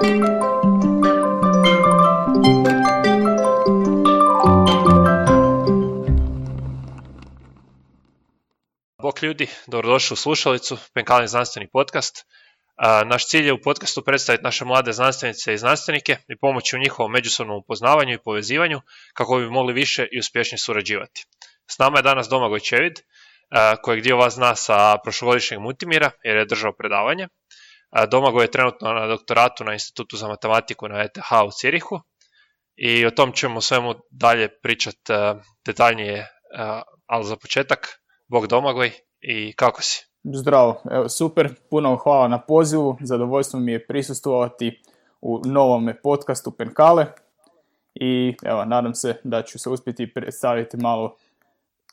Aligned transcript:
Bok 0.00 0.08
ljudi, 9.22 9.48
dobrodošli 9.66 10.14
u 10.14 10.16
slušalicu, 10.16 10.78
Penkalni 10.94 11.28
znanstveni 11.28 11.68
podcast. 11.72 12.26
Naš 13.06 13.28
cilj 13.28 13.46
je 13.46 13.52
u 13.52 13.60
podcastu 13.60 14.02
predstaviti 14.04 14.44
naše 14.44 14.64
mlade 14.64 14.92
znanstvenice 14.92 15.54
i 15.54 15.58
znanstvenike 15.58 16.16
i 16.28 16.38
pomoći 16.38 16.76
u 16.76 16.78
njihovom 16.78 17.12
međusobnom 17.12 17.58
upoznavanju 17.58 18.14
i 18.14 18.22
povezivanju 18.24 18.80
kako 19.14 19.38
bi 19.38 19.50
mogli 19.50 19.72
više 19.72 20.08
i 20.12 20.18
uspješnije 20.18 20.58
surađivati. 20.58 21.24
S 21.70 21.78
nama 21.78 21.98
je 21.98 22.02
danas 22.02 22.28
Domagoj 22.28 22.60
Čevid, 22.60 22.94
kojeg 23.82 24.02
dio 24.02 24.16
vas 24.16 24.34
zna 24.34 24.54
sa 24.54 24.98
prošlogodišnjeg 25.04 25.60
Mutimira 25.60 26.10
jer 26.24 26.36
je 26.36 26.44
držao 26.44 26.72
predavanje. 26.72 27.28
Domagoj 28.10 28.44
je 28.44 28.50
trenutno 28.50 28.92
na 28.92 29.06
doktoratu 29.06 29.64
na 29.64 29.72
Institutu 29.72 30.16
za 30.16 30.28
matematiku 30.28 30.88
na 30.88 31.02
ETH 31.02 31.32
u 31.46 31.50
Cirihu 31.50 32.00
i 32.76 33.06
o 33.06 33.10
tom 33.10 33.32
ćemo 33.32 33.60
svemu 33.60 33.94
dalje 34.10 34.48
pričati 34.62 35.12
detaljnije, 35.66 36.26
ali 37.06 37.24
za 37.24 37.36
početak, 37.36 37.88
Bog 38.28 38.46
Domagoj 38.46 38.90
i 39.20 39.52
kako 39.52 39.82
si? 39.82 40.10
Zdravo, 40.24 40.82
evo, 40.90 41.08
super, 41.08 41.54
puno 41.70 41.96
hvala 41.96 42.28
na 42.28 42.40
pozivu, 42.40 42.98
zadovoljstvo 43.00 43.60
mi 43.60 43.72
je 43.72 43.86
prisustvovati 43.86 44.82
u 45.20 45.40
novom 45.44 45.92
podcastu 46.02 46.50
Penkale 46.50 47.06
i 47.94 48.36
evo, 48.44 48.64
nadam 48.64 48.94
se 48.94 49.20
da 49.24 49.42
ću 49.42 49.58
se 49.58 49.70
uspjeti 49.70 50.14
predstaviti 50.14 50.76
malo 50.76 51.16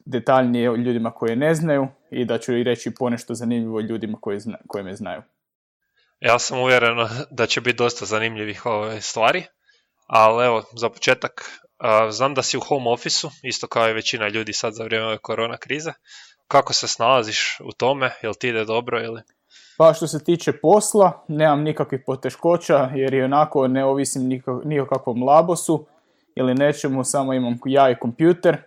detaljnije 0.06 0.78
ljudima 0.78 1.12
koje 1.12 1.36
ne 1.36 1.56
znaju 1.56 1.88
i 2.12 2.26
da 2.26 2.38
ću 2.38 2.54
i 2.54 2.64
reći 2.64 2.94
ponešto 3.00 3.34
zanimljivo 3.34 3.80
ljudima 3.80 4.18
koji, 4.22 4.40
zna, 4.40 4.58
koji 4.68 4.84
me 4.84 4.96
znaju. 4.96 5.22
Ja 6.20 6.40
sam 6.40 6.60
uvjeren 6.60 6.98
da 7.32 7.46
će 7.46 7.62
biti 7.62 7.78
dosta 7.78 8.06
zanimljivih 8.06 8.66
ove 8.66 9.02
stvari, 9.02 9.44
ali 10.08 10.46
evo, 10.46 10.64
za 10.76 10.90
početak, 10.90 11.62
znam 12.10 12.34
da 12.34 12.44
si 12.44 12.58
u 12.58 12.62
home 12.62 12.90
office 12.90 13.28
isto 13.44 13.68
kao 13.68 13.90
i 13.90 13.94
većina 13.94 14.28
ljudi 14.28 14.54
sad 14.54 14.74
za 14.74 14.84
vrijeme 14.84 15.06
ove 15.06 15.18
korona 15.18 15.58
krize. 15.58 15.92
Kako 16.48 16.74
se 16.74 16.88
snalaziš 16.88 17.60
u 17.64 17.72
tome? 17.72 18.12
Jel 18.22 18.34
ti 18.34 18.50
ide 18.50 18.66
dobro 18.66 19.04
ili? 19.04 19.22
Pa 19.78 19.94
što 19.94 20.08
se 20.08 20.24
tiče 20.24 20.52
posla, 20.54 21.26
nemam 21.28 21.64
nikakvih 21.64 22.02
poteškoća 22.06 22.90
jer 22.96 23.14
i 23.14 23.22
onako 23.22 23.68
ne 23.68 23.86
ovisim 23.86 24.42
ni 24.66 24.80
o 24.80 24.88
kakvom 24.88 25.24
labosu 25.24 25.86
ili 26.36 26.54
nečemu, 26.54 27.04
samo 27.04 27.34
imam 27.34 27.60
ja 27.66 27.90
i 27.90 28.00
kompjuter, 28.00 28.58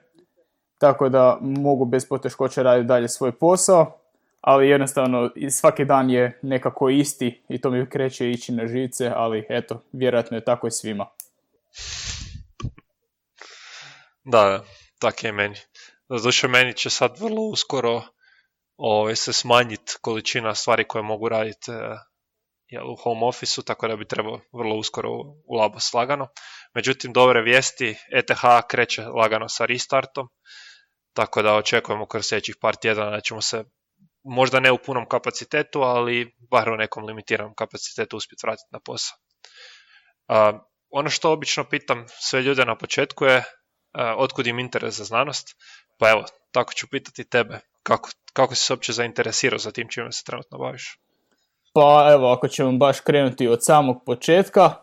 tako 0.79 1.09
da 1.09 1.39
mogu 1.41 1.85
bez 1.85 2.09
poteškoća 2.09 2.63
raditi 2.63 2.89
dalje 2.89 3.09
svoj 3.09 3.33
posao, 3.33 4.00
ali 4.41 4.69
jednostavno 4.69 5.31
svaki 5.51 5.85
dan 5.85 6.11
je 6.11 6.39
nekako 6.43 6.89
isti 6.89 7.43
i 7.49 7.61
to 7.61 7.71
mi 7.71 7.91
kreće 7.91 8.31
ići 8.31 8.53
na 8.53 8.67
žice, 8.67 9.13
ali 9.15 9.47
eto, 9.49 9.83
vjerojatno 9.93 10.37
je 10.37 10.45
tako 10.45 10.67
i 10.67 10.71
svima. 10.71 11.07
Da, 14.25 14.65
tako 14.99 15.27
je 15.27 15.33
meni. 15.33 15.57
Zaduše 16.09 16.49
meni 16.49 16.75
će 16.75 16.91
sad 16.91 17.21
vrlo 17.21 17.43
uskoro 17.43 18.03
ovaj, 18.77 19.17
se 19.17 19.33
smanjiti 19.33 19.95
količina 20.01 20.55
stvari 20.55 20.85
koje 20.85 21.03
mogu 21.03 21.29
raditi 21.29 21.71
e, 21.71 22.83
u 22.83 22.97
home 22.97 23.27
office 23.27 23.63
tako 23.63 23.89
da 23.89 23.97
bi 23.97 24.09
trebao 24.09 24.41
vrlo 24.53 24.77
uskoro 24.77 25.11
u 25.45 25.55
labos 25.55 25.95
lagano. 25.95 26.29
Međutim, 26.75 27.13
dobre 27.13 27.43
vijesti, 27.43 27.97
ETH 28.13 28.43
kreće 28.69 29.03
lagano 29.03 29.49
sa 29.49 29.65
restartom, 29.65 30.29
tako 31.13 31.43
da 31.43 31.55
očekujemo 31.55 32.07
kroz 32.07 32.27
sljedećih 32.27 32.57
par 32.61 32.77
tjedana 32.77 33.11
da 33.11 33.21
ćemo 33.21 33.41
se 33.41 33.65
možda 34.25 34.61
ne 34.61 34.73
u 34.73 34.79
punom 34.87 35.09
kapacitetu, 35.09 35.83
ali 35.83 36.37
bar 36.51 36.69
u 36.69 36.77
nekom 36.77 37.05
limitiranom 37.05 37.55
kapacitetu 37.55 38.17
uspjeti 38.17 38.47
vratiti 38.47 38.69
na 38.71 38.81
posao. 38.81 39.19
ono 40.91 41.11
što 41.11 41.33
obično 41.33 41.65
pitam 41.65 42.05
sve 42.09 42.43
ljude 42.43 42.65
na 42.65 42.77
početku 42.77 43.25
je 43.25 43.45
otkud 44.17 44.47
im 44.47 44.59
interes 44.59 44.95
za 44.95 45.05
znanost, 45.05 45.57
pa 45.99 46.11
evo, 46.11 46.25
tako 46.53 46.73
ću 46.73 46.89
pitati 46.91 47.25
tebe, 47.25 47.61
kako, 47.83 48.11
kako 48.33 48.55
si 48.55 48.67
se 48.67 48.73
uopće 48.73 48.93
zainteresirao 48.93 49.59
za 49.59 49.71
tim 49.71 49.89
čime 49.89 50.13
se 50.13 50.25
trenutno 50.25 50.59
baviš? 50.59 50.99
Pa 51.73 52.11
evo, 52.13 52.33
ako 52.33 52.49
ćemo 52.49 52.73
baš 52.73 53.01
krenuti 53.01 53.49
od 53.49 53.65
samog 53.65 54.03
početka, 54.07 54.75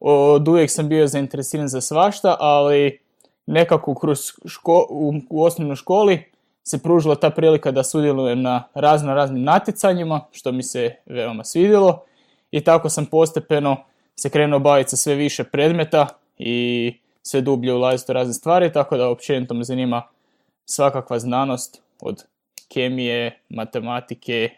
od 0.00 0.48
uvijek 0.48 0.70
sam 0.70 0.88
bio 0.88 1.06
zainteresiran 1.06 1.68
za 1.68 1.80
svašta, 1.80 2.36
ali 2.40 3.00
nekako 3.46 3.94
kroz 3.94 4.18
ško, 4.48 4.86
u, 4.90 5.12
u 5.30 5.44
osnovnoj 5.44 5.76
školi 5.76 6.31
se 6.64 6.82
pružila 6.82 7.14
ta 7.14 7.30
prilika 7.30 7.70
da 7.70 7.84
sudjelujem 7.84 8.42
na 8.42 8.64
razno 8.74 9.14
raznim 9.14 9.42
natjecanjima, 9.42 10.20
što 10.32 10.52
mi 10.52 10.62
se 10.62 10.96
veoma 11.06 11.44
svidjelo 11.44 12.04
i 12.50 12.60
tako 12.60 12.88
sam 12.88 13.06
postepeno 13.06 13.76
se 14.16 14.30
krenuo 14.30 14.58
baviti 14.58 14.90
sa 14.90 14.96
sve 14.96 15.14
više 15.14 15.44
predmeta 15.44 16.06
i 16.38 16.92
sve 17.22 17.40
dublje 17.40 17.74
ulaziti 17.74 18.12
u 18.12 18.14
razne 18.14 18.34
stvari, 18.34 18.72
tako 18.72 18.96
da 18.96 19.08
općenito 19.08 19.54
me 19.54 19.64
zanima 19.64 20.02
svakakva 20.64 21.18
znanost 21.18 21.82
od 22.00 22.24
kemije, 22.68 23.40
matematike 23.48 24.50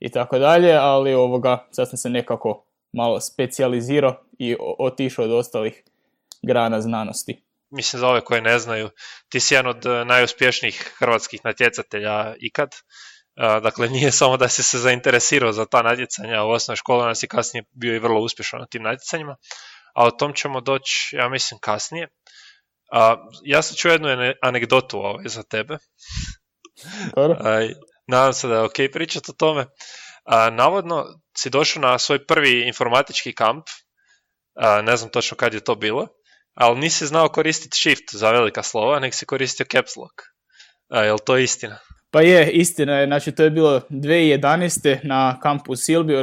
i 0.00 0.08
tako 0.08 0.38
dalje, 0.38 0.74
ali 0.74 1.14
ovoga 1.14 1.66
sad 1.70 1.88
sam 1.88 1.96
se 1.96 2.10
nekako 2.10 2.62
malo 2.92 3.20
specijalizirao 3.20 4.16
i 4.38 4.56
otišao 4.78 5.24
od 5.24 5.30
ostalih 5.30 5.84
grana 6.42 6.80
znanosti. 6.80 7.40
Mislim 7.70 8.00
za 8.00 8.08
ove 8.08 8.20
koje 8.20 8.42
ne 8.42 8.58
znaju, 8.58 8.90
ti 9.28 9.40
si 9.40 9.54
jedan 9.54 9.70
od 9.70 9.86
e, 9.86 10.04
najuspješnijih 10.04 10.94
hrvatskih 10.98 11.40
natjecatelja 11.44 12.34
ikad. 12.40 12.70
Dakle, 13.62 13.88
nije 13.88 14.12
samo 14.20 14.36
da 14.36 14.48
si 14.48 14.62
se 14.62 14.78
zainteresirao 14.78 15.52
za 15.52 15.66
ta 15.66 15.82
natjecanja 15.82 16.42
u 16.42 16.50
osnovnoj 16.50 16.76
školi, 16.76 17.06
nas 17.06 17.18
si 17.18 17.28
kasnije 17.28 17.64
bio 17.70 17.94
i 17.94 17.98
vrlo 17.98 18.20
uspješan 18.20 18.60
na 18.60 18.66
tim 18.66 18.82
natjecanjima, 18.82 19.36
a 19.94 20.06
o 20.06 20.10
tom 20.10 20.32
ćemo 20.34 20.60
doći, 20.60 21.16
ja 21.16 21.28
mislim, 21.28 21.60
kasnije. 21.60 22.08
ja 23.44 23.62
sam 23.62 23.76
čuo 23.76 23.92
jednu 23.92 24.08
anegdotu 24.42 24.98
ovaj, 24.98 25.24
za 25.28 25.42
tebe. 25.42 25.78
nadam 28.08 28.32
se 28.32 28.48
da 28.48 28.54
je 28.54 28.62
ok 28.62 28.76
pričati 28.92 29.30
o 29.30 29.34
tome. 29.34 29.66
navodno 30.52 31.06
si 31.38 31.50
došao 31.50 31.82
na 31.82 31.98
svoj 31.98 32.26
prvi 32.26 32.66
informatički 32.66 33.34
kamp, 33.34 33.64
ne 34.82 34.96
znam 34.96 35.10
točno 35.10 35.36
kad 35.36 35.54
je 35.54 35.64
to 35.64 35.74
bilo, 35.74 36.06
ali 36.60 36.80
nisi 36.80 37.06
znao 37.06 37.28
koristiti 37.28 37.76
shift 37.76 38.04
za 38.12 38.30
velika 38.30 38.62
slova, 38.62 39.00
nek 39.00 39.14
si 39.14 39.26
koristio 39.26 39.66
caps 39.72 39.96
lock. 39.96 40.14
A, 40.88 41.02
je 41.02 41.12
li 41.12 41.18
to 41.26 41.38
istina? 41.38 41.78
Pa 42.10 42.20
je, 42.20 42.50
istina 42.50 42.98
je. 42.98 43.06
Znači, 43.06 43.32
to 43.32 43.42
je 43.42 43.50
bilo 43.50 43.80
2011. 43.90 44.98
na 45.02 45.40
kampu 45.40 45.76
Silbi 45.76 46.14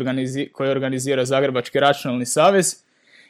koji 0.53 0.69
organizira 0.69 1.25
Zagrebački 1.25 1.79
računalni 1.79 2.25
savez 2.25 2.75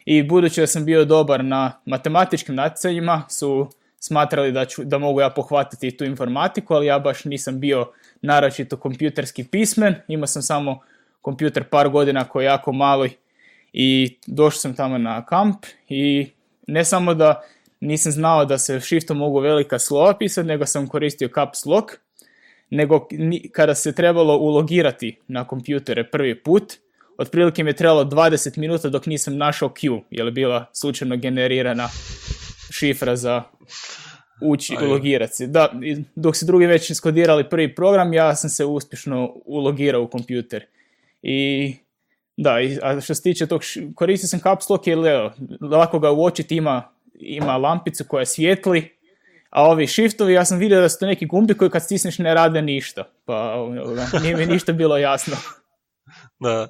i 0.06 0.24
budući 0.24 0.62
da 0.62 0.68
sam 0.68 0.86
bio 0.86 1.06
dobar 1.06 1.46
na 1.46 1.82
matematičkim 1.86 2.56
natjecanjima 2.56 3.24
su 3.30 3.70
smatrali 4.00 4.52
da, 4.52 4.66
ću, 4.66 4.84
da 4.84 4.98
mogu 4.98 5.22
ja 5.22 5.30
pohvatiti 5.30 5.98
tu 5.98 6.06
informatiku, 6.06 6.74
ali 6.74 6.86
ja 6.86 7.00
baš 7.00 7.26
nisam 7.26 7.60
bio 7.60 7.92
naročito 8.22 8.78
kompjuterski 8.78 9.44
pismen, 9.44 9.96
imao 10.08 10.28
sam 10.28 10.42
samo 10.42 10.80
kompjuter 11.22 11.64
par 11.64 11.90
godina 11.90 12.24
koji 12.24 12.44
je 12.44 12.48
jako 12.48 12.72
mali 12.72 13.18
i 13.74 14.18
došao 14.28 14.60
sam 14.60 14.76
tamo 14.76 14.98
na 14.98 15.26
kamp 15.26 15.66
i 15.90 16.37
ne 16.68 16.86
samo 16.86 17.14
da 17.14 17.42
nisam 17.80 18.12
znao 18.12 18.46
da 18.46 18.58
se 18.58 18.80
shiftom 18.80 19.18
mogu 19.18 19.40
velika 19.40 19.80
slova 19.80 20.18
pisati, 20.18 20.48
nego 20.48 20.66
sam 20.66 20.88
koristio 20.88 21.30
caps 21.36 21.66
lock, 21.66 21.92
nego 22.70 23.08
kada 23.52 23.76
se 23.76 23.96
trebalo 23.96 24.38
ulogirati 24.38 25.20
na 25.28 25.48
kompjutere 25.48 26.10
prvi 26.10 26.44
put, 26.44 26.64
otprilike 27.18 27.64
mi 27.64 27.70
je 27.70 27.76
trebalo 27.76 28.04
20 28.04 28.58
minuta 28.58 28.90
dok 28.90 29.06
nisam 29.06 29.38
našao 29.38 29.70
Q, 29.70 30.02
je 30.10 30.24
li 30.24 30.32
bila 30.32 30.66
slučajno 30.74 31.18
generirana 31.18 31.90
šifra 32.72 33.16
za 33.16 33.44
ući 34.42 34.78
ulogirati 34.84 35.34
se. 35.36 35.48
Da, 35.48 35.72
dok 36.16 36.36
se 36.36 36.46
drugi 36.46 36.66
već 36.66 36.90
iskodirali 36.90 37.50
prvi 37.50 37.76
program, 37.76 38.14
ja 38.14 38.36
sam 38.36 38.50
se 38.50 38.66
uspješno 38.66 39.34
ulogirao 39.46 40.02
u 40.02 40.08
kompjuter. 40.08 40.66
I 41.22 41.76
da, 42.38 42.58
a 42.82 43.02
što 43.02 43.16
se 43.16 43.22
tiče 43.24 43.48
tog, 43.48 43.62
koristio 43.96 44.28
sam 44.28 44.40
caps 44.40 44.70
lock 44.70 44.88
jer 44.88 45.00
lako 45.72 46.00
ga 46.00 46.12
uočiti 46.12 46.56
ima, 46.56 46.84
ima 47.14 47.58
lampicu 47.58 48.06
koja 48.08 48.26
svijetli, 48.26 48.98
a 49.50 49.64
ovi 49.64 49.88
shiftovi, 49.88 50.34
ja 50.34 50.46
sam 50.46 50.58
vidio 50.58 50.82
da 50.82 50.90
su 50.90 51.00
to 51.00 51.06
neki 51.06 51.26
gumbi 51.26 51.54
koji 51.54 51.72
kad 51.72 51.84
stisneš 51.84 52.18
ne 52.20 52.34
rade 52.34 52.62
ništa, 52.62 53.04
pa 53.26 53.56
nije 54.22 54.36
mi 54.36 54.46
ništa 54.46 54.72
bilo 54.72 54.98
jasno. 54.98 55.38
Da. 56.40 56.68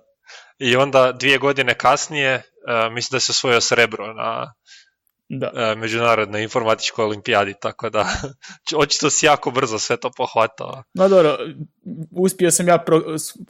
I 0.59 0.75
onda 0.75 1.11
dvije 1.11 1.37
godine 1.37 1.73
kasnije, 1.73 2.35
uh, 2.35 2.93
mislim 2.93 3.15
da 3.15 3.19
se 3.19 3.31
osvojio 3.31 3.61
srebro 3.61 4.13
na 4.13 4.53
da. 5.29 5.51
Uh, 5.53 5.79
međunarodnoj 5.79 6.43
informatičkoj 6.43 7.05
olimpijadi, 7.05 7.53
tako 7.61 7.89
da 7.89 8.07
očito 8.83 9.09
si 9.09 9.25
jako 9.25 9.51
brzo 9.51 9.79
sve 9.79 9.97
to 9.97 10.11
pohvatao. 10.17 10.83
No 10.93 11.09
dobro, 11.09 11.37
uspio 12.11 12.51
sam 12.51 12.67
ja 12.67 12.77
pro, 12.77 13.01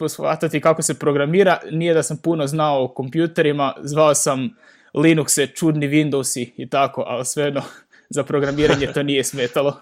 shvatati 0.09 0.61
kako 0.61 0.81
se 0.81 0.99
programira, 0.99 1.59
nije 1.71 1.93
da 1.93 2.03
sam 2.03 2.17
puno 2.23 2.47
znao 2.47 2.83
o 2.83 2.93
kompjuterima, 2.93 3.73
zvao 3.83 4.15
sam 4.15 4.49
Linuxe, 4.93 5.55
čudni 5.55 5.87
Windowsi 5.87 6.51
i 6.57 6.69
tako, 6.69 7.03
ali 7.07 7.25
svejedno 7.25 7.61
za 8.15 8.23
programiranje 8.23 8.93
to 8.93 9.03
nije 9.03 9.23
smetalo. 9.23 9.81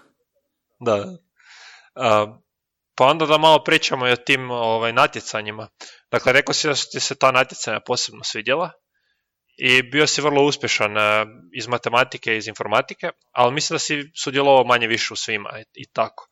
Da. 0.80 0.94
Uh, 0.96 2.36
pa 2.94 3.04
onda 3.06 3.26
da 3.26 3.38
malo 3.38 3.64
pričamo 3.64 4.08
i 4.08 4.12
o 4.12 4.16
tim 4.16 4.50
ovaj, 4.50 4.92
natjecanjima. 4.92 5.68
Dakle, 6.10 6.32
rekao 6.32 6.54
si 6.54 6.68
da 6.68 6.74
su 6.74 6.86
ti 6.92 7.00
se 7.00 7.14
ta 7.14 7.30
natjecanja 7.32 7.80
posebno 7.80 8.24
svidjela. 8.24 8.70
I 9.56 9.82
bio 9.82 10.06
si 10.06 10.22
vrlo 10.22 10.44
uspješan 10.44 10.96
e, 10.96 11.26
iz 11.52 11.68
matematike 11.68 12.34
i 12.34 12.36
iz 12.36 12.48
informatike, 12.48 13.10
ali 13.32 13.54
mislim 13.54 13.74
da 13.74 13.78
si 13.78 14.10
sudjelovao 14.14 14.64
manje 14.64 14.86
više 14.86 15.14
u 15.14 15.16
svima 15.16 15.50
i, 15.74 15.86
tako. 15.86 16.28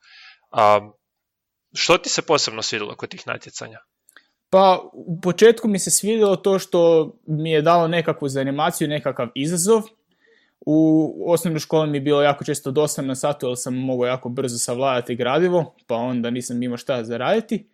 A, 0.50 0.91
što 1.75 1.99
ti 1.99 2.09
se 2.09 2.23
posebno 2.23 2.62
svidjelo 2.62 2.97
kod 2.97 3.09
tih 3.09 3.26
natjecanja? 3.26 3.79
Pa 4.50 4.81
u 4.93 5.21
početku 5.21 5.69
mi 5.69 5.79
se 5.79 5.91
svidjelo 5.91 6.37
to 6.37 6.59
što 6.59 7.12
mi 7.26 7.50
je 7.50 7.62
dalo 7.62 7.88
nekakvu 7.88 8.29
zanimaciju, 8.29 8.88
nekakav 8.88 9.29
izazov. 9.35 9.82
U 10.67 11.32
osnovnoj 11.32 11.61
školi 11.61 11.91
mi 11.91 11.97
je 11.97 12.00
bilo 12.00 12.23
jako 12.23 12.44
često 12.44 12.70
dosadno 12.70 13.09
na 13.09 13.15
satu, 13.15 13.47
jer 13.47 13.56
sam 13.59 13.75
mogao 13.75 14.06
jako 14.06 14.29
brzo 14.29 14.59
savladati 14.59 15.15
gradivo, 15.17 15.75
pa 15.87 15.94
onda 15.94 16.31
nisam 16.31 16.62
imao 16.62 16.77
šta 16.77 17.05
zaraditi. 17.05 17.67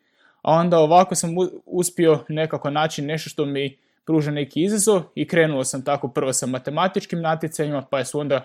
A 0.42 0.52
onda 0.52 0.78
ovako 0.78 1.14
sam 1.14 1.30
uspio 1.66 2.24
nekako 2.28 2.70
naći 2.70 3.02
nešto 3.02 3.30
što 3.30 3.44
mi 3.44 3.78
pruža 4.10 4.30
neki 4.30 4.62
izazov 4.62 5.02
i 5.14 5.26
krenuo 5.26 5.64
sam 5.64 5.84
tako 5.84 6.08
prvo 6.08 6.32
sa 6.32 6.46
matematičkim 6.46 7.20
natjecanjima, 7.20 7.82
pa 7.90 8.04
su 8.04 8.20
onda, 8.20 8.44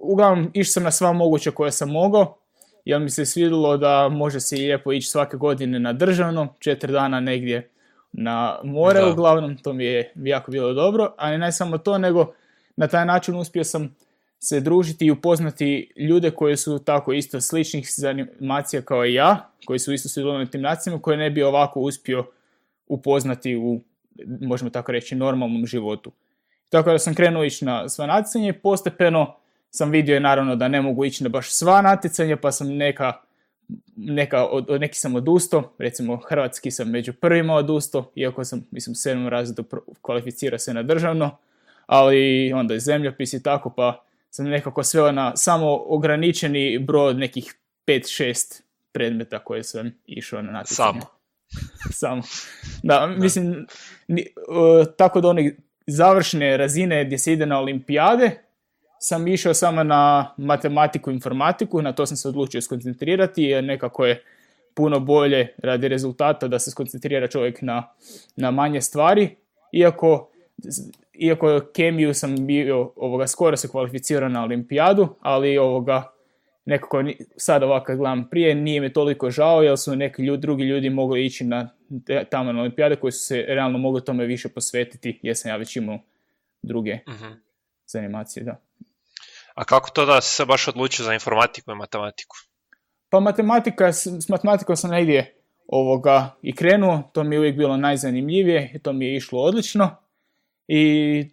uglavnom 0.00 0.50
išao 0.54 0.72
sam 0.72 0.82
na 0.82 0.90
sva 0.90 1.12
moguća 1.12 1.50
koja 1.50 1.70
sam 1.70 1.90
mogao, 1.90 2.38
jer 2.84 3.00
mi 3.00 3.10
se 3.10 3.26
svidjelo 3.26 3.76
da 3.76 4.08
može 4.08 4.40
se 4.40 4.56
lijepo 4.56 4.92
ići 4.92 5.08
svake 5.08 5.36
godine 5.36 5.78
na 5.78 5.92
državno, 5.92 6.54
četiri 6.58 6.92
dana 6.92 7.20
negdje 7.20 7.70
na 8.12 8.58
more 8.64 9.04
uglavnom, 9.12 9.56
to 9.56 9.72
mi 9.72 9.84
je 9.84 10.12
jako 10.14 10.50
bilo 10.50 10.72
dobro, 10.72 11.14
ali 11.18 11.38
ne 11.38 11.52
samo 11.52 11.78
to, 11.78 11.98
nego 11.98 12.32
na 12.76 12.86
taj 12.86 13.06
način 13.06 13.34
uspio 13.36 13.64
sam 13.64 13.96
se 14.38 14.60
družiti 14.60 15.06
i 15.06 15.10
upoznati 15.10 15.92
ljude 15.96 16.30
koji 16.30 16.56
su 16.56 16.78
tako 16.78 17.12
isto 17.12 17.40
sličnih 17.40 17.86
zanimacija 17.96 18.82
kao 18.82 19.06
i 19.06 19.14
ja, 19.14 19.50
koji 19.64 19.78
su 19.78 19.92
isto 19.92 20.08
sudjelovali 20.08 20.44
na 20.44 20.50
tim 20.50 20.60
nacijama, 20.60 21.02
koje 21.02 21.16
ne 21.16 21.30
bi 21.30 21.42
ovako 21.42 21.80
uspio 21.80 22.26
upoznati 22.88 23.56
u, 23.56 23.80
možemo 24.40 24.70
tako 24.70 24.92
reći, 24.92 25.14
normalnom 25.14 25.66
životu. 25.66 26.12
Tako 26.68 26.90
da 26.90 26.98
sam 26.98 27.14
krenuo 27.14 27.44
ići 27.44 27.64
na 27.64 27.88
sva 27.88 28.06
natjecanje 28.06 28.48
i 28.48 28.52
postepeno 28.52 29.36
sam 29.70 29.90
vidio 29.90 30.20
naravno 30.20 30.56
da 30.56 30.68
ne 30.68 30.82
mogu 30.82 31.04
ići 31.04 31.22
na 31.22 31.28
baš 31.28 31.50
sva 31.50 31.82
natjecanja, 31.82 32.36
pa 32.36 32.52
sam 32.52 32.76
neka, 32.76 33.12
neka 33.96 34.46
od, 34.46 34.70
od 34.70 34.80
neki 34.80 34.98
sam 34.98 35.14
odustao, 35.14 35.72
recimo 35.78 36.16
hrvatski 36.16 36.70
sam 36.70 36.90
među 36.90 37.12
prvima 37.12 37.54
odustao, 37.54 38.10
iako 38.14 38.44
sam, 38.44 38.66
mislim, 38.70 38.94
sedmom 38.94 39.28
razredu 39.28 39.64
kvalificira 40.02 40.58
se 40.58 40.74
na 40.74 40.82
državno, 40.82 41.36
ali 41.86 42.52
onda 42.52 42.74
je 42.74 42.80
zemljopis 42.80 43.32
i 43.32 43.42
tako, 43.42 43.70
pa 43.70 44.04
sam 44.30 44.46
nekako 44.46 44.82
sveo 44.82 45.12
na 45.12 45.36
samo 45.36 45.84
ograničeni 45.86 46.78
broj 46.78 47.08
od 47.08 47.18
nekih 47.18 47.54
5-6 47.86 48.62
predmeta 48.92 49.38
koje 49.38 49.62
sam 49.62 49.90
išao 50.06 50.42
na 50.42 50.52
natjecanje. 50.52 51.00
Samo. 51.00 51.13
samo. 52.00 52.22
Da, 52.82 53.06
mislim, 53.06 53.66
tako 54.96 55.20
da 55.20 55.28
one 55.28 55.56
završne 55.86 56.56
razine 56.56 57.04
gdje 57.04 57.18
se 57.18 57.32
ide 57.32 57.46
na 57.46 57.58
olimpijade, 57.58 58.30
sam 58.98 59.28
išao 59.28 59.54
samo 59.54 59.82
na 59.82 60.34
matematiku 60.36 61.10
i 61.10 61.14
informatiku, 61.14 61.82
na 61.82 61.92
to 61.92 62.06
sam 62.06 62.16
se 62.16 62.28
odlučio 62.28 62.60
skoncentrirati 62.60 63.42
jer 63.42 63.64
nekako 63.64 64.06
je 64.06 64.22
puno 64.74 65.00
bolje 65.00 65.48
radi 65.58 65.88
rezultata 65.88 66.48
da 66.48 66.58
se 66.58 66.70
skoncentrira 66.70 67.28
čovjek 67.28 67.62
na, 67.62 67.88
na 68.36 68.50
manje 68.50 68.80
stvari, 68.80 69.36
iako 69.72 70.30
iako 71.14 71.60
kemiju 71.74 72.14
sam 72.14 72.46
bio 72.46 72.92
ovoga, 72.96 73.26
skoro 73.26 73.56
se 73.56 73.68
kvalificirao 73.68 74.28
na 74.28 74.44
olimpijadu, 74.44 75.08
ali 75.20 75.58
ovoga, 75.58 76.02
nekako 76.64 77.04
sad 77.36 77.62
ovako 77.62 77.86
kad 77.86 77.98
gledam 77.98 78.28
prije, 78.30 78.54
nije 78.54 78.80
mi 78.80 78.92
toliko 78.92 79.30
žao 79.30 79.62
jer 79.62 79.78
su 79.78 79.96
neki 79.96 80.22
ljudi, 80.22 80.40
drugi 80.40 80.64
ljudi 80.64 80.90
mogli 80.90 81.26
ići 81.26 81.44
na 81.44 81.68
tamo 82.30 82.52
na 82.52 82.60
olimpijade 82.60 82.96
koji 82.96 83.12
su 83.12 83.26
se 83.26 83.44
realno 83.48 83.78
mogli 83.78 84.04
tome 84.04 84.26
više 84.26 84.48
posvetiti 84.48 85.20
jer 85.22 85.36
sam 85.36 85.50
ja 85.50 85.56
već 85.56 85.76
imao 85.76 85.98
druge 86.62 86.98
uh 87.06 87.44
zanimacije, 87.86 88.44
da. 88.44 88.60
A 89.54 89.64
kako 89.64 89.90
to 89.90 90.06
da 90.06 90.20
se 90.20 90.44
baš 90.44 90.68
odlučio 90.68 91.04
za 91.04 91.14
informatiku 91.14 91.72
i 91.72 91.74
matematiku? 91.74 92.36
Pa 93.08 93.20
matematika, 93.20 93.92
s 93.92 94.28
matematikom 94.28 94.76
sam 94.76 94.90
negdje 94.90 95.34
ovoga 95.68 96.34
i 96.42 96.54
krenuo, 96.54 97.10
to 97.12 97.24
mi 97.24 97.34
je 97.34 97.38
uvijek 97.38 97.56
bilo 97.56 97.76
najzanimljivije 97.76 98.70
i 98.74 98.78
to 98.78 98.92
mi 98.92 99.06
je 99.06 99.16
išlo 99.16 99.40
odlično 99.42 99.96
i 100.68 101.24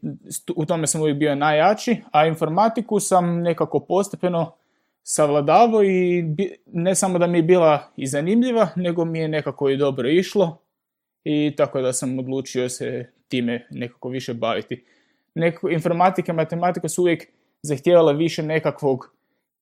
u 0.56 0.66
tome 0.66 0.88
sam 0.88 1.02
uvijek 1.02 1.18
bio 1.18 1.36
najjači, 1.36 2.04
a 2.12 2.26
informatiku 2.26 3.00
sam 3.00 3.42
nekako 3.42 3.80
postepeno 3.80 4.56
savladavao 5.04 5.84
i 5.84 6.26
ne 6.66 6.96
samo 6.96 7.20
da 7.20 7.28
mi 7.28 7.38
je 7.38 7.44
bila 7.44 7.92
i 7.98 8.08
zanimljiva, 8.08 8.70
nego 8.76 9.06
mi 9.06 9.20
je 9.20 9.28
nekako 9.28 9.70
i 9.70 9.78
dobro 9.78 10.10
išlo 10.10 10.58
i 11.24 11.54
tako 11.58 11.82
da 11.82 11.94
sam 11.94 12.20
odlučio 12.20 12.70
se 12.70 13.12
time 13.28 13.68
nekako 13.70 14.10
više 14.10 14.34
baviti. 14.34 14.84
Nekako, 15.36 15.70
informatika 15.70 16.32
i 16.32 16.36
matematika 16.36 16.90
su 16.90 17.02
uvijek 17.02 17.28
zahtijevale 17.62 18.14
više 18.14 18.44
nekakvog 18.44 19.14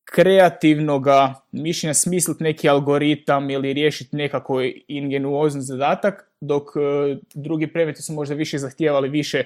kreativnog 0.06 1.06
mišljenja, 1.52 1.94
smisliti 1.94 2.44
neki 2.44 2.70
algoritam 2.70 3.50
ili 3.50 3.74
riješiti 3.74 4.16
nekako 4.16 4.62
ingenuozan 4.88 5.62
zadatak, 5.62 6.30
dok 6.42 6.64
e, 6.76 7.18
drugi 7.34 7.68
predmeti 7.68 8.02
su 8.02 8.14
možda 8.14 8.36
više 8.36 8.58
zahtijevali 8.58 9.10
više 9.10 9.44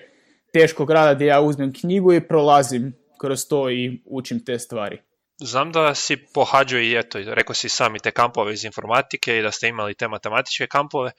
teškog 0.53 0.91
rada 0.91 1.13
gdje 1.13 1.25
ja 1.25 1.41
uzmem 1.41 1.73
knjigu 1.73 2.13
i 2.13 2.27
prolazim 2.27 2.93
kroz 3.17 3.47
to 3.47 3.69
i 3.69 4.01
učim 4.05 4.45
te 4.45 4.59
stvari. 4.59 4.97
Znam 5.45 5.71
da 5.71 5.95
si 5.95 6.17
pohađao 6.33 6.79
i 6.79 6.95
eto, 6.95 7.19
rekao 7.25 7.53
si 7.53 7.69
sami 7.69 7.99
te 7.99 8.11
kampove 8.11 8.53
iz 8.53 8.65
informatike 8.65 9.37
i 9.37 9.41
da 9.41 9.51
ste 9.51 9.67
imali 9.67 9.93
te 9.93 10.07
matematičke 10.07 10.67
kampove. 10.67 11.11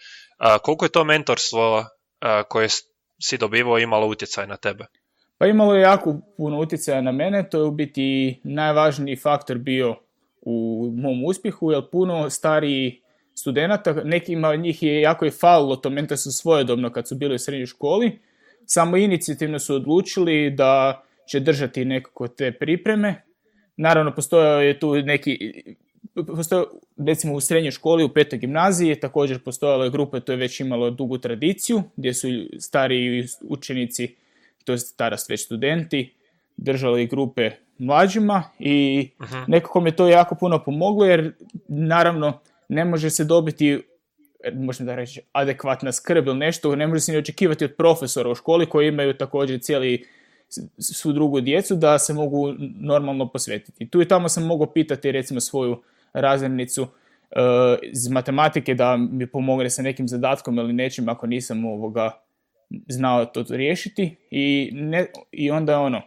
koliko 0.62 0.84
je 0.84 0.92
to 0.92 1.04
mentorstvo 1.04 1.84
koje 2.48 2.68
si 3.22 3.38
dobivao 3.38 3.78
imalo 3.78 4.06
utjecaj 4.06 4.46
na 4.46 4.56
tebe? 4.56 4.86
Pa 5.38 5.46
imalo 5.46 5.74
je 5.74 5.82
jako 5.82 6.20
puno 6.36 6.58
utjecaja 6.60 7.00
na 7.00 7.12
mene, 7.12 7.48
to 7.50 7.58
je 7.58 7.64
u 7.64 7.70
biti 7.70 8.40
najvažniji 8.44 9.16
faktor 9.16 9.58
bio 9.58 9.96
u 10.42 10.88
mom 10.96 11.24
uspjehu, 11.24 11.72
jer 11.72 11.82
puno 11.92 12.30
stariji 12.30 13.02
studenata, 13.34 13.92
nekima 13.92 14.48
od 14.48 14.60
njih 14.60 14.82
je 14.82 15.00
jako 15.00 15.26
i 15.26 15.30
falilo 15.30 15.76
to 15.76 15.90
mentorstvo 15.90 16.32
svojedobno 16.32 16.92
kad 16.92 17.08
su 17.08 17.14
bili 17.14 17.34
u 17.34 17.38
srednjoj 17.38 17.66
školi, 17.66 18.18
samo 18.66 18.96
inicijativno 18.96 19.58
su 19.58 19.74
odlučili 19.74 20.50
da 20.50 21.02
će 21.28 21.40
držati 21.40 21.84
nekako 21.84 22.28
te 22.28 22.52
pripreme. 22.52 23.23
Naravno, 23.76 24.14
postojao 24.14 24.62
je 24.62 24.78
tu 24.78 24.94
neki, 24.94 25.52
postoje, 26.26 26.64
recimo 26.96 27.34
u 27.34 27.40
srednjoj 27.40 27.70
školi, 27.70 28.04
u 28.04 28.08
petoj 28.08 28.38
gimnaziji, 28.38 29.00
također 29.00 29.42
postojala 29.42 29.84
je 29.84 29.90
grupa, 29.90 30.20
to 30.20 30.32
je 30.32 30.38
već 30.38 30.60
imalo 30.60 30.90
dugu 30.90 31.18
tradiciju, 31.18 31.82
gdje 31.96 32.14
su 32.14 32.28
stariji 32.58 33.26
učenici, 33.42 34.14
to 34.64 34.72
je 34.72 34.78
starost 34.78 35.30
već 35.30 35.44
studenti, 35.44 36.12
držali 36.56 37.06
grupe 37.06 37.50
mlađima 37.78 38.42
i 38.58 39.08
uh 39.20 39.48
nekako 39.48 39.80
mi 39.80 39.96
to 39.96 40.08
jako 40.08 40.34
puno 40.34 40.64
pomoglo 40.64 41.04
jer 41.04 41.32
naravno 41.68 42.40
ne 42.68 42.84
može 42.84 43.10
se 43.10 43.24
dobiti 43.24 43.80
možemo 44.52 44.86
da 44.86 44.94
reći, 44.94 45.20
adekvatna 45.32 45.92
skrb 45.92 46.26
ili 46.26 46.38
nešto, 46.38 46.76
ne 46.76 46.86
može 46.86 47.00
se 47.00 47.12
ni 47.12 47.18
očekivati 47.18 47.64
od 47.64 47.74
profesora 47.74 48.30
u 48.30 48.34
školi 48.34 48.66
koji 48.66 48.88
imaju 48.88 49.14
također 49.14 49.60
cijeli 49.60 50.06
svu 50.78 51.12
drugu 51.12 51.40
djecu 51.40 51.76
da 51.76 51.98
se 51.98 52.12
mogu 52.12 52.54
normalno 52.80 53.28
posvetiti. 53.28 53.86
Tu 53.86 54.02
i 54.02 54.08
tamo 54.08 54.28
sam 54.28 54.46
mogao 54.46 54.72
pitati 54.72 55.12
recimo 55.12 55.40
svoju 55.40 55.82
razrednicu 56.12 56.82
uh, 56.82 56.88
iz 57.82 58.08
matematike 58.08 58.74
da 58.74 58.96
mi 58.96 59.26
pomogne 59.26 59.70
sa 59.70 59.82
nekim 59.82 60.08
zadatkom 60.08 60.58
ili 60.58 60.72
nečim 60.72 61.08
ako 61.08 61.26
nisam 61.26 61.64
ovoga 61.64 62.10
znao 62.88 63.24
to 63.24 63.44
riješiti 63.50 64.16
i, 64.30 64.70
ne, 64.72 65.06
i 65.32 65.50
onda 65.50 65.80
ono, 65.80 66.02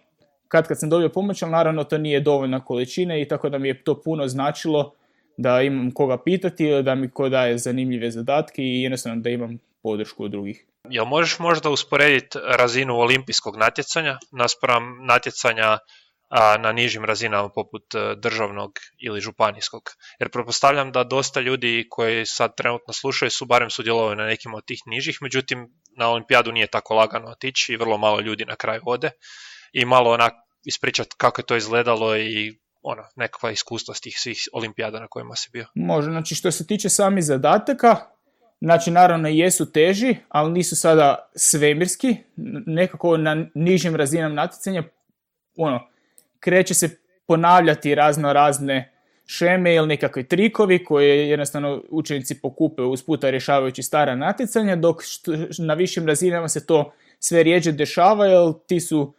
kad 0.47 0.67
kad 0.67 0.79
sam 0.79 0.89
dobio 0.89 1.09
pomoć, 1.09 1.43
ali 1.43 1.51
naravno 1.51 1.83
to 1.83 1.97
nije 1.97 2.19
dovoljna 2.19 2.65
količina 2.65 3.17
i 3.17 3.25
tako 3.25 3.49
da 3.49 3.57
mi 3.57 3.67
je 3.67 3.83
to 3.83 4.01
puno 4.01 4.27
značilo 4.27 4.93
da 5.37 5.61
imam 5.61 5.91
koga 5.91 6.17
pitati 6.17 6.65
ili 6.65 6.83
da 6.83 6.95
mi 6.95 7.09
ko 7.09 7.29
daje 7.29 7.57
zanimljive 7.57 8.11
zadatke 8.11 8.63
i 8.63 8.81
jednostavno 8.81 9.21
da 9.21 9.29
imam 9.29 9.59
podršku 9.87 10.23
od 10.23 10.31
drugih. 10.31 10.65
Jel 10.89 11.05
možeš 11.05 11.39
možda 11.39 11.69
usporediti 11.69 12.39
razinu 12.59 12.99
olimpijskog 13.05 13.57
natjecanja 13.57 14.17
naspram 14.31 14.83
natjecanja 15.05 15.77
a, 16.29 16.57
na 16.57 16.71
nižim 16.71 17.05
razinama 17.05 17.49
poput 17.49 17.95
e, 17.95 18.15
državnog 18.15 18.71
ili 19.07 19.21
županijskog? 19.21 19.83
Jer 20.19 20.31
pretpostavljam 20.31 20.91
da 20.91 21.03
dosta 21.03 21.39
ljudi 21.39 21.87
koji 21.89 22.25
sad 22.25 22.55
trenutno 22.57 22.93
slušaju 22.93 23.31
su 23.31 23.45
barem 23.45 23.69
sudjelovali 23.69 24.15
na 24.15 24.25
nekim 24.25 24.53
od 24.53 24.65
tih 24.65 24.81
nižih, 24.85 25.17
međutim 25.21 25.67
na 25.97 26.09
olimpijadu 26.09 26.51
nije 26.51 26.67
tako 26.67 26.95
lagano 26.95 27.27
otići 27.27 27.73
i 27.73 27.77
vrlo 27.77 27.97
malo 27.97 28.19
ljudi 28.19 28.45
na 28.45 28.55
kraju 28.55 28.81
ode 28.85 29.11
i 29.73 29.85
malo 29.85 30.11
onak 30.11 30.33
ispričati 30.65 31.15
kako 31.17 31.41
je 31.41 31.45
to 31.45 31.55
izgledalo 31.55 32.17
i 32.17 32.59
ono, 32.81 33.03
nekakva 33.15 33.51
iskustva 33.51 33.93
s 33.93 34.01
tih 34.01 34.19
svih 34.19 34.37
olimpijada 34.53 34.99
na 34.99 35.07
kojima 35.07 35.35
si 35.35 35.49
bio. 35.53 35.65
Može, 35.75 36.11
znači 36.11 36.35
što 36.35 36.51
se 36.51 36.67
tiče 36.67 36.89
samih 36.89 37.23
zadataka, 37.23 38.16
znači 38.61 38.91
naravno 38.91 39.27
jesu 39.27 39.71
teži, 39.71 40.15
ali 40.29 40.51
nisu 40.51 40.75
sada 40.75 41.29
svemirski, 41.35 42.15
nekako 42.65 43.17
na 43.17 43.45
nižim 43.53 43.95
razinama 43.95 44.35
natjecanja, 44.35 44.83
ono, 45.55 45.87
kreće 46.39 46.73
se 46.73 46.97
ponavljati 47.25 47.95
razno 47.95 48.33
razne 48.33 48.91
šeme 49.25 49.75
ili 49.75 49.87
nekakvi 49.87 50.23
trikovi 50.23 50.83
koje 50.83 51.29
jednostavno 51.29 51.83
učenici 51.89 52.41
pokupe 52.41 52.81
uz 52.81 53.03
puta 53.03 53.29
rješavajući 53.29 53.83
stara 53.83 54.15
natjecanja, 54.15 54.75
dok 54.75 55.01
na 55.59 55.73
višim 55.73 56.07
razinama 56.07 56.47
se 56.47 56.65
to 56.65 56.93
sve 57.19 57.43
rijeđe 57.43 57.71
dešava, 57.71 58.25
jer 58.25 58.53
ti 58.67 58.79
su 58.79 59.13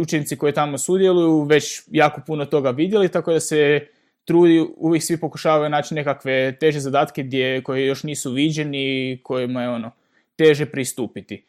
učenici 0.00 0.36
koji 0.36 0.52
tamo 0.52 0.78
sudjeluju 0.78 1.42
već 1.42 1.82
jako 1.86 2.20
puno 2.26 2.44
toga 2.44 2.70
vidjeli, 2.70 3.08
tako 3.08 3.32
da 3.32 3.40
se 3.40 3.86
trudi, 4.30 4.66
uvijek 4.76 5.02
svi 5.02 5.16
pokušavaju 5.20 5.70
naći 5.70 5.94
nekakve 5.94 6.56
teže 6.56 6.80
zadatke 6.80 7.22
gdje, 7.22 7.62
koje 7.62 7.86
još 7.86 8.02
nisu 8.02 8.30
viđeni 8.30 8.78
i 8.78 9.18
kojima 9.22 9.62
je 9.62 9.68
ono 9.68 9.90
teže 10.36 10.66
pristupiti. 10.66 11.44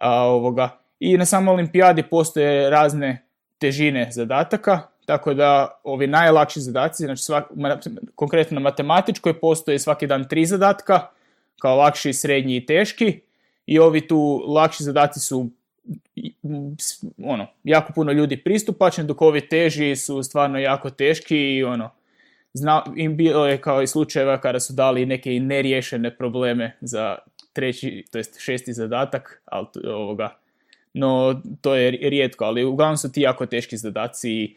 A, 0.00 0.22
ovoga. 0.22 0.78
I 1.00 1.18
na 1.18 1.24
samoj 1.24 1.52
olimpijadi 1.52 2.02
postoje 2.02 2.70
razne 2.70 3.22
težine 3.58 4.08
zadataka, 4.12 4.80
tako 5.06 5.34
da 5.34 5.80
ovi 5.84 6.06
najlakši 6.06 6.60
zadaci, 6.60 7.04
znači 7.04 7.22
svak, 7.22 7.44
konkretno 8.14 8.54
na 8.54 8.60
matematičkoj 8.60 9.40
postoje 9.40 9.78
svaki 9.78 10.06
dan 10.06 10.28
tri 10.28 10.46
zadatka, 10.46 11.00
kao 11.58 11.76
lakši, 11.76 12.12
srednji 12.12 12.56
i 12.56 12.66
teški, 12.66 13.20
i 13.66 13.78
ovi 13.78 14.08
tu 14.08 14.44
lakši 14.46 14.84
zadaci 14.84 15.20
su 15.20 15.50
ono, 17.24 17.46
jako 17.64 17.92
puno 17.92 18.12
ljudi 18.12 18.36
pristupačni, 18.36 19.04
dok 19.04 19.22
ovi 19.22 19.48
teži 19.48 19.96
su 19.96 20.22
stvarno 20.22 20.58
jako 20.58 20.90
teški 20.90 21.36
i 21.36 21.64
ono, 21.64 21.90
zna, 22.54 22.84
im 22.96 23.16
bilo 23.16 23.46
je 23.46 23.60
kao 23.60 23.82
i 23.82 23.86
slučajeva 23.86 24.40
kada 24.40 24.60
su 24.60 24.72
dali 24.72 25.06
neke 25.06 25.30
neriješene 25.30 26.16
probleme 26.16 26.76
za 26.80 27.18
treći, 27.52 28.04
to 28.10 28.18
jest 28.18 28.40
šesti 28.40 28.72
zadatak, 28.72 29.42
ali 29.44 29.66
ovoga, 29.86 30.36
no 30.94 31.42
to 31.60 31.74
je 31.74 31.90
rijetko, 31.90 32.44
ali 32.44 32.64
uglavnom 32.64 32.96
su 32.96 33.12
ti 33.12 33.20
jako 33.20 33.46
teški 33.46 33.76
zadaci 33.76 34.30
i 34.30 34.56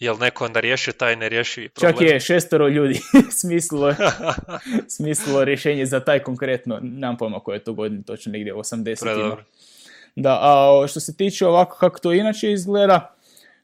Jel 0.00 0.16
neko 0.18 0.44
onda 0.44 0.60
riješio 0.60 0.92
taj 0.92 1.16
nerješivi 1.16 1.68
problem? 1.68 1.92
Čak 1.92 2.00
je 2.00 2.20
šestoro 2.20 2.68
ljudi. 2.68 3.00
Smislilo, 3.40 3.94
smislilo 4.88 5.44
rješenje 5.50 5.86
za 5.86 6.00
taj 6.00 6.18
konkretno, 6.18 6.78
nemam 6.82 7.16
pojma 7.16 7.40
koje 7.40 7.56
je 7.56 7.64
to 7.64 7.72
godine, 7.72 8.02
točno 8.02 8.32
negdje 8.32 8.54
80 8.54 9.36
Da, 10.16 10.38
a 10.42 10.86
što 10.88 11.00
se 11.00 11.16
tiče 11.16 11.46
ovako 11.46 11.76
kako 11.78 11.98
to 11.98 12.12
inače 12.12 12.52
izgleda, 12.52 13.14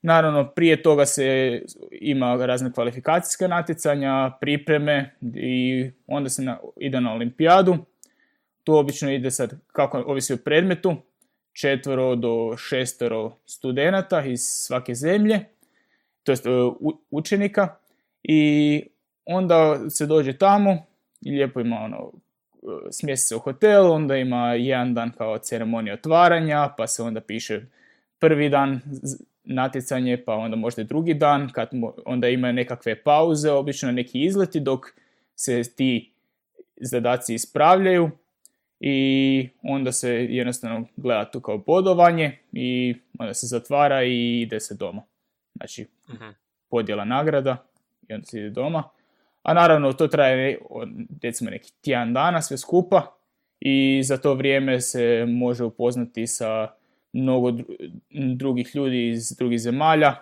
naravno 0.03 0.49
prije 0.49 0.83
toga 0.83 1.07
se 1.07 1.63
ima 1.91 2.47
razne 2.47 2.73
kvalifikacijske 2.73 3.49
natjecanja, 3.49 4.33
pripreme 4.41 5.15
i 5.35 5.91
onda 6.07 6.29
se 6.29 6.43
na, 6.43 6.59
ide 6.77 7.01
na 7.01 7.13
olimpijadu. 7.13 7.77
Tu 8.65 8.75
obično 8.75 9.11
ide 9.11 9.31
sad, 9.31 9.55
kako 9.73 9.99
ovisi 9.99 10.33
o 10.33 10.37
predmetu, 10.37 10.97
četvero 11.53 12.17
do 12.17 12.57
šestero 12.57 13.37
studenata 13.47 14.25
iz 14.25 14.41
svake 14.43 14.95
zemlje 14.95 15.45
to 16.29 16.33
jest 16.33 16.47
e, 16.47 16.51
učenika 17.11 17.69
i 18.23 18.83
onda 19.25 19.91
se 19.91 20.07
dođe 20.07 20.33
tamo 20.33 20.87
i 21.21 21.31
lijepo 21.31 21.61
ima 21.61 21.77
ono 21.77 21.97
e, 21.97 22.91
smjesti 22.91 23.29
se 23.29 23.37
u 23.37 23.39
hotel, 23.39 23.93
onda 23.93 24.17
ima 24.17 24.55
jedan 24.55 24.95
dan 24.95 25.13
kao 25.19 25.39
ceremonija 25.39 25.95
otvaranja, 25.95 26.75
pa 26.77 26.87
se 26.87 27.03
onda 27.03 27.21
piše 27.21 27.61
prvi 28.19 28.49
dan 28.49 28.81
natjecanje, 29.49 30.23
pa 30.27 30.35
onda 30.35 30.57
možda 30.57 30.83
drugi 30.83 31.15
dan, 31.15 31.49
kad 31.53 31.69
onda 32.07 32.29
ima 32.29 32.53
nekakve 32.53 33.03
pauze, 33.03 33.51
obično 33.51 33.93
neki 33.93 34.23
izleti 34.23 34.61
dok 34.61 34.87
se 35.35 35.63
ti 35.77 36.13
zadaci 36.81 37.35
ispravljaju 37.35 38.11
i 38.81 39.49
onda 39.63 39.93
se 39.93 40.11
jednostavno 40.11 40.87
gleda 40.97 41.31
tu 41.31 41.41
kao 41.41 41.59
bodovanje 41.59 42.39
i 42.53 42.95
onda 43.19 43.35
se 43.35 43.47
zatvara 43.47 44.05
i 44.05 44.41
ide 44.41 44.61
se 44.61 44.75
doma. 44.75 45.03
Znači, 45.55 45.87
uh 46.09 46.15
podjela 46.71 47.05
nagrada 47.05 47.67
i 48.09 48.15
onda 48.15 48.27
se 48.27 48.39
ide 48.39 48.51
doma. 48.51 48.83
A 49.43 49.55
naravno, 49.55 49.93
to 49.93 50.09
traje 50.09 50.59
recimo 51.23 51.51
neki 51.51 51.73
tjedan 51.81 52.15
dana 52.15 52.43
sve 52.43 52.59
skupa 52.59 53.15
i 53.61 54.03
za 54.05 54.17
to 54.17 54.35
vrijeme 54.35 54.81
se 54.81 55.25
može 55.29 55.65
upoznati 55.65 56.27
sa 56.27 56.69
mnogo 57.23 57.53
drugih 58.37 58.71
ljudi 58.75 59.09
iz 59.09 59.37
drugih 59.39 59.61
zemalja 59.61 60.17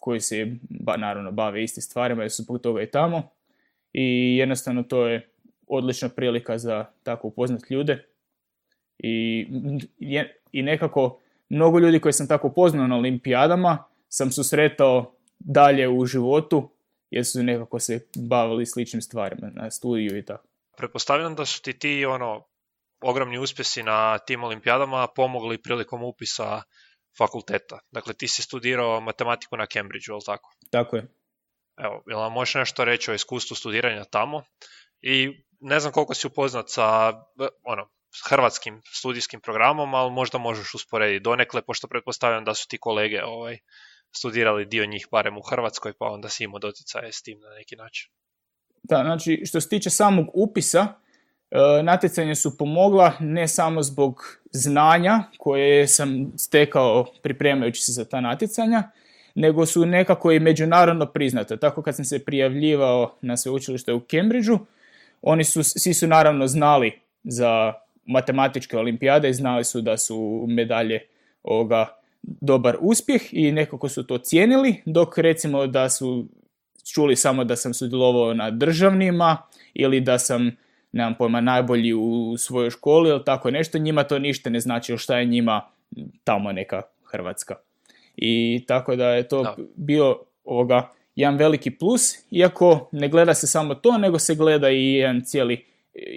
koji 0.00 0.20
se 0.20 0.56
ba, 0.70 0.96
naravno 0.96 1.32
bave 1.32 1.62
isti 1.62 1.80
stvarima 1.80 2.22
jer 2.22 2.30
su 2.30 2.42
zbog 2.42 2.60
toga 2.60 2.82
i 2.82 2.90
tamo. 2.90 3.22
I 3.92 4.36
jednostavno 4.36 4.82
to 4.82 5.06
je 5.06 5.28
odlična 5.66 6.08
prilika 6.08 6.58
za 6.58 6.84
tako 7.02 7.28
upoznati 7.28 7.74
ljude. 7.74 8.06
I, 8.98 9.46
I 10.52 10.62
nekako 10.62 11.18
mnogo 11.48 11.78
ljudi 11.78 12.00
koji 12.00 12.12
sam 12.12 12.28
tako 12.28 12.46
upoznao 12.48 12.86
na 12.86 12.96
olimpijadama 12.96 13.84
sam 14.08 14.30
susretao 14.30 15.14
dalje 15.38 15.88
u 15.88 16.06
životu 16.06 16.68
jer 17.10 17.26
su 17.26 17.42
nekako 17.42 17.78
se 17.78 18.06
bavili 18.16 18.66
sličnim 18.66 19.02
stvarima 19.02 19.50
na 19.54 19.70
studiju 19.70 20.18
i 20.18 20.24
tako. 20.24 20.44
Pretpostavljam 20.76 21.34
da 21.34 21.44
su 21.44 21.62
ti 21.62 21.72
ti 21.72 22.04
ono 22.04 22.44
ogromni 23.02 23.38
uspjesi 23.38 23.82
na 23.82 24.18
tim 24.18 24.44
olimpijadama 24.44 25.06
pomogli 25.16 25.62
prilikom 25.62 26.02
upisa 26.02 26.62
fakulteta. 27.18 27.78
Dakle, 27.90 28.14
ti 28.14 28.28
si 28.28 28.42
studirao 28.42 29.00
matematiku 29.00 29.56
na 29.56 29.66
Cambridgeu, 29.66 30.14
ali 30.14 30.24
tako? 30.26 30.54
Tako 30.70 30.96
je. 30.96 31.06
Evo, 31.78 32.02
jel 32.06 32.20
nam 32.20 32.32
možeš 32.32 32.54
nešto 32.54 32.84
reći 32.84 33.10
o 33.10 33.14
iskustvu 33.14 33.56
studiranja 33.56 34.04
tamo? 34.04 34.42
I 35.00 35.44
ne 35.60 35.80
znam 35.80 35.92
koliko 35.92 36.14
si 36.14 36.26
upoznat 36.26 36.64
sa 36.68 37.12
ono, 37.64 37.88
hrvatskim 38.28 38.82
studijskim 38.84 39.40
programom, 39.40 39.94
ali 39.94 40.10
možda 40.10 40.38
možeš 40.38 40.74
usporediti 40.74 41.22
donekle, 41.22 41.62
pošto 41.62 41.88
pretpostavljam 41.88 42.44
da 42.44 42.54
su 42.54 42.68
ti 42.68 42.78
kolege 42.78 43.24
ovaj, 43.24 43.58
studirali 44.16 44.66
dio 44.66 44.86
njih 44.86 45.06
barem 45.10 45.38
u 45.38 45.42
Hrvatskoj, 45.42 45.92
pa 45.98 46.06
onda 46.06 46.28
si 46.28 46.44
imao 46.44 46.58
doticaje 46.58 47.12
s 47.12 47.22
tim 47.22 47.40
na 47.40 47.50
neki 47.58 47.76
način. 47.76 48.10
Da, 48.82 48.96
znači 48.96 49.42
što 49.46 49.60
se 49.60 49.68
tiče 49.68 49.90
samog 49.90 50.26
upisa, 50.34 51.00
e, 51.52 51.82
natjecanje 51.82 52.34
su 52.34 52.58
pomogla 52.58 53.12
ne 53.20 53.48
samo 53.48 53.82
zbog 53.82 54.38
znanja 54.50 55.22
koje 55.38 55.88
sam 55.88 56.32
stekao 56.36 57.06
pripremajući 57.22 57.82
se 57.82 57.92
za 57.92 58.04
ta 58.04 58.20
natjecanja, 58.20 58.82
nego 59.34 59.66
su 59.66 59.86
nekako 59.86 60.32
i 60.32 60.40
međunarodno 60.40 61.06
priznate. 61.06 61.56
Tako 61.56 61.82
kad 61.82 61.96
sam 61.96 62.04
se 62.04 62.24
prijavljivao 62.24 63.14
na 63.20 63.36
sveučilište 63.36 63.92
u 63.92 64.00
Cambridgeu, 64.00 64.58
oni 65.22 65.44
su, 65.44 65.62
svi 65.62 65.94
su 65.94 66.06
naravno 66.06 66.46
znali 66.46 67.00
za 67.24 67.72
matematičke 68.06 68.78
olimpijade 68.78 69.30
i 69.30 69.34
znali 69.34 69.64
su 69.64 69.80
da 69.80 69.96
su 69.96 70.44
medalje 70.48 71.00
ovoga 71.42 71.96
dobar 72.22 72.76
uspjeh 72.80 73.22
i 73.32 73.52
nekako 73.52 73.88
su 73.88 74.06
to 74.06 74.18
cijenili, 74.18 74.82
dok 74.86 75.18
recimo 75.18 75.66
da 75.66 75.88
su 75.88 76.26
čuli 76.92 77.16
samo 77.16 77.44
da 77.44 77.56
sam 77.56 77.74
sudjelovao 77.74 78.34
na 78.34 78.50
državnima 78.50 79.36
ili 79.74 80.00
da 80.00 80.18
sam, 80.18 80.56
nemam 80.92 81.14
pojma, 81.14 81.40
najbolji 81.40 81.92
u 81.94 82.36
svojoj 82.38 82.70
školi 82.70 83.10
ili 83.10 83.24
tako 83.24 83.50
nešto, 83.50 83.78
njima 83.78 84.04
to 84.04 84.18
ništa 84.18 84.50
ne 84.50 84.60
znači 84.60 84.98
šta 84.98 85.18
je 85.18 85.24
njima 85.24 85.68
tamo 86.24 86.52
neka 86.52 86.82
Hrvatska. 87.04 87.54
I 88.16 88.64
tako 88.68 88.96
da 88.96 89.08
je 89.08 89.28
to 89.28 89.56
bio 89.76 90.18
ovoga 90.44 90.90
jedan 91.16 91.36
veliki 91.36 91.70
plus, 91.70 92.14
iako 92.30 92.88
ne 92.92 93.08
gleda 93.08 93.34
se 93.34 93.46
samo 93.46 93.74
to, 93.74 93.98
nego 93.98 94.18
se 94.18 94.34
gleda 94.34 94.70
i 94.70 94.92
jedan 94.92 95.22
cijeli, 95.24 95.64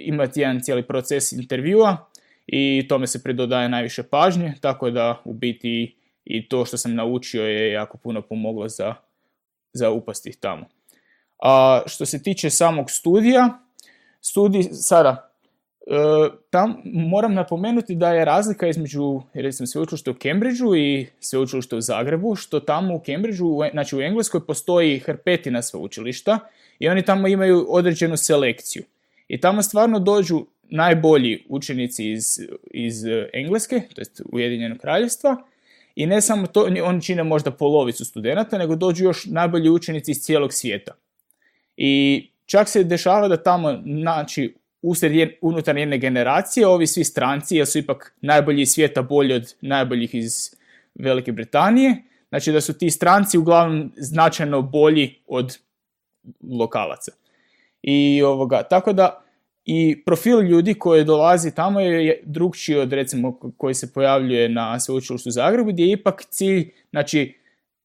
imati 0.04 0.40
jedan 0.40 0.60
cijeli 0.60 0.82
proces 0.82 1.32
intervjua 1.32 2.08
i 2.46 2.86
tome 2.88 3.06
se 3.06 3.22
pridodaje 3.22 3.68
najviše 3.68 4.02
pažnje, 4.02 4.54
tako 4.60 4.90
da 4.90 5.22
u 5.24 5.32
biti 5.34 5.96
i 6.24 6.48
to 6.48 6.64
što 6.64 6.76
sam 6.76 6.94
naučio 6.94 7.46
je 7.46 7.72
jako 7.72 7.98
puno 7.98 8.22
pomoglo 8.22 8.68
za, 8.68 8.94
za 9.72 9.90
upasti 9.90 10.40
tamo. 10.40 10.66
A 11.42 11.82
što 11.86 12.06
se 12.06 12.22
tiče 12.22 12.50
samog 12.50 12.90
studija, 12.90 13.65
studij 14.28 14.62
sada, 14.72 15.30
e, 15.86 15.92
tam 16.50 16.76
moram 16.84 17.34
napomenuti 17.34 17.94
da 17.94 18.12
je 18.12 18.24
razlika 18.24 18.68
između 18.68 19.22
recimo 19.34 19.66
sveučilišta 19.66 20.10
u 20.10 20.14
Cambridgeu 20.14 20.76
i 20.76 21.06
sveučilišta 21.20 21.76
u 21.76 21.80
Zagrebu, 21.80 22.34
što 22.34 22.60
tamo 22.60 22.94
u 22.94 23.02
Cambridgeu, 23.06 23.60
znači 23.72 23.96
u 23.96 24.00
Engleskoj 24.00 24.46
postoji 24.46 24.98
hrpetina 24.98 25.62
sveučilišta 25.62 26.38
i 26.78 26.88
oni 26.88 27.02
tamo 27.02 27.28
imaju 27.28 27.66
određenu 27.68 28.16
selekciju. 28.16 28.82
I 29.28 29.40
tamo 29.40 29.62
stvarno 29.62 29.98
dođu 29.98 30.46
najbolji 30.62 31.44
učenici 31.48 32.10
iz, 32.10 32.40
iz 32.70 33.04
Engleske, 33.32 33.82
to 33.94 34.00
jest 34.00 34.22
Ujedinjenog 34.32 34.78
kraljevstva, 34.78 35.36
i 35.96 36.06
ne 36.06 36.20
samo 36.20 36.46
to, 36.46 36.68
oni 36.84 37.02
čine 37.02 37.24
možda 37.24 37.50
polovicu 37.50 38.04
studenata, 38.04 38.58
nego 38.58 38.76
dođu 38.76 39.04
još 39.04 39.26
najbolji 39.26 39.70
učenici 39.70 40.10
iz 40.10 40.18
cijelog 40.18 40.52
svijeta. 40.52 40.92
I 41.76 42.28
čak 42.46 42.68
se 42.68 42.84
dešava 42.84 43.28
da 43.28 43.36
tamo, 43.36 43.82
znači, 43.86 44.54
usred 44.82 45.30
unutar 45.40 45.76
jedne 45.76 45.98
generacije, 45.98 46.66
ovi 46.66 46.86
svi 46.86 47.04
stranci, 47.04 47.56
jer 47.56 47.66
su 47.66 47.78
ipak 47.78 48.14
najbolji 48.20 48.62
iz 48.62 48.70
svijeta 48.70 49.02
bolji 49.02 49.34
od 49.34 49.54
najboljih 49.60 50.14
iz 50.14 50.54
Velike 50.94 51.32
Britanije, 51.32 52.02
znači 52.28 52.52
da 52.52 52.60
su 52.60 52.78
ti 52.78 52.90
stranci 52.90 53.38
uglavnom 53.38 53.92
značajno 53.96 54.62
bolji 54.62 55.14
od 55.26 55.58
lokalaca. 56.50 57.12
I 57.82 58.22
ovoga, 58.22 58.62
tako 58.62 58.92
da 58.92 59.22
i 59.64 60.02
profil 60.04 60.40
ljudi 60.40 60.74
koji 60.74 61.04
dolazi 61.04 61.54
tamo 61.54 61.80
je 61.80 62.22
drugčiji 62.24 62.76
od 62.76 62.92
recimo 62.92 63.38
koji 63.56 63.74
se 63.74 63.92
pojavljuje 63.92 64.48
na 64.48 64.80
sveučilištu 64.80 65.30
Zagrebu 65.30 65.72
gdje 65.72 65.84
je 65.84 65.92
ipak 65.92 66.24
cilj, 66.30 66.70
znači 66.90 67.34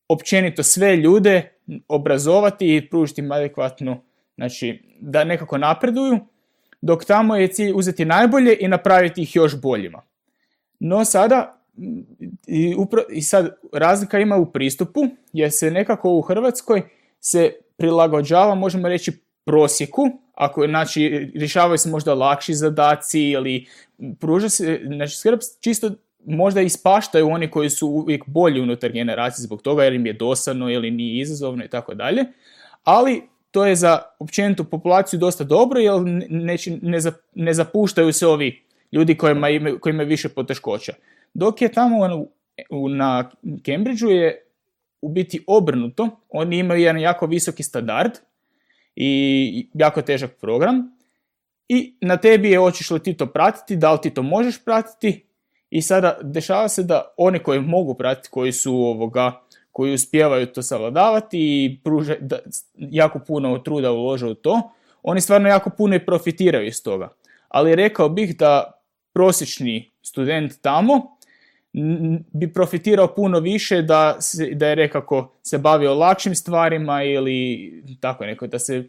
općenito 0.07 0.63
sve 0.63 0.95
ljude 0.95 1.49
obrazovati 1.87 2.75
i 2.75 2.89
pružiti 2.89 3.21
im 3.21 3.31
adekvatnu, 3.31 4.01
znači 4.41 4.83
da 4.99 5.23
nekako 5.23 5.57
napreduju, 5.57 6.19
dok 6.81 7.05
tamo 7.05 7.35
je 7.35 7.47
cilj 7.47 7.71
uzeti 7.75 8.05
najbolje 8.05 8.57
i 8.59 8.67
napraviti 8.67 9.21
ih 9.21 9.35
još 9.35 9.61
boljima. 9.61 10.01
No 10.79 11.05
sada, 11.05 11.61
i, 12.47 12.75
upra, 12.77 13.01
i 13.09 13.21
sad 13.21 13.55
razlika 13.73 14.19
ima 14.19 14.35
u 14.35 14.51
pristupu, 14.51 15.01
jer 15.33 15.51
se 15.51 15.71
nekako 15.71 16.11
u 16.11 16.21
Hrvatskoj 16.21 16.81
se 17.19 17.53
prilagođava, 17.77 18.55
možemo 18.55 18.89
reći, 18.89 19.11
prosjeku, 19.45 20.01
ako 20.33 20.67
znači 20.67 21.31
rješavaju 21.35 21.77
se 21.77 21.89
možda 21.89 22.13
lakši 22.13 22.53
zadaci 22.53 23.21
ili 23.21 23.65
pruža 24.19 24.49
se, 24.49 24.81
znači 24.85 25.17
skrb 25.17 25.39
čisto 25.59 25.91
možda 26.25 26.61
ispaštaju 26.61 27.29
oni 27.29 27.51
koji 27.51 27.69
su 27.69 27.87
uvijek 27.87 28.23
bolji 28.27 28.61
unutar 28.61 28.91
generacije 28.91 29.43
zbog 29.43 29.61
toga 29.61 29.83
jer 29.83 29.93
im 29.93 30.05
je 30.05 30.13
dosadno 30.13 30.69
ili 30.69 30.91
nije 30.91 31.21
izazovno 31.21 31.65
i 31.65 31.67
tako 31.67 31.93
dalje, 31.93 32.25
ali 32.83 33.30
to 33.51 33.65
je 33.65 33.75
za 33.75 34.01
općenitu 34.19 34.63
populaciju 34.63 35.19
dosta 35.19 35.43
dobro 35.43 35.79
jer 35.79 35.93
ne, 36.29 36.57
ne 37.35 37.53
zapuštaju 37.53 38.13
se 38.13 38.27
ovi 38.27 38.63
ljudi 38.91 39.17
kojima 39.17 39.49
imaju, 39.49 39.79
koji 39.79 39.93
imaju 39.93 40.09
više 40.09 40.29
poteškoća. 40.29 40.93
Dok 41.33 41.61
je 41.61 41.71
tamo 41.71 41.97
na 42.89 43.29
Cambridgeu 43.65 44.09
je 44.09 44.45
u 45.01 45.09
biti 45.09 45.43
obrnuto, 45.47 46.09
oni 46.29 46.57
imaju 46.57 46.81
jedan 46.81 47.01
jako 47.01 47.25
visoki 47.25 47.63
standard 47.63 48.11
i 48.95 49.67
jako 49.73 50.01
težak 50.01 50.31
program 50.41 50.97
i 51.69 51.95
na 52.01 52.17
tebi 52.17 52.51
je 52.51 52.57
hoćeš 52.57 52.91
li 52.91 53.03
ti 53.03 53.13
to 53.13 53.25
pratiti, 53.25 53.75
da 53.75 53.93
li 53.93 53.99
ti 54.01 54.09
to 54.09 54.23
možeš 54.23 54.63
pratiti 54.63 55.25
i 55.69 55.81
sada 55.81 56.17
dešava 56.21 56.67
se 56.67 56.83
da 56.83 57.13
oni 57.17 57.39
koji 57.39 57.59
mogu 57.59 57.93
pratiti, 57.93 58.29
koji 58.31 58.51
su 58.51 58.75
ovoga, 58.75 59.41
koji 59.71 59.93
uspijevaju 59.93 60.45
to 60.45 60.61
savladavati 60.61 61.37
i 61.39 61.79
pruže, 61.83 62.17
da, 62.19 62.39
jako 62.75 63.19
puno 63.19 63.57
truda 63.57 63.91
ulože 63.91 64.25
u 64.25 64.33
to, 64.33 64.71
oni 65.03 65.21
stvarno 65.21 65.49
jako 65.49 65.69
puno 65.69 65.95
i 65.95 66.05
profitiraju 66.05 66.67
iz 66.67 66.83
toga. 66.83 67.09
Ali 67.47 67.75
rekao 67.75 68.09
bih 68.09 68.37
da 68.37 68.71
prosječni 69.13 69.89
student 70.01 70.61
tamo 70.61 71.17
bi 72.33 72.53
profitirao 72.53 73.15
puno 73.15 73.39
više 73.39 73.81
da, 73.81 74.21
se, 74.21 74.49
da 74.53 74.67
je 74.67 74.75
rekako 74.75 75.33
se 75.43 75.57
bavio 75.57 75.93
lakšim 75.93 76.35
stvarima 76.35 77.03
ili 77.03 77.83
tako 77.99 78.25
neko, 78.25 78.47
da 78.47 78.59
se 78.59 78.83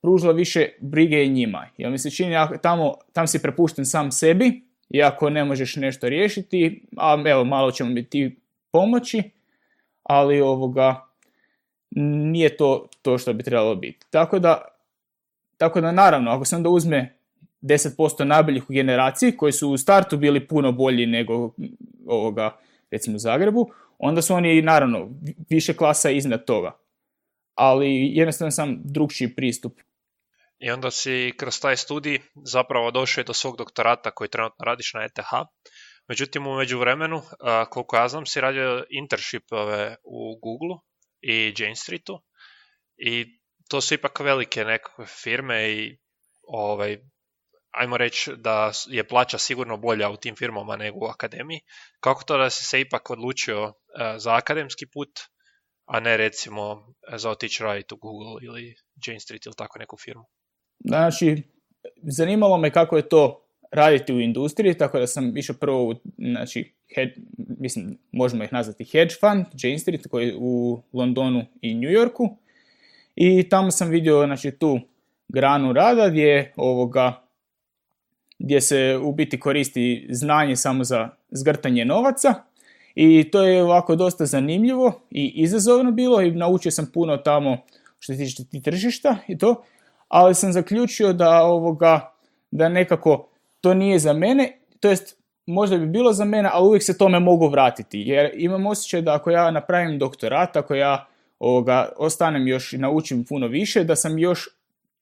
pružilo 0.00 0.32
više 0.32 0.68
brige 0.80 1.24
i 1.24 1.28
njima. 1.28 1.68
Jer 1.76 1.90
mi 1.90 1.98
se 1.98 2.10
čini, 2.10 2.34
tamo, 2.62 2.94
tam 3.12 3.26
si 3.26 3.42
prepušten 3.42 3.86
sam 3.86 4.12
sebi, 4.12 4.62
i 4.90 5.02
ako 5.02 5.30
ne 5.30 5.44
možeš 5.44 5.76
nešto 5.76 6.08
riješiti, 6.08 6.82
a 6.96 7.22
evo 7.26 7.44
malo 7.44 7.70
ćemo 7.70 7.90
mi 7.90 8.04
ti 8.04 8.36
pomoći, 8.70 9.22
ali 10.08 10.40
ovoga 10.40 11.06
nije 12.30 12.56
to 12.56 12.88
to 13.02 13.18
što 13.18 13.32
bi 13.32 13.42
trebalo 13.42 13.74
biti. 13.74 14.06
Tako 14.10 14.38
da, 14.38 14.64
tako 15.56 15.80
da 15.80 15.92
naravno, 15.92 16.30
ako 16.30 16.44
se 16.44 16.56
onda 16.56 16.68
uzme 16.68 17.18
10% 17.62 18.24
najboljih 18.24 18.70
u 18.70 18.72
generaciji 18.72 19.36
koji 19.36 19.52
su 19.52 19.70
u 19.70 19.76
startu 19.76 20.16
bili 20.16 20.46
puno 20.46 20.72
bolji 20.72 21.06
nego 21.06 21.54
ovoga, 22.06 22.56
recimo 22.90 23.16
u 23.16 23.18
Zagrebu, 23.18 23.70
onda 23.98 24.22
su 24.22 24.34
oni 24.34 24.62
naravno 24.62 25.08
više 25.50 25.74
klasa 25.74 26.10
iznad 26.10 26.44
toga. 26.44 26.76
Ali 27.54 28.10
jednostavno 28.14 28.50
sam 28.50 28.80
drugčiji 28.84 29.34
pristup. 29.34 29.80
I 30.58 30.70
onda 30.70 30.90
si 30.90 31.32
kroz 31.36 31.60
taj 31.60 31.76
studij 31.76 32.18
zapravo 32.34 32.90
došao 32.90 33.24
do 33.24 33.32
svog 33.32 33.56
doktorata 33.56 34.10
koji 34.10 34.28
trenutno 34.28 34.64
radiš 34.64 34.94
na 34.94 35.04
ETH. 35.04 35.30
Međutim, 36.08 36.46
u 36.46 36.56
međuvremenu, 36.56 37.22
koliko 37.70 37.96
ja 37.96 38.08
znam, 38.08 38.26
si 38.26 38.40
radio 38.40 38.84
internshipove 38.90 39.96
u 40.04 40.38
Google 40.42 40.78
i 41.20 41.54
Jane 41.58 41.76
Streetu 41.76 42.22
i 42.96 43.40
to 43.68 43.80
su 43.80 43.94
ipak 43.94 44.20
velike 44.20 44.64
nekakve 44.64 45.06
firme 45.06 45.70
i 45.70 45.98
ovaj, 46.42 46.98
ajmo 47.70 47.96
reći 47.96 48.32
da 48.36 48.72
je 48.86 49.08
plaća 49.08 49.38
sigurno 49.38 49.76
bolja 49.76 50.10
u 50.10 50.16
tim 50.16 50.36
firmama 50.36 50.76
nego 50.76 50.98
u 50.98 51.08
akademiji. 51.08 51.60
Kako 52.00 52.24
to 52.24 52.38
da 52.38 52.50
si 52.50 52.64
se 52.64 52.80
ipak 52.80 53.10
odlučio 53.10 53.72
za 54.16 54.34
akademski 54.34 54.86
put, 54.92 55.08
a 55.84 56.00
ne 56.00 56.16
recimo 56.16 56.94
za 57.12 57.30
otići 57.30 57.62
raditi 57.62 57.94
u 57.94 57.96
Google 57.96 58.40
ili 58.42 58.74
Jane 59.06 59.20
Street 59.20 59.46
ili 59.46 59.54
tako 59.54 59.78
neku 59.78 59.96
firmu? 59.96 60.24
Znači, 60.84 61.42
zanimalo 62.02 62.58
me 62.58 62.70
kako 62.70 62.96
je 62.96 63.08
to 63.08 63.45
raditi 63.72 64.14
u 64.14 64.20
industriji, 64.20 64.74
tako 64.74 64.98
da 64.98 65.06
sam 65.06 65.36
išao 65.36 65.56
prvo 65.60 65.88
u, 65.88 65.94
znači, 66.18 66.72
head, 66.94 67.08
mislim, 67.58 67.98
možemo 68.12 68.44
ih 68.44 68.52
nazvati 68.52 68.84
hedge 68.84 69.14
fund, 69.20 69.46
Jane 69.62 69.78
Street, 69.78 70.06
koji 70.06 70.26
je 70.26 70.34
u 70.38 70.80
Londonu 70.92 71.44
i 71.60 71.74
New 71.74 71.90
Yorku. 71.90 72.36
I 73.16 73.48
tamo 73.48 73.70
sam 73.70 73.88
vidio, 73.88 74.26
znači, 74.26 74.50
tu 74.50 74.80
granu 75.28 75.72
rada 75.72 76.08
gdje 76.08 76.52
ovoga, 76.56 77.22
gdje 78.38 78.60
se 78.60 78.98
u 79.02 79.12
biti 79.12 79.40
koristi 79.40 80.06
znanje 80.10 80.56
samo 80.56 80.84
za 80.84 81.08
zgrtanje 81.30 81.84
novaca 81.84 82.34
i 82.94 83.30
to 83.30 83.42
je 83.42 83.62
ovako 83.62 83.96
dosta 83.96 84.26
zanimljivo 84.26 85.00
i 85.10 85.32
izazovno 85.34 85.92
bilo 85.92 86.22
i 86.22 86.30
naučio 86.30 86.70
sam 86.70 86.90
puno 86.94 87.16
tamo 87.16 87.58
što 87.98 88.12
se 88.12 88.18
tiče 88.18 88.42
tržišta 88.62 89.16
i 89.28 89.38
to, 89.38 89.62
ali 90.08 90.34
sam 90.34 90.52
zaključio 90.52 91.12
da 91.12 91.42
ovoga, 91.42 92.12
da 92.50 92.68
nekako 92.68 93.28
to 93.66 93.74
nije 93.74 93.98
za 93.98 94.12
mene, 94.12 94.52
to 94.80 94.90
jest 94.90 95.18
možda 95.46 95.78
bi 95.78 95.86
bilo 95.86 96.12
za 96.12 96.24
mene, 96.24 96.50
ali 96.52 96.68
uvijek 96.68 96.82
se 96.82 96.98
tome 96.98 97.20
mogu 97.20 97.48
vratiti, 97.48 98.02
jer 98.06 98.30
imam 98.34 98.66
osjećaj 98.66 99.02
da 99.02 99.14
ako 99.14 99.30
ja 99.30 99.50
napravim 99.50 99.98
doktorat, 99.98 100.56
ako 100.56 100.74
ja 100.74 101.06
ovoga, 101.38 101.88
ostanem 101.96 102.48
još 102.48 102.72
i 102.72 102.78
naučim 102.78 103.24
puno 103.24 103.46
više, 103.46 103.84
da 103.84 103.96
sam 103.96 104.18
još 104.18 104.48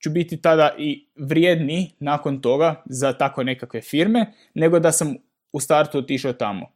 ću 0.02 0.10
biti 0.10 0.40
tada 0.40 0.70
i 0.78 1.06
vrijedni 1.16 1.90
nakon 1.98 2.40
toga 2.40 2.82
za 2.84 3.12
tako 3.12 3.42
nekakve 3.42 3.80
firme, 3.80 4.32
nego 4.54 4.78
da 4.78 4.92
sam 4.92 5.16
u 5.52 5.60
startu 5.60 5.98
otišao 5.98 6.32
tamo. 6.32 6.66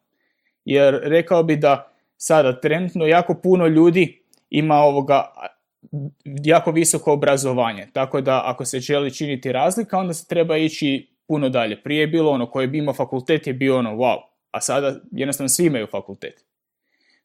Jer 0.64 1.00
rekao 1.02 1.42
bi 1.42 1.56
da 1.56 1.92
sada 2.16 2.60
trenutno 2.60 3.06
jako 3.06 3.34
puno 3.34 3.66
ljudi 3.66 4.22
ima 4.50 4.76
ovoga 4.76 5.32
jako 6.44 6.70
visoko 6.70 7.12
obrazovanje, 7.12 7.88
tako 7.92 8.20
da 8.20 8.42
ako 8.44 8.64
se 8.64 8.80
želi 8.80 9.14
činiti 9.14 9.52
razlika, 9.52 9.98
onda 9.98 10.14
se 10.14 10.26
treba 10.26 10.56
ići 10.56 11.17
puno 11.28 11.48
dalje. 11.48 11.82
Prije 11.82 12.00
je 12.00 12.06
bilo 12.06 12.30
ono 12.30 12.50
koje 12.50 12.66
bi 12.66 12.78
imao 12.78 12.94
fakultet 12.94 13.46
je 13.46 13.52
bio 13.52 13.78
ono 13.78 13.90
wow, 13.90 14.16
a 14.50 14.60
sada 14.60 14.94
jednostavno 15.12 15.48
svi 15.48 15.66
imaju 15.66 15.86
fakultet. 15.86 16.44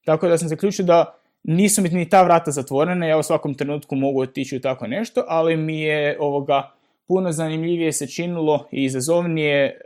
Tako 0.06 0.28
da 0.28 0.38
sam 0.38 0.48
zaključio 0.48 0.86
da 0.86 1.20
nisu 1.44 1.82
mi 1.82 1.90
ni 1.90 2.10
ta 2.10 2.24
vrata 2.24 2.52
zatvorena, 2.52 3.06
ja 3.06 3.18
u 3.18 3.24
svakom 3.24 3.54
trenutku 3.54 3.96
mogu 3.96 4.22
otići 4.22 4.58
u 4.58 4.62
tako 4.62 4.88
nešto, 4.88 5.24
ali 5.28 5.58
mi 5.58 5.82
je 5.82 6.18
ovoga 6.20 6.72
puno 7.08 7.32
zanimljivije 7.32 7.92
se 7.92 8.08
činilo 8.08 8.68
i 8.72 8.84
izazovnije 8.84 9.82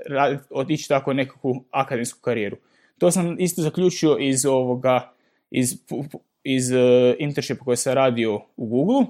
otići 0.49 0.88
tako 0.88 1.13
nekakvu 1.13 1.63
akademsku 1.71 2.19
karijeru. 2.21 2.58
To 2.97 3.12
sam 3.12 3.36
isto 3.39 3.62
zaključio 3.62 4.17
iz 4.19 4.45
ovoga, 4.45 5.12
iz, 5.51 5.73
iz 6.43 6.71
uh, 6.71 6.80
internshipa 7.19 7.65
koji 7.65 7.77
sam 7.77 7.93
radio 7.93 8.41
u 8.58 8.65
Google 8.65 9.06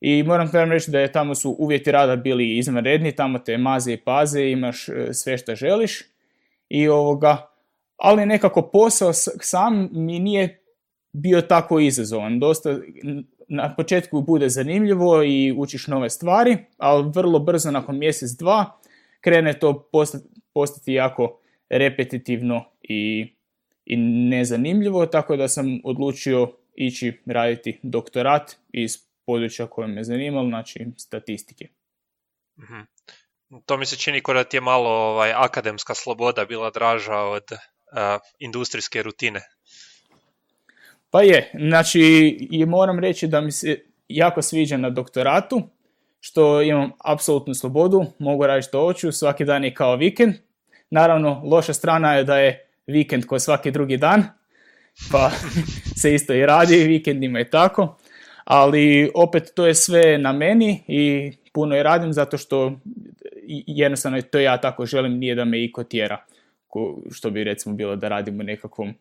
i 0.00 0.22
moram 0.22 0.50
vam 0.52 0.70
reći 0.70 0.90
da 0.90 1.00
je 1.00 1.12
tamo 1.12 1.34
su 1.34 1.56
uvjeti 1.58 1.92
rada 1.92 2.16
bili 2.16 2.58
izvanredni, 2.58 3.12
tamo 3.12 3.38
te 3.38 3.58
maze 3.58 3.92
i 3.92 3.96
paze, 3.96 4.50
imaš 4.50 4.88
uh, 4.88 4.94
sve 5.12 5.38
što 5.38 5.54
želiš 5.54 6.02
i 6.68 6.88
ovoga, 6.88 7.50
ali 7.96 8.26
nekako 8.26 8.62
posao 8.62 9.12
sam 9.12 9.88
mi 9.92 10.18
nije 10.18 10.60
bio 11.12 11.40
tako 11.40 11.80
izazovan. 11.80 12.40
Dosta, 12.40 12.78
na 13.48 13.74
početku 13.74 14.20
bude 14.20 14.48
zanimljivo 14.48 15.22
i 15.22 15.54
učiš 15.58 15.86
nove 15.86 16.10
stvari, 16.10 16.56
ali 16.78 17.12
vrlo 17.14 17.38
brzo 17.38 17.70
nakon 17.70 17.98
mjesec, 17.98 18.30
dva, 18.30 18.80
krene 19.20 19.52
to 19.52 19.90
postati 20.52 20.92
jako 20.92 21.40
repetitivno 21.68 22.64
i, 22.82 23.26
i 23.84 23.96
nezanimljivo, 23.96 25.06
tako 25.06 25.36
da 25.36 25.48
sam 25.48 25.80
odlučio 25.84 26.52
ići 26.74 27.12
raditi 27.26 27.78
doktorat 27.82 28.56
iz 28.72 29.09
područja 29.26 29.66
koje 29.66 29.88
me 29.88 30.04
zanimalo, 30.04 30.48
znači 30.48 30.86
statistike. 30.96 31.68
mm 32.58 32.82
To 33.66 33.76
mi 33.76 33.86
se 33.86 33.96
čini 33.96 34.20
kao 34.20 34.34
da 34.34 34.44
ti 34.44 34.56
je 34.56 34.60
malo 34.60 34.90
ovaj, 34.90 35.32
akademska 35.32 35.94
sloboda 35.94 36.44
bila 36.44 36.70
draža 36.70 37.16
od 37.16 37.44
industrijske 38.38 39.02
rutine. 39.02 39.40
Pa 41.10 41.22
je, 41.22 41.50
znači 41.54 42.00
i 42.50 42.66
moram 42.66 42.98
reći 42.98 43.26
da 43.26 43.40
mi 43.40 43.52
se 43.52 43.84
jako 44.08 44.42
sviđa 44.42 44.76
na 44.76 44.90
doktoratu, 44.90 45.62
što 46.20 46.62
imam 46.62 46.90
apsolutnu 47.04 47.54
slobodu, 47.54 48.04
mogu 48.18 48.46
raditi 48.46 48.68
što 48.68 48.80
hoću, 48.80 49.12
svaki 49.12 49.44
dan 49.44 49.64
je 49.64 49.74
kao 49.74 49.96
vikend. 49.96 50.34
Naravno, 50.90 51.42
loša 51.44 51.74
strana 51.74 52.14
je 52.14 52.24
da 52.24 52.38
je 52.38 52.68
vikend 52.86 53.26
kao 53.26 53.38
svaki 53.38 53.70
drugi 53.70 53.96
dan, 53.96 54.24
pa 55.12 55.30
se 56.00 56.14
isto 56.14 56.34
i 56.34 56.46
radi 56.46 56.76
vikendima 56.76 57.40
i 57.40 57.50
tako, 57.50 57.98
ali 58.50 59.10
opet 59.14 59.52
to 59.54 59.66
je 59.66 59.74
sve 59.74 60.18
na 60.18 60.32
meni 60.32 60.84
i 60.88 61.32
puno 61.52 61.76
je 61.76 61.82
radim 61.82 62.12
zato 62.12 62.38
što 62.38 62.72
jednostavno 63.66 64.22
to 64.22 64.38
ja 64.38 64.60
tako 64.60 64.86
želim, 64.86 65.18
nije 65.18 65.34
da 65.34 65.44
me 65.44 65.64
iko 65.64 65.84
tjera, 65.84 66.24
što 67.10 67.30
bi 67.30 67.44
recimo 67.44 67.74
bilo 67.74 67.96
da 67.96 68.08
radim 68.08 68.40
u 68.40 68.42
nekakvom 68.42 68.94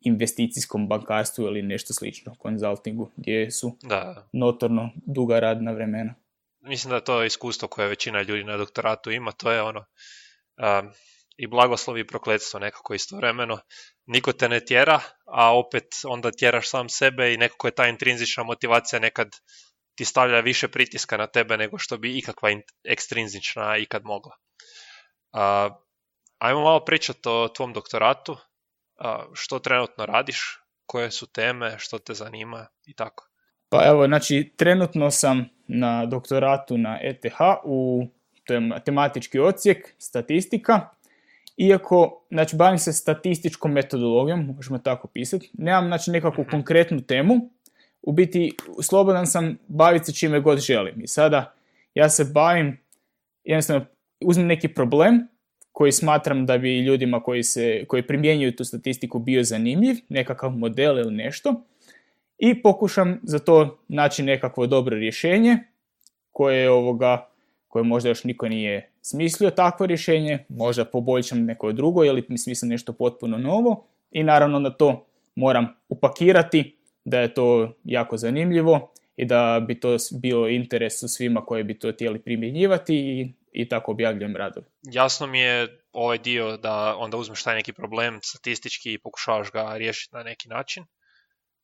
investicijskom 0.00 0.88
bankarstvu 0.88 1.44
ili 1.44 1.62
nešto 1.62 1.94
slično, 1.94 2.34
konzultingu, 2.38 3.10
gdje 3.16 3.50
su 3.50 3.76
da. 3.82 4.28
notorno 4.32 4.90
duga 4.94 5.40
radna 5.40 5.72
vremena. 5.72 6.14
Mislim 6.60 6.90
da 6.90 7.00
to 7.00 7.20
je 7.20 7.26
iskustvo 7.26 7.68
koje 7.68 7.88
većina 7.88 8.22
ljudi 8.22 8.44
na 8.44 8.56
doktoratu 8.56 9.10
ima, 9.10 9.32
to 9.32 9.52
je 9.52 9.62
ono, 9.62 9.80
um, 9.80 10.90
i 11.36 11.46
blagoslov 11.46 11.98
i 11.98 12.06
prokletstvo 12.06 12.60
nekako 12.60 12.94
istovremeno. 12.94 13.58
Niko 14.06 14.32
te 14.32 14.48
ne 14.48 14.60
tjera, 14.64 15.00
a 15.26 15.58
opet 15.58 15.84
onda 16.04 16.30
tjeraš 16.30 16.70
sam 16.70 16.88
sebe 16.88 17.34
i 17.34 17.36
nekako 17.36 17.66
je 17.66 17.74
ta 17.74 17.88
intrinzična 17.88 18.42
motivacija 18.42 19.00
nekad 19.00 19.28
ti 19.94 20.04
stavlja 20.04 20.40
više 20.40 20.68
pritiska 20.68 21.16
na 21.16 21.26
tebe 21.26 21.56
nego 21.56 21.78
što 21.78 21.98
bi 21.98 22.18
ikakva 22.18 22.50
ekstrinzična 22.84 23.76
ikad 23.76 24.04
mogla. 24.04 24.36
Uh, 25.32 25.76
ajmo 26.38 26.60
malo 26.60 26.84
pričati 26.84 27.28
o 27.28 27.48
tvom 27.48 27.72
doktoratu, 27.72 28.36
što 29.32 29.58
trenutno 29.58 30.06
radiš, 30.06 30.58
koje 30.86 31.10
su 31.10 31.26
teme, 31.26 31.74
što 31.78 31.98
te 31.98 32.14
zanima 32.14 32.66
i 32.86 32.94
tako. 32.94 33.28
Pa 33.68 33.86
evo, 33.86 34.06
znači, 34.06 34.54
trenutno 34.56 35.10
sam 35.10 35.48
na 35.68 36.06
doktoratu 36.06 36.78
na 36.78 36.98
ETH 37.02 37.40
u 37.64 38.06
matematički 38.60 39.38
ocijek, 39.38 39.94
statistika. 39.98 40.88
Iako, 41.56 42.26
znači, 42.30 42.56
bavim 42.56 42.78
se 42.78 42.92
statističkom 42.92 43.72
metodologijom, 43.72 44.54
možemo 44.56 44.78
tako 44.78 45.08
pisati, 45.08 45.50
nemam, 45.52 45.86
znači, 45.86 46.10
nekakvu 46.10 46.42
mhm. 46.42 46.50
konkretnu 46.50 47.00
temu, 47.00 47.34
u 48.02 48.12
biti, 48.12 48.52
slobodan 48.82 49.26
sam 49.26 49.58
baviti 49.68 50.04
se 50.04 50.12
čime 50.12 50.40
god 50.40 50.58
želim. 50.58 51.02
I 51.02 51.06
sada, 51.06 51.54
ja 51.94 52.08
se 52.08 52.24
bavim, 52.24 52.80
jednostavno, 53.44 53.86
uzmem 54.20 54.46
neki 54.46 54.68
problem 54.68 55.28
koji 55.72 55.92
smatram 55.92 56.46
da 56.46 56.58
bi 56.58 56.78
ljudima 56.78 57.22
koji, 57.22 57.42
se, 57.42 57.84
koji 57.88 58.06
primjenjuju 58.06 58.56
tu 58.56 58.64
statistiku 58.64 59.18
bio 59.18 59.44
zanimljiv, 59.44 59.96
nekakav 60.08 60.50
model 60.50 60.98
ili 60.98 61.14
nešto, 61.14 61.64
i 62.38 62.62
pokušam 62.62 63.20
za 63.22 63.38
to 63.38 63.78
naći 63.88 64.22
nekakvo 64.22 64.66
dobro 64.66 64.96
rješenje 64.96 65.58
koje 66.32 66.70
ovoga 66.70 67.28
koje 67.68 67.82
možda 67.82 68.08
još 68.08 68.24
niko 68.24 68.48
nije 68.48 68.91
smislio 69.02 69.50
takvo 69.50 69.86
rješenje, 69.86 70.44
možda 70.48 70.84
poboljšam 70.84 71.44
neko 71.44 71.72
drugo 71.72 72.04
ili 72.04 72.24
mi 72.28 72.38
smislim 72.38 72.68
nešto 72.68 72.92
potpuno 72.92 73.38
novo 73.38 73.86
i 74.10 74.22
naravno 74.22 74.60
da 74.60 74.70
to 74.70 75.06
moram 75.34 75.68
upakirati, 75.88 76.78
da 77.04 77.20
je 77.20 77.34
to 77.34 77.74
jako 77.84 78.16
zanimljivo 78.16 78.92
i 79.16 79.24
da 79.24 79.64
bi 79.66 79.80
to 79.80 79.96
bio 80.12 80.48
interes 80.48 81.02
u 81.02 81.08
svima 81.08 81.44
koji 81.44 81.64
bi 81.64 81.78
to 81.78 81.92
htjeli 81.92 82.22
primjenjivati 82.22 82.96
i, 82.96 83.34
i 83.52 83.68
tako 83.68 83.92
objavljujem 83.92 84.36
radove. 84.36 84.66
Jasno 84.82 85.26
mi 85.26 85.38
je 85.38 85.82
ovaj 85.92 86.18
dio 86.18 86.56
da 86.56 86.96
onda 86.96 87.16
uzmeš 87.16 87.42
taj 87.42 87.54
neki 87.54 87.72
problem 87.72 88.20
statistički 88.22 88.92
i 88.92 88.98
pokušavaš 88.98 89.50
ga 89.52 89.76
riješiti 89.76 90.16
na 90.16 90.22
neki 90.22 90.48
način, 90.48 90.84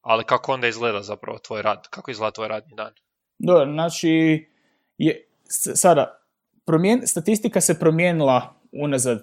ali 0.01 0.25
kako 0.25 0.53
onda 0.53 0.69
izgleda 0.69 1.03
zapravo 1.03 1.39
tvoj 1.39 1.63
rad? 1.63 1.89
Kako 1.91 2.11
izgleda 2.11 2.31
tvoj 2.31 2.49
radni 2.49 2.75
dan? 2.77 2.93
Dobro, 3.39 3.73
znači 3.73 4.45
je, 4.99 5.29
sada, 5.75 6.18
promjen, 6.69 7.07
statistika 7.07 7.61
se 7.61 7.79
promijenila 7.79 8.55
unazad 8.73 9.23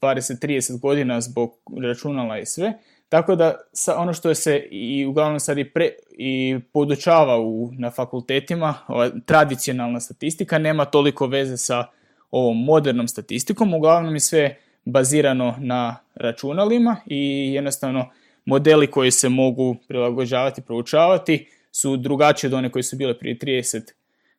20-30 0.00 0.80
godina 0.80 1.20
zbog 1.20 1.50
računala 1.82 2.38
i 2.38 2.46
sve, 2.46 2.72
tako 3.08 3.34
da 3.36 3.54
sa, 3.72 3.96
ono 3.98 4.12
što 4.12 4.34
se 4.34 4.68
i 4.70 5.06
uglavnom 5.06 5.40
sad 5.40 5.58
i, 5.58 5.64
pre, 5.64 5.90
i 6.10 6.58
podučava 6.72 7.40
u, 7.40 7.70
na 7.72 7.90
fakultetima, 7.90 8.74
ova 8.88 9.10
tradicionalna 9.24 10.00
statistika, 10.00 10.58
nema 10.58 10.84
toliko 10.84 11.26
veze 11.26 11.56
sa 11.56 11.84
ovom 12.30 12.64
modernom 12.64 13.08
statistikom, 13.08 13.74
uglavnom 13.74 14.14
je 14.14 14.20
sve 14.20 14.56
bazirano 14.84 15.54
na 15.58 15.96
računalima 16.14 16.96
i 17.06 17.52
jednostavno 17.54 18.10
modeli 18.44 18.86
koji 18.86 19.10
se 19.10 19.28
mogu 19.28 19.76
prilagođavati, 19.88 20.62
proučavati 20.62 21.46
su 21.70 21.96
drugačiji 21.96 22.48
od 22.48 22.54
one 22.54 22.70
koji 22.70 22.82
su 22.82 22.96
bile 22.96 23.18
prije 23.18 23.38
30 23.38 23.92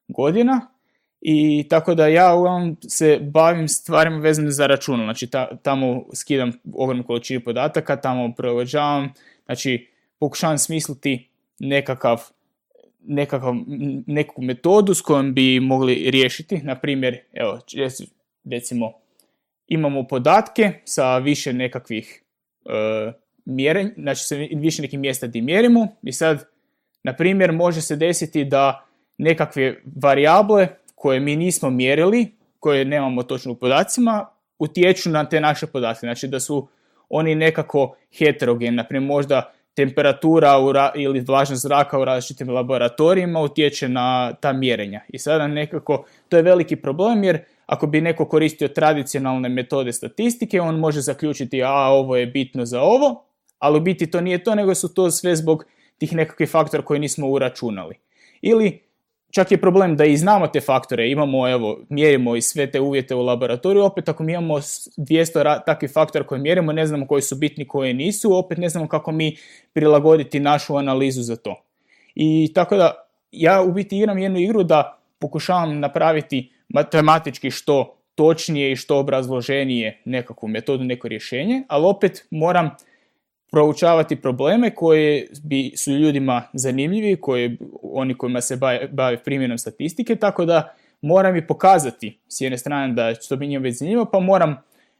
godina 0.08 0.77
i 1.22 1.66
tako 1.70 1.96
da 1.96 2.08
ja 2.08 2.34
uglavnom 2.34 2.78
se 2.88 3.20
bavim 3.22 3.68
stvarima 3.68 4.18
vezanim 4.18 4.52
za 4.52 4.68
računal, 4.68 5.06
znači 5.06 5.30
tamo 5.62 6.06
skidam 6.14 6.52
ogromnu 6.74 7.04
količinu 7.04 7.42
podataka, 7.42 7.96
tamo 7.96 8.34
prilagođavam, 8.38 9.14
znači 9.46 9.88
pokušavam 10.20 10.58
smisliti 10.58 11.30
nekakav, 11.60 12.22
nekakav, 13.02 13.54
neku 14.08 14.42
metodu 14.42 14.94
s 14.94 15.02
kojom 15.02 15.34
bi 15.34 15.60
mogli 15.60 16.12
riješiti, 16.12 16.58
na 16.58 16.76
primjer, 16.76 17.20
evo, 17.34 17.60
recimo, 18.52 18.94
imamo 19.68 20.08
podatke 20.08 20.74
sa 20.86 21.18
više 21.18 21.54
nekakvih 21.54 22.24
e, 22.66 23.12
mjerenja, 23.46 23.92
znači 23.98 24.24
sa 24.24 24.36
više 24.36 24.82
nekih 24.82 25.00
mjesta 25.00 25.28
gdje 25.28 25.42
mjerimo. 25.42 25.88
I 26.04 26.12
sad, 26.12 26.46
na 27.04 27.16
primjer, 27.16 27.52
može 27.52 27.82
se 27.82 27.96
desiti 27.96 28.46
da 28.46 28.86
nekakve 29.18 29.82
varijable 29.96 30.68
koje 30.98 31.20
mi 31.20 31.36
nismo 31.36 31.70
mjerili, 31.70 32.32
koje 32.60 32.86
nemamo 32.86 33.24
točno 33.24 33.52
u 33.52 33.56
podacima, 33.56 34.26
utječu 34.60 35.10
na 35.10 35.30
te 35.30 35.42
naše 35.42 35.68
podatke. 35.68 36.00
Znači 36.00 36.28
da 36.28 36.40
su 36.40 36.68
oni 37.10 37.36
nekako 37.36 37.96
heterogeni, 38.18 38.78
naprimjer 38.78 39.08
možda 39.08 39.54
temperatura 39.74 40.56
ili 40.96 41.20
vlažnost 41.20 41.62
zraka 41.62 42.00
u 42.00 42.06
različitim 42.06 42.50
laboratorijima 42.50 43.42
utječe 43.42 43.90
na 43.90 44.34
ta 44.34 44.54
mjerenja. 44.54 45.02
I 45.10 45.20
sada 45.20 45.48
nekako, 45.48 46.06
to 46.30 46.38
je 46.38 46.44
veliki 46.44 46.76
problem 46.76 47.24
jer 47.24 47.40
ako 47.66 47.88
bi 47.88 48.02
neko 48.02 48.26
koristio 48.26 48.68
tradicionalne 48.68 49.50
metode 49.50 49.94
statistike, 49.94 50.62
on 50.62 50.80
može 50.80 51.02
zaključiti 51.02 51.64
a 51.64 51.74
ovo 51.74 52.16
je 52.16 52.26
bitno 52.26 52.66
za 52.66 52.82
ovo, 52.82 53.24
ali 53.60 53.78
u 53.78 53.82
biti 53.82 54.12
to 54.12 54.22
nije 54.22 54.44
to, 54.44 54.56
nego 54.56 54.76
su 54.76 54.94
to 54.94 55.12
sve 55.12 55.36
zbog 55.36 55.66
tih 55.98 56.14
nekakvih 56.14 56.50
faktora 56.50 56.84
koje 56.84 57.00
nismo 57.00 57.28
uračunali. 57.28 57.96
Ili 58.42 58.87
čak 59.32 59.52
je 59.52 59.62
problem 59.62 59.96
da 59.96 60.06
i 60.06 60.18
znamo 60.18 60.48
te 60.48 60.62
faktore, 60.62 61.10
imamo, 61.10 61.50
evo, 61.50 61.80
mjerimo 61.90 62.36
i 62.36 62.42
sve 62.42 62.72
te 62.72 62.80
uvjete 62.80 63.16
u 63.16 63.22
laboratoriju, 63.22 63.84
opet 63.84 64.10
ako 64.10 64.24
mi 64.24 64.32
imamo 64.32 64.56
200 64.56 65.66
takvih 65.66 65.92
faktora 65.92 66.28
koje 66.28 66.40
mjerimo, 66.42 66.72
ne 66.72 66.86
znamo 66.86 67.08
koji 67.08 67.22
su 67.22 67.36
bitni, 67.36 67.68
koji 67.68 67.94
nisu, 67.94 68.38
opet 68.38 68.58
ne 68.58 68.70
znamo 68.70 68.88
kako 68.88 69.12
mi 69.12 69.38
prilagoditi 69.74 70.40
našu 70.40 70.76
analizu 70.76 71.22
za 71.22 71.36
to. 71.36 71.64
I 72.16 72.52
tako 72.54 72.78
da, 72.78 73.08
ja 73.32 73.62
u 73.62 73.72
biti 73.72 73.98
igram 73.98 74.18
jednu 74.18 74.40
igru 74.40 74.64
da 74.64 75.00
pokušavam 75.20 75.80
napraviti 75.80 76.52
matematički 76.70 77.52
što 77.52 77.98
točnije 78.16 78.72
i 78.72 78.76
što 78.76 79.00
obrazloženije 79.00 80.02
nekakvu 80.06 80.50
metodu, 80.50 80.84
neko 80.84 81.08
rješenje, 81.08 81.64
ali 81.68 81.86
opet 81.86 82.28
moram 82.32 82.70
proučavati 83.52 84.16
probleme 84.16 84.76
koje 84.76 85.28
bi 85.44 85.72
su 85.76 85.92
ljudima 85.92 86.44
zanimljivi, 86.54 87.16
koji, 87.22 87.58
oni 87.82 88.18
kojima 88.18 88.42
se 88.42 88.56
bave, 88.56 88.88
bave 88.88 89.24
primjenom 89.24 89.58
statistike, 89.58 90.16
tako 90.16 90.46
da 90.46 90.74
moram 91.02 91.36
i 91.36 91.48
pokazati 91.48 92.20
s 92.28 92.42
jedne 92.42 92.58
strane 92.58 92.94
da 92.94 93.14
što 93.22 93.36
bi 93.36 93.48
njima 93.48 93.64
već 93.64 93.78
zanimljivo, 93.78 94.06
pa 94.06 94.20
moram 94.20 94.58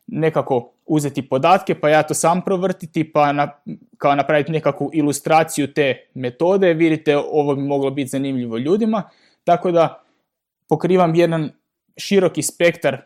nekako 0.08 0.72
uzeti 0.86 1.30
podatke, 1.30 1.76
pa 1.76 1.90
ja 1.90 2.04
to 2.04 2.14
sam 2.14 2.42
provrtiti, 2.42 3.12
pa 3.12 3.32
na, 3.32 3.52
kao 3.98 4.16
napraviti 4.16 4.52
nekakvu 4.52 4.90
ilustraciju 4.94 5.74
te 5.74 6.08
metode, 6.14 6.74
vidite 6.74 7.18
ovo 7.18 7.56
bi 7.56 7.62
moglo 7.62 7.92
biti 7.92 8.10
zanimljivo 8.10 8.58
ljudima, 8.58 9.10
tako 9.44 9.72
da 9.72 10.04
pokrivam 10.70 11.16
jedan 11.16 11.52
široki 11.98 12.42
spektar 12.42 13.02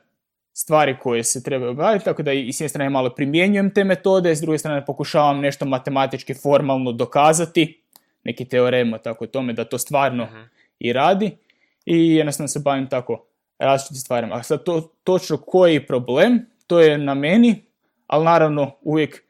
stvari 0.53 0.97
koje 0.99 1.23
se 1.23 1.43
trebaju 1.43 1.71
obaviti, 1.71 2.05
tako 2.05 2.23
da 2.23 2.33
i 2.33 2.53
s 2.53 2.61
jedne 2.61 2.69
strane 2.69 2.89
malo 2.89 3.09
primjenjujem 3.09 3.73
te 3.73 3.83
metode, 3.83 4.35
s 4.35 4.41
druge 4.41 4.57
strane 4.57 4.85
pokušavam 4.85 5.39
nešto 5.39 5.65
matematički 5.65 6.33
formalno 6.33 6.91
dokazati, 6.91 7.81
neki 8.23 8.45
teoremo 8.45 8.97
tako 8.97 9.27
tome 9.27 9.53
da 9.53 9.65
to 9.65 9.77
stvarno 9.77 10.25
mhm. 10.25 10.41
i 10.79 10.93
radi 10.93 11.37
i 11.85 12.15
jednostavno 12.15 12.47
se 12.47 12.59
bavim 12.59 12.89
tako 12.89 13.25
različitim 13.59 14.01
stvarima. 14.01 14.35
A 14.35 14.43
sad 14.43 14.63
to, 14.63 14.93
točno 15.03 15.37
koji 15.37 15.87
problem, 15.87 16.45
to 16.67 16.79
je 16.79 16.97
na 16.97 17.13
meni, 17.13 17.63
ali 18.07 18.25
naravno 18.25 18.71
uvijek 18.81 19.23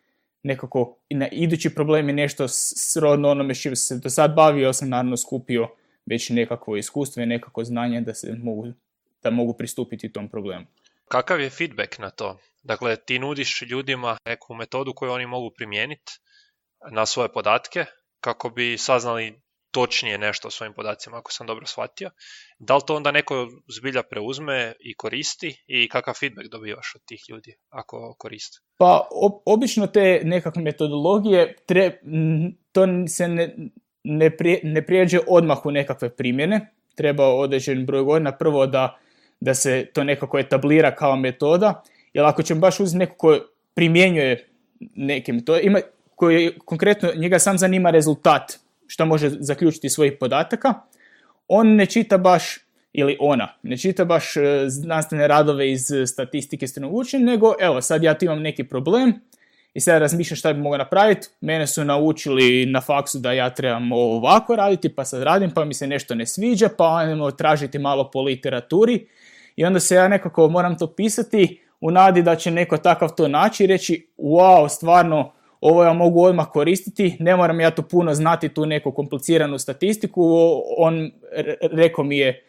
nekako 0.43 0.97
i 1.09 1.15
na 1.15 1.27
idući 1.27 1.75
problem 1.75 2.09
je 2.09 2.15
nešto 2.15 2.47
srodno 2.47 3.29
onome 3.29 3.53
što 3.53 3.75
se 3.75 3.97
do 3.97 4.09
sad 4.09 4.35
bavio, 4.35 4.73
sam 4.73 4.89
naravno 4.89 5.17
skupio 5.17 5.67
već 6.05 6.29
nekakvo 6.29 6.77
iskustvo 6.77 7.23
i 7.23 7.25
nekako 7.25 7.63
znanje 7.63 8.01
da 8.01 8.13
se 8.13 8.35
mogu, 8.43 8.67
da 9.23 9.29
mogu 9.29 9.53
pristupiti 9.53 10.11
tom 10.11 10.29
problemu. 10.29 10.65
Kakav 11.11 11.41
je 11.41 11.49
feedback 11.49 11.99
na 11.99 12.09
to? 12.09 12.37
Dakle, 12.63 12.95
ti 12.95 13.19
nudiš 13.19 13.61
ljudima 13.61 14.17
neku 14.25 14.53
metodu 14.53 14.93
koju 14.93 15.11
oni 15.11 15.25
mogu 15.25 15.51
primijeniti 15.57 16.11
na 16.91 17.05
svoje 17.05 17.31
podatke 17.33 17.85
kako 18.21 18.49
bi 18.49 18.77
saznali 18.77 19.41
točnije 19.71 20.17
nešto 20.17 20.47
o 20.47 20.51
svojim 20.51 20.73
podacima, 20.73 21.17
ako 21.17 21.31
sam 21.31 21.47
dobro 21.47 21.65
shvatio. 21.65 22.09
Da 22.59 22.75
li 22.75 22.81
to 22.87 22.95
onda 22.95 23.11
neko 23.11 23.47
zbilja 23.77 24.03
preuzme 24.03 24.73
i 24.79 24.95
koristi 24.95 25.63
i 25.67 25.89
kakav 25.89 26.13
feedback 26.19 26.49
dobivaš 26.51 26.91
od 26.95 27.01
tih 27.05 27.21
ljudi 27.29 27.55
ako 27.69 28.15
koriste? 28.17 28.59
Pa, 28.77 29.07
obično 29.45 29.87
te 29.87 30.21
nekakve 30.23 30.61
metodologije, 30.61 31.55
to 32.71 32.85
se 33.07 33.27
ne, 33.27 33.55
ne, 34.03 34.31
ne 34.63 34.85
prijeđe 34.85 35.19
odmah 35.27 35.65
u 35.65 35.71
nekakve 35.71 36.15
primjene. 36.15 36.73
Treba 36.95 37.27
određen 37.27 37.85
broj 37.85 38.03
godina 38.03 38.37
prvo 38.37 38.67
da 38.67 38.99
da 39.41 39.53
se 39.53 39.85
to 39.93 40.03
nekako 40.03 40.39
etablira 40.39 40.95
kao 40.95 41.15
metoda, 41.15 41.83
jer 42.13 42.25
ako 42.25 42.43
ćemo 42.43 42.59
baš 42.59 42.79
uzeti 42.79 42.97
neko 42.97 43.15
ko 43.15 43.39
primjenjuje 43.73 44.47
neke 44.95 45.33
metode, 45.33 45.61
ima, 45.63 45.79
koji 46.15 46.51
konkretno 46.65 47.09
njega 47.15 47.39
sam 47.39 47.57
zanima 47.57 47.89
rezultat, 47.89 48.59
što 48.87 49.05
može 49.05 49.29
zaključiti 49.29 49.89
svojih 49.89 50.13
podataka, 50.19 50.73
on 51.47 51.75
ne 51.75 51.85
čita 51.85 52.17
baš 52.17 52.57
ili 52.93 53.17
ona 53.19 53.47
ne 53.63 53.77
čita 53.77 54.05
baš 54.05 54.37
e, 54.37 54.41
znanstvene 54.67 55.27
radove 55.27 55.71
iz 55.71 55.87
statistike 56.07 56.65
učenja, 56.89 57.25
nego 57.25 57.53
evo 57.59 57.81
sad 57.81 58.03
ja 58.03 58.17
tu 58.17 58.25
imam 58.25 58.41
neki 58.41 58.63
problem 58.63 59.13
i 59.73 59.79
sad 59.79 60.01
razmišljam 60.01 60.35
šta 60.35 60.53
bi 60.53 60.61
mogao 60.61 60.77
napraviti. 60.77 61.27
Mene 61.41 61.67
su 61.67 61.85
naučili 61.85 62.65
na 62.65 62.81
faksu 62.81 63.19
da 63.19 63.31
ja 63.31 63.49
trebam 63.49 63.91
ovako 63.91 64.55
raditi, 64.55 64.89
pa 64.89 65.05
sad 65.05 65.23
radim, 65.23 65.51
pa 65.51 65.65
mi 65.65 65.73
se 65.73 65.87
nešto 65.87 66.15
ne 66.15 66.25
sviđa, 66.25 66.69
pa 66.77 66.97
ajmo 66.97 67.31
tražiti 67.31 67.79
malo 67.79 68.11
po 68.11 68.21
literaturi. 68.21 69.05
I 69.61 69.65
onda 69.65 69.79
se 69.79 69.95
ja 69.95 70.07
nekako 70.07 70.49
moram 70.49 70.77
to 70.77 70.87
pisati 70.87 71.61
u 71.81 71.91
nadi 71.91 72.21
da 72.21 72.35
će 72.35 72.51
neko 72.51 72.77
takav 72.77 73.09
to 73.15 73.27
naći 73.27 73.63
i 73.63 73.67
reći 73.67 74.07
wow, 74.17 74.69
stvarno, 74.69 75.33
ovo 75.61 75.83
ja 75.83 75.93
mogu 75.93 76.23
odmah 76.23 76.47
koristiti, 76.51 77.17
ne 77.19 77.35
moram 77.35 77.59
ja 77.59 77.71
tu 77.71 77.83
puno 77.83 78.13
znati 78.13 78.49
tu 78.49 78.65
neku 78.65 78.91
kompliciranu 78.91 79.57
statistiku, 79.57 80.23
on 80.77 81.11
rekao 81.61 82.03
mi 82.03 82.17
je 82.17 82.43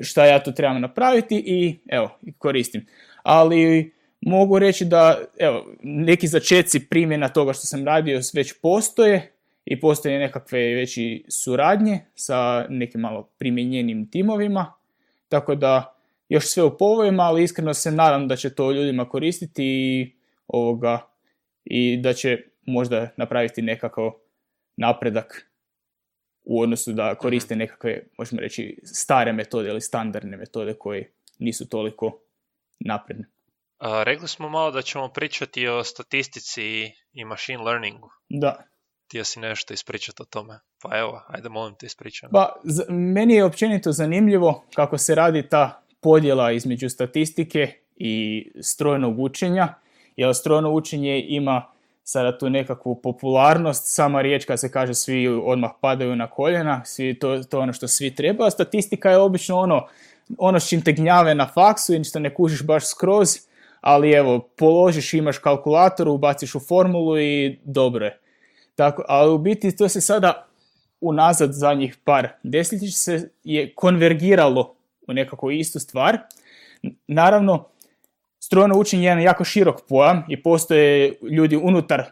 šta 0.00 0.26
ja 0.26 0.42
tu 0.42 0.52
trebam 0.52 0.80
napraviti 0.80 1.42
i 1.46 1.78
evo, 1.88 2.10
koristim. 2.38 2.86
Ali 3.22 3.92
mogu 4.20 4.58
reći 4.58 4.84
da 4.84 5.18
evo, 5.38 5.66
neki 5.82 6.26
začeci 6.26 6.80
primjena 6.80 7.28
toga 7.28 7.52
što 7.52 7.66
sam 7.66 7.84
radio 7.84 8.20
već 8.34 8.60
postoje 8.62 9.32
i 9.64 9.80
postoje 9.80 10.18
nekakve 10.18 10.58
veći 10.58 11.24
suradnje 11.28 12.00
sa 12.14 12.66
nekim 12.68 13.00
malo 13.00 13.28
primjenjenim 13.38 14.10
timovima, 14.10 14.72
tako 15.28 15.54
da 15.54 15.97
još 16.28 16.46
sve 16.46 16.62
u 16.62 16.76
povojima, 16.78 17.22
ali 17.22 17.42
iskreno 17.42 17.74
se 17.74 17.90
nadam 17.90 18.28
da 18.28 18.36
će 18.36 18.54
to 18.54 18.72
ljudima 18.72 19.08
koristiti 19.08 19.64
i, 19.64 20.16
ovoga, 20.46 21.10
i 21.64 21.96
da 21.96 22.12
će 22.12 22.38
možda 22.66 23.08
napraviti 23.16 23.62
nekakav 23.62 24.10
napredak 24.76 25.48
u 26.44 26.60
odnosu 26.60 26.92
da 26.92 27.14
koriste 27.14 27.54
mhm. 27.54 27.58
nekakve, 27.58 28.06
možemo 28.18 28.40
reći, 28.40 28.80
stare 28.84 29.32
metode 29.32 29.68
ili 29.68 29.80
standardne 29.80 30.36
metode 30.36 30.74
koje 30.74 31.12
nisu 31.38 31.68
toliko 31.68 32.20
napredne. 32.80 33.24
A, 33.78 34.02
rekli 34.02 34.28
smo 34.28 34.48
malo 34.48 34.70
da 34.70 34.82
ćemo 34.82 35.08
pričati 35.08 35.68
o 35.68 35.84
statistici 35.84 36.92
i 37.12 37.24
machine 37.24 37.62
learningu. 37.62 38.10
Da. 38.28 38.64
Ti 39.06 39.24
si 39.24 39.40
nešto 39.40 39.74
ispričati 39.74 40.22
o 40.22 40.24
tome. 40.24 40.58
Pa 40.82 40.98
evo, 40.98 41.22
ajde 41.28 41.48
molim 41.48 41.74
te 41.74 41.86
ispričam. 41.86 42.30
Pa, 42.32 42.60
meni 42.88 43.34
je 43.34 43.44
općenito 43.44 43.92
zanimljivo 43.92 44.64
kako 44.74 44.98
se 44.98 45.14
radi 45.14 45.48
ta 45.48 45.87
podjela 46.00 46.52
između 46.52 46.88
statistike 46.88 47.72
i 47.96 48.46
strojnog 48.60 49.18
učenja, 49.20 49.74
jer 50.16 50.34
strojno 50.34 50.70
učenje 50.70 51.24
ima 51.28 51.66
sada 52.04 52.38
tu 52.38 52.50
nekakvu 52.50 52.94
popularnost, 52.94 53.94
sama 53.94 54.22
riječ 54.22 54.44
kad 54.44 54.60
se 54.60 54.70
kaže 54.70 54.94
svi 54.94 55.28
odmah 55.28 55.70
padaju 55.80 56.16
na 56.16 56.30
koljena, 56.30 56.84
svi, 56.84 57.18
to, 57.18 57.42
to 57.44 57.60
ono 57.60 57.72
što 57.72 57.88
svi 57.88 58.14
treba, 58.14 58.46
a 58.46 58.50
statistika 58.50 59.10
je 59.10 59.18
obično 59.18 59.58
ono, 59.58 59.86
ono 60.38 60.60
s 60.60 60.68
čim 60.68 60.82
te 60.82 60.92
gnjave 60.92 61.34
na 61.34 61.46
faksu 61.46 61.94
i 61.94 62.04
što 62.04 62.18
ne 62.18 62.34
kužiš 62.34 62.66
baš 62.66 62.86
skroz, 62.86 63.36
ali 63.80 64.12
evo, 64.12 64.38
položiš, 64.56 65.14
imaš 65.14 65.38
kalkulator, 65.38 66.08
ubaciš 66.08 66.54
u 66.54 66.60
formulu 66.60 67.18
i 67.18 67.58
dobro 67.64 68.04
je. 68.04 68.18
Tako, 68.74 69.04
ali 69.08 69.32
u 69.32 69.38
biti 69.38 69.76
to 69.76 69.88
se 69.88 70.00
sada 70.00 70.46
unazad 71.00 71.52
zadnjih 71.52 71.96
par 72.04 72.28
desetljeća 72.42 72.96
se 72.96 73.30
je 73.44 73.74
konvergiralo 73.74 74.77
u 75.08 75.12
nekakvu 75.12 75.50
istu 75.50 75.80
stvar. 75.80 76.18
Naravno, 77.06 77.68
strojno 78.38 78.78
učenje 78.78 79.02
je 79.02 79.06
jedan 79.06 79.22
jako 79.22 79.44
širok 79.44 79.80
pojam 79.88 80.24
i 80.28 80.42
postoje 80.42 81.14
ljudi 81.22 81.56
unutar, 81.56 82.04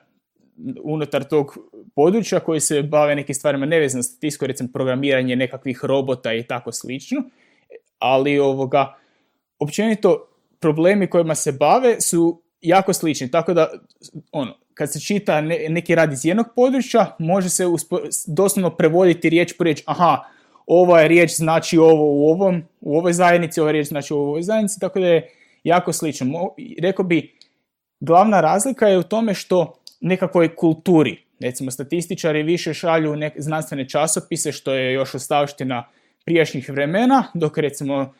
unutar 0.82 1.24
tog 1.24 1.58
područja 1.94 2.40
koji 2.40 2.60
se 2.60 2.82
bave 2.82 3.14
nekim 3.14 3.34
stvarima 3.34 3.66
nevezano 3.66 4.02
statistikom, 4.02 4.46
recimo 4.46 4.68
programiranje 4.72 5.36
nekakvih 5.36 5.84
robota 5.84 6.32
i 6.32 6.42
tako 6.42 6.72
slično, 6.72 7.22
ali 7.98 8.38
ovoga, 8.38 8.94
općenito 9.58 10.28
problemi 10.60 11.10
kojima 11.10 11.34
se 11.34 11.52
bave 11.52 12.00
su 12.00 12.42
jako 12.60 12.92
slični, 12.92 13.30
tako 13.30 13.54
da 13.54 13.68
ono, 14.32 14.56
kad 14.74 14.92
se 14.92 15.00
čita 15.00 15.40
neki 15.68 15.94
rad 15.94 16.12
iz 16.12 16.24
jednog 16.24 16.46
područja, 16.56 17.16
može 17.18 17.48
se 17.50 17.64
doslovno 18.26 18.76
prevoditi 18.76 19.30
riječ 19.30 19.56
po 19.58 19.64
riječ, 19.64 19.82
aha, 19.86 20.24
ova 20.66 21.00
je 21.00 21.08
riječ 21.08 21.36
znači 21.36 21.78
ovo 21.78 22.04
u 22.04 22.30
ovom, 22.30 22.62
u 22.80 22.98
ovoj 22.98 23.12
zajednici, 23.12 23.60
ova 23.60 23.72
riječ 23.72 23.86
znači 23.86 24.14
u 24.14 24.16
ovoj 24.16 24.42
zajednici, 24.42 24.80
tako 24.80 25.00
da 25.00 25.06
je 25.06 25.30
jako 25.64 25.92
slično. 25.92 26.54
Rekao 26.82 27.04
bi, 27.04 27.34
glavna 28.00 28.40
razlika 28.40 28.88
je 28.88 28.98
u 28.98 29.02
tome 29.02 29.34
što 29.34 29.74
nekakvoj 30.00 30.56
kulturi, 30.56 31.22
recimo 31.40 31.70
statističari 31.70 32.42
više 32.42 32.74
šalju 32.74 33.16
neke 33.16 33.42
znanstvene 33.42 33.88
časopise, 33.88 34.52
što 34.52 34.72
je 34.72 34.92
još 34.92 35.14
ostavština 35.14 35.88
prijašnjih 36.24 36.70
vremena, 36.70 37.24
dok 37.34 37.58
recimo 37.58 38.14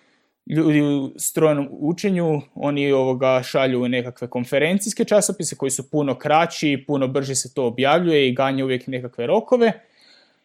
ljudi 0.46 0.82
u 0.82 1.12
strojnom 1.16 1.68
učenju, 1.70 2.40
oni 2.54 2.92
ovoga 2.92 3.42
šalju 3.42 3.88
nekakve 3.88 4.28
konferencijske 4.28 5.04
časopise 5.04 5.56
koji 5.56 5.70
su 5.70 5.90
puno 5.90 6.14
kraći, 6.14 6.84
puno 6.86 7.08
brže 7.08 7.34
se 7.34 7.54
to 7.54 7.66
objavljuje 7.66 8.28
i 8.28 8.34
ganje 8.34 8.64
uvijek 8.64 8.86
nekakve 8.86 9.26
rokove 9.26 9.72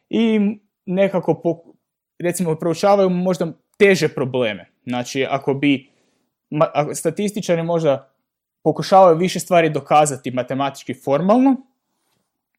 i 0.09 0.39
nekako 0.85 1.41
recimo 2.21 2.55
proučavaju 2.55 3.09
možda 3.09 3.47
teže 3.77 4.07
probleme. 4.07 4.65
Znači 4.85 5.25
ako 5.29 5.53
bi 5.53 5.89
statističari 6.93 7.63
možda 7.63 8.11
pokušavaju 8.63 9.17
više 9.17 9.39
stvari 9.39 9.69
dokazati 9.69 10.31
matematički 10.31 10.93
formalno 10.93 11.55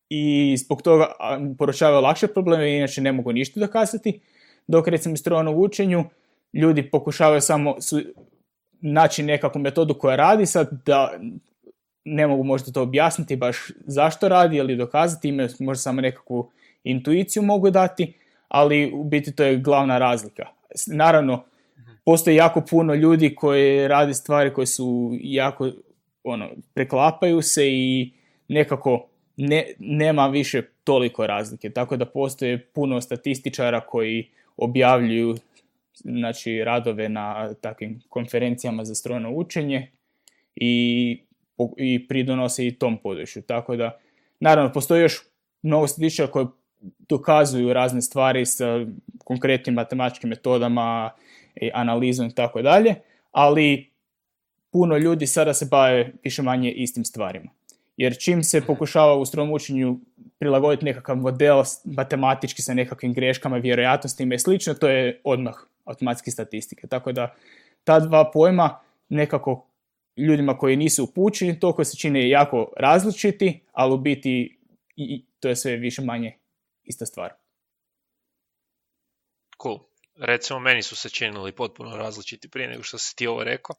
i 0.09 0.57
zbog 0.57 0.83
toga 0.83 1.13
poručavaju 1.59 2.01
lakše 2.01 2.27
probleme, 2.27 2.77
inače 2.77 3.01
ne 3.01 3.13
mogu 3.13 3.33
ništa 3.33 3.61
dokazati, 3.61 4.21
dok 4.67 4.89
recimo 4.89 5.13
u 5.13 5.17
strojnom 5.17 5.55
učenju 5.59 6.05
ljudi 6.53 6.91
pokušavaju 6.91 7.41
samo 7.41 7.81
su, 7.81 8.01
naći 8.81 9.23
nekakvu 9.23 9.61
metodu 9.61 9.95
koja 9.95 10.17
radi, 10.17 10.47
sad 10.47 10.69
da 10.87 11.13
ne 12.05 12.27
mogu 12.27 12.45
možda 12.45 12.73
to 12.73 12.83
objasniti 12.83 13.37
baš 13.37 13.71
zašto 13.87 14.29
radi 14.29 14.57
ili 14.57 14.77
dokazati, 14.77 15.29
imaju 15.29 15.49
možda 15.61 15.81
samo 15.81 16.01
nekakvu 16.01 16.51
intuiciju 16.85 17.43
mogu 17.43 17.71
dati, 17.71 18.15
ali 18.53 18.93
u 18.95 19.05
biti 19.05 19.37
to 19.37 19.45
je 19.45 19.57
glavna 19.57 19.99
razlika. 19.99 20.47
Naravno, 20.87 21.45
postoji 22.05 22.37
jako 22.37 22.61
puno 22.61 22.95
ljudi 22.95 23.35
koji 23.35 23.89
radi 23.89 24.15
stvari 24.15 24.53
koje 24.53 24.67
su 24.67 25.11
jako, 25.21 25.71
ono, 26.25 26.51
preklapaju 26.75 27.43
se 27.43 27.69
i 27.69 28.13
nekako 28.49 29.09
ne, 29.37 29.67
nema 29.79 30.27
više 30.29 30.63
toliko 30.85 31.27
razlike. 31.27 31.71
Tako 31.71 31.97
da 31.97 32.07
postoje 32.07 32.67
puno 32.67 33.01
statističara 33.01 33.81
koji 33.81 34.29
objavljuju 34.57 35.37
znači, 35.95 36.65
radove 36.65 37.09
na 37.09 37.55
takvim 37.55 38.01
konferencijama 38.09 38.85
za 38.85 38.95
strojno 38.95 39.31
učenje 39.31 39.91
i, 40.57 41.19
i 41.77 42.09
pridonose 42.09 42.67
i 42.67 42.79
tom 42.79 42.99
području. 42.99 43.43
Tako 43.43 43.77
da, 43.77 43.99
naravno, 44.41 44.73
postoji 44.73 45.03
još 45.03 45.23
mnogo 45.63 45.87
statističara 45.87 46.31
koji 46.31 46.47
dokazuju 47.09 47.73
razne 47.73 48.03
stvari 48.03 48.47
sa 48.47 48.87
konkretnim 49.25 49.75
matematičkim 49.75 50.31
metodama, 50.31 51.11
i 51.57 51.71
analizom 51.75 52.27
i 52.27 52.35
tako 52.35 52.63
dalje, 52.63 52.95
ali 53.31 53.91
puno 54.71 54.97
ljudi 54.97 55.27
sada 55.27 55.55
se 55.55 55.67
bave 55.71 56.13
više 56.25 56.43
manje 56.43 56.73
istim 56.73 57.05
stvarima. 57.05 57.51
Jer 57.97 58.19
čim 58.19 58.43
se 58.43 58.59
mhm. 58.59 58.67
pokušava 58.67 59.17
u 59.17 59.25
strom 59.25 59.53
učenju 59.53 59.99
prilagoditi 60.39 60.85
nekakav 60.85 61.17
model 61.17 61.63
matematički 61.85 62.63
sa 62.63 62.75
nekakvim 62.75 63.13
greškama, 63.13 63.57
vjerojatnostima 63.57 64.35
i 64.35 64.39
slično, 64.39 64.75
to 64.75 64.89
je 64.89 65.21
odmah 65.25 65.55
automatski 65.85 66.31
statistike. 66.31 66.87
Tako 66.87 67.13
da 67.13 67.35
ta 67.85 68.01
dva 68.01 68.31
pojma 68.31 68.81
nekako 69.09 69.67
ljudima 70.17 70.59
koji 70.59 70.77
nisu 70.77 71.05
upućeni, 71.05 71.61
toliko 71.61 71.85
se 71.85 71.97
čine 71.97 72.29
jako 72.29 72.73
različiti, 72.77 73.61
ali 73.73 73.95
u 73.95 73.97
biti 73.97 74.59
i, 74.97 75.25
to 75.41 75.49
je 75.49 75.57
sve 75.57 75.77
više 75.77 76.03
manje 76.03 76.37
ista 76.85 77.07
stvar. 77.07 77.33
Cool 79.63 79.93
recimo 80.15 80.61
meni 80.61 80.83
su 80.83 80.97
se 80.97 81.11
činili 81.11 81.53
potpuno 81.53 81.97
različiti 81.97 82.51
prije 82.51 82.69
nego 82.69 82.83
što 82.83 82.99
si 82.99 83.17
ti 83.17 83.27
ovo 83.27 83.45
rekao. 83.45 83.77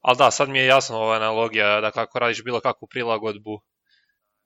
Ali 0.00 0.16
da, 0.16 0.30
sad 0.30 0.48
mi 0.48 0.58
je 0.58 0.66
jasno 0.66 0.96
ova 0.96 1.16
analogija 1.16 1.80
da 1.80 1.90
kako 1.90 2.18
radiš 2.18 2.44
bilo 2.44 2.60
kakvu 2.60 2.88
prilagodbu 2.88 3.60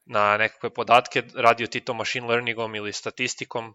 na 0.05 0.37
nekakve 0.37 0.75
podatke, 0.75 1.23
radio 1.35 1.67
ti 1.67 1.81
to 1.81 1.95
machine 1.95 2.27
learningom 2.27 2.75
ili 2.75 2.93
statistikom, 2.93 3.75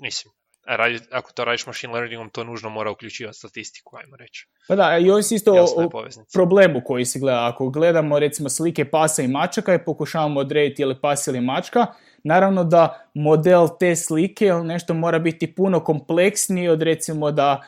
mislim, 0.00 0.34
radi, 0.76 1.00
ako 1.10 1.32
to 1.32 1.44
radiš 1.44 1.66
machine 1.66 1.92
learningom, 1.92 2.30
to 2.30 2.44
nužno 2.44 2.70
mora 2.70 2.90
uključivati 2.90 3.38
statistiku, 3.38 3.96
ajmo 3.96 4.16
reći. 4.16 4.48
Pa 4.68 4.76
da, 4.76 4.98
i 4.98 5.10
ovisi 5.10 5.34
isto 5.34 5.52
o 5.76 5.88
problemu 6.32 6.82
koji 6.84 7.04
se 7.04 7.18
gleda. 7.18 7.46
Ako 7.46 7.70
gledamo 7.70 8.18
recimo 8.18 8.48
slike 8.48 8.90
pasa 8.90 9.22
i 9.22 9.28
mačaka 9.28 9.74
i 9.74 9.84
pokušavamo 9.84 10.40
odrediti 10.40 10.82
ili 10.82 11.00
pas 11.00 11.26
ili 11.26 11.40
mačka, 11.40 11.86
Naravno 12.24 12.64
da 12.64 13.10
model 13.14 13.68
te 13.80 13.96
slike 13.96 14.52
nešto 14.52 14.94
mora 14.94 15.18
biti 15.18 15.54
puno 15.54 15.84
kompleksniji 15.84 16.68
od 16.68 16.82
recimo 16.82 17.30
da 17.30 17.62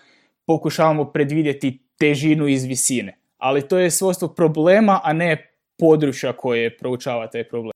pokušavamo 0.46 1.12
predvidjeti 1.12 1.82
težinu 1.98 2.48
iz 2.48 2.64
visine. 2.64 3.18
Ali 3.38 3.68
to 3.68 3.78
je 3.78 3.90
svojstvo 3.90 4.28
problema, 4.28 5.00
a 5.04 5.12
ne 5.12 5.54
područja 5.78 6.32
koje 6.32 6.76
proučava 6.76 7.30
taj 7.30 7.48
problem. 7.48 7.72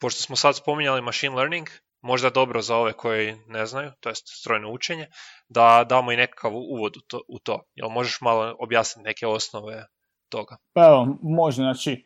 Pošto 0.00 0.22
smo 0.22 0.36
sad 0.36 0.56
spominjali 0.56 1.02
machine 1.02 1.36
learning, 1.36 1.68
možda 2.08 2.30
dobro 2.30 2.62
za 2.62 2.76
ove 2.76 2.92
koji 2.92 3.36
ne 3.48 3.66
znaju, 3.66 3.90
to 4.00 4.08
jest 4.08 4.24
strojno 4.40 4.72
učenje, 4.72 5.06
da 5.48 5.86
damo 5.88 6.12
i 6.12 6.16
nekakav 6.16 6.56
uvod 6.56 6.96
u 6.96 7.00
to. 7.00 7.20
U 7.28 7.38
to. 7.38 7.62
Jel 7.74 7.88
možeš 7.88 8.20
malo 8.20 8.56
objasniti 8.58 9.06
neke 9.06 9.26
osnove 9.26 9.86
toga? 10.28 10.56
Pa 10.72 10.86
evo, 10.86 11.18
može, 11.22 11.56
znači, 11.56 12.04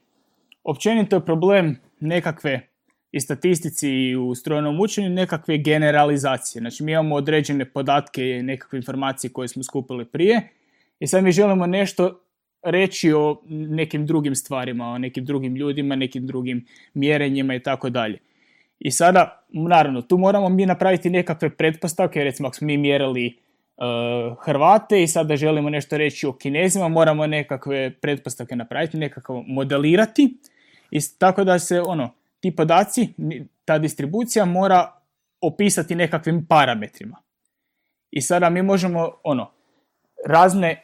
općenito 0.65 1.17
je 1.17 1.25
problem 1.25 1.81
nekakve 2.01 2.69
i 3.13 3.21
statistici 3.21 3.89
i 3.89 4.17
u 4.17 4.35
strojnom 4.35 4.81
učenju 4.81 5.11
nekakve 5.11 5.59
generalizacije. 5.59 6.61
Znači 6.61 6.85
mi 6.85 6.93
imamo 6.93 7.15
određene 7.15 7.73
podatke 7.73 8.23
i 8.23 8.43
nekakve 8.43 8.79
informacije 8.79 9.33
koje 9.33 9.49
smo 9.49 9.63
skupili 9.63 10.05
prije 10.05 10.49
i 10.99 11.07
sad 11.07 11.25
mi 11.25 11.33
želimo 11.33 11.67
nešto 11.67 12.21
reći 12.63 13.13
o 13.13 13.43
nekim 13.49 14.07
drugim 14.07 14.35
stvarima, 14.35 14.87
o 14.87 14.99
nekim 14.99 15.25
drugim 15.25 15.57
ljudima, 15.57 15.97
nekim 15.97 16.27
drugim 16.27 16.67
mjerenjima 16.95 17.55
i 17.55 17.63
tako 17.63 17.91
dalje. 17.91 18.19
I 18.85 18.91
sada, 18.91 19.45
naravno, 19.49 20.03
tu 20.03 20.19
moramo 20.19 20.49
mi 20.49 20.67
napraviti 20.67 21.11
nekakve 21.11 21.51
pretpostavke, 21.57 22.25
recimo 22.25 22.49
ako 22.49 22.57
smo 22.57 22.67
mi 22.67 22.77
mjerili 22.77 23.39
uh, 23.77 24.45
Hrvate 24.45 25.03
i 25.03 25.07
sada 25.07 25.37
želimo 25.37 25.71
nešto 25.71 25.97
reći 25.97 26.27
o 26.27 26.33
Kinezima, 26.33 26.89
moramo 26.89 27.27
nekakve 27.27 27.91
pretpostavke 28.01 28.57
napraviti, 28.57 28.97
nekako 28.97 29.45
modelirati. 29.47 30.37
I 30.91 30.99
tako 31.19 31.45
da 31.45 31.59
se 31.59 31.81
ono, 31.81 32.11
ti 32.41 32.57
podaci, 32.57 33.09
ta 33.65 33.79
distribucija 33.79 34.45
mora 34.45 34.93
opisati 35.41 35.95
nekakvim 35.95 36.47
parametrima. 36.49 37.17
I 38.11 38.21
sada 38.21 38.51
mi 38.51 38.63
možemo 38.63 39.11
ono, 39.25 39.51
razne, 40.27 40.83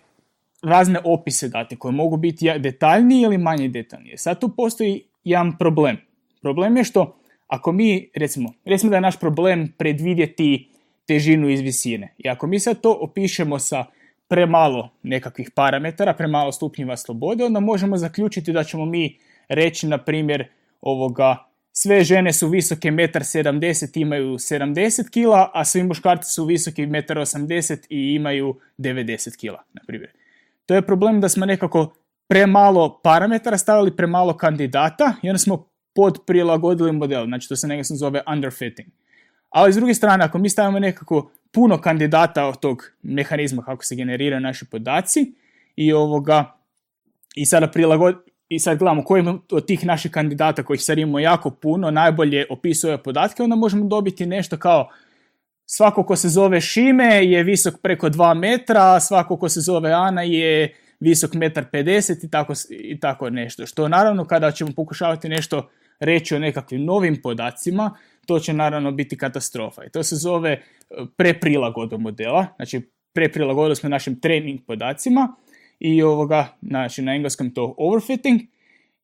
razne 0.62 1.00
opise 1.04 1.48
dati 1.48 1.76
koje 1.76 1.92
mogu 1.92 2.16
biti 2.16 2.58
detaljniji 2.58 3.22
ili 3.22 3.38
manje 3.38 3.68
detaljnije. 3.68 4.18
Sad 4.18 4.40
tu 4.40 4.56
postoji 4.56 5.02
jedan 5.24 5.58
problem. 5.58 5.96
Problem 6.42 6.76
je 6.76 6.84
što 6.84 7.18
ako 7.48 7.72
mi, 7.72 8.10
recimo, 8.14 8.52
recimo 8.64 8.90
da 8.90 8.96
je 8.96 9.00
naš 9.00 9.20
problem 9.20 9.72
predvidjeti 9.78 10.68
težinu 11.06 11.48
iz 11.48 11.60
visine. 11.60 12.14
I 12.18 12.28
ako 12.28 12.46
mi 12.46 12.60
sad 12.60 12.80
to 12.80 12.92
opišemo 13.00 13.58
sa 13.58 13.84
premalo 14.28 14.90
nekakvih 15.02 15.50
parametara, 15.54 16.14
premalo 16.14 16.52
stupnjiva 16.52 16.96
slobode, 16.96 17.44
onda 17.44 17.60
možemo 17.60 17.96
zaključiti 17.96 18.52
da 18.52 18.64
ćemo 18.64 18.84
mi 18.84 19.18
reći, 19.48 19.86
na 19.86 19.98
primjer, 19.98 20.48
ovoga, 20.80 21.36
sve 21.72 22.04
žene 22.04 22.32
su 22.32 22.48
visoke 22.48 22.90
1,70 22.90 23.98
i 23.98 24.00
imaju 24.00 24.34
70 24.34 25.10
kila, 25.10 25.50
a 25.54 25.64
svi 25.64 25.82
muškarci 25.82 26.32
su 26.32 26.44
visoki 26.44 26.86
1,80 26.86 27.86
i 27.88 28.14
imaju 28.14 28.54
90 28.78 29.36
kila, 29.36 29.62
na 29.72 29.80
primjer. 29.86 30.10
To 30.66 30.74
je 30.74 30.86
problem 30.86 31.20
da 31.20 31.28
smo 31.28 31.46
nekako 31.46 31.94
premalo 32.26 33.00
parametara 33.02 33.58
stavili, 33.58 33.96
premalo 33.96 34.36
kandidata 34.36 35.14
i 35.22 35.28
onda 35.28 35.38
smo 35.38 35.68
pod 35.98 36.18
prilagodili 36.26 36.92
model, 36.92 37.26
znači 37.26 37.48
to 37.48 37.56
se 37.56 37.68
nekako 37.68 37.94
zove 37.94 38.22
underfitting. 38.32 38.88
Ali 39.50 39.72
s 39.72 39.76
druge 39.76 39.94
strane, 39.94 40.24
ako 40.24 40.38
mi 40.38 40.50
stavimo 40.50 40.78
nekako 40.78 41.30
puno 41.52 41.80
kandidata 41.80 42.46
od 42.46 42.60
tog 42.60 42.90
mehanizma 43.02 43.62
kako 43.62 43.84
se 43.84 43.96
generiraju 43.96 44.40
naši 44.40 44.64
podaci 44.64 45.32
i 45.76 45.92
ovoga 45.92 46.56
i 47.34 47.46
sada 47.46 47.66
prilagod, 47.70 48.16
i 48.48 48.58
sad 48.58 48.78
gledamo 48.78 49.04
koji 49.04 49.24
od 49.50 49.66
tih 49.66 49.86
naših 49.86 50.10
kandidata 50.10 50.62
kojih 50.62 50.82
sad 50.82 50.98
imamo 50.98 51.18
jako 51.18 51.50
puno 51.50 51.90
najbolje 51.90 52.46
opisuje 52.50 53.02
podatke, 53.02 53.42
onda 53.42 53.56
možemo 53.56 53.84
dobiti 53.84 54.26
nešto 54.26 54.56
kao 54.56 54.88
svako 55.66 56.02
ko 56.02 56.16
se 56.16 56.28
zove 56.28 56.60
Šime 56.60 57.24
je 57.24 57.42
visok 57.42 57.74
preko 57.82 58.10
2 58.10 58.34
metra, 58.34 59.00
svako 59.00 59.36
ko 59.36 59.48
se 59.48 59.60
zove 59.60 59.92
Ana 59.92 60.22
je 60.22 60.74
visok 61.00 61.32
1,50 61.32 62.26
i 62.26 62.30
tako, 62.30 62.52
i 62.70 63.00
tako 63.00 63.30
nešto. 63.30 63.66
Što 63.66 63.88
naravno 63.88 64.24
kada 64.24 64.50
ćemo 64.50 64.72
pokušavati 64.76 65.28
nešto 65.28 65.68
reći 66.00 66.34
o 66.34 66.38
nekakvim 66.38 66.84
novim 66.84 67.22
podacima, 67.22 67.96
to 68.26 68.38
će 68.38 68.52
naravno 68.52 68.92
biti 68.92 69.16
katastrofa. 69.16 69.84
I 69.84 69.90
to 69.90 70.02
se 70.02 70.16
zove 70.16 70.50
e, 70.50 70.60
preprilagodom 71.16 72.02
modela, 72.02 72.46
znači 72.56 72.90
preprilagodili 73.12 73.76
smo 73.76 73.88
našim 73.88 74.20
trening 74.20 74.60
podacima 74.66 75.34
i 75.80 76.02
ovoga, 76.02 76.46
znači 76.62 77.02
na 77.02 77.14
engleskom 77.14 77.50
to 77.54 77.74
overfitting 77.78 78.40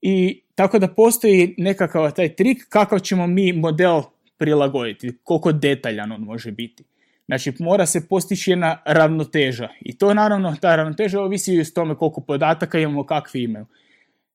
i 0.02 0.40
tako 0.54 0.78
da 0.78 0.88
postoji 0.88 1.54
nekakav 1.58 2.12
taj 2.12 2.34
trik 2.36 2.66
kakav 2.68 2.98
ćemo 2.98 3.26
mi 3.26 3.52
model 3.52 4.02
prilagoditi, 4.38 5.18
koliko 5.22 5.52
detaljan 5.52 6.12
on 6.12 6.20
može 6.20 6.52
biti. 6.52 6.84
Znači 7.26 7.52
mora 7.58 7.86
se 7.86 8.08
postići 8.08 8.50
jedna 8.50 8.82
ravnoteža 8.84 9.68
i 9.80 9.98
to 9.98 10.14
naravno, 10.14 10.56
ta 10.60 10.76
ravnoteža 10.76 11.20
ovisi 11.20 11.54
i 11.54 11.60
o 11.60 11.64
tome 11.74 11.94
koliko 11.94 12.20
podataka 12.20 12.78
imamo, 12.78 13.06
kakvi 13.06 13.42
imaju. 13.42 13.66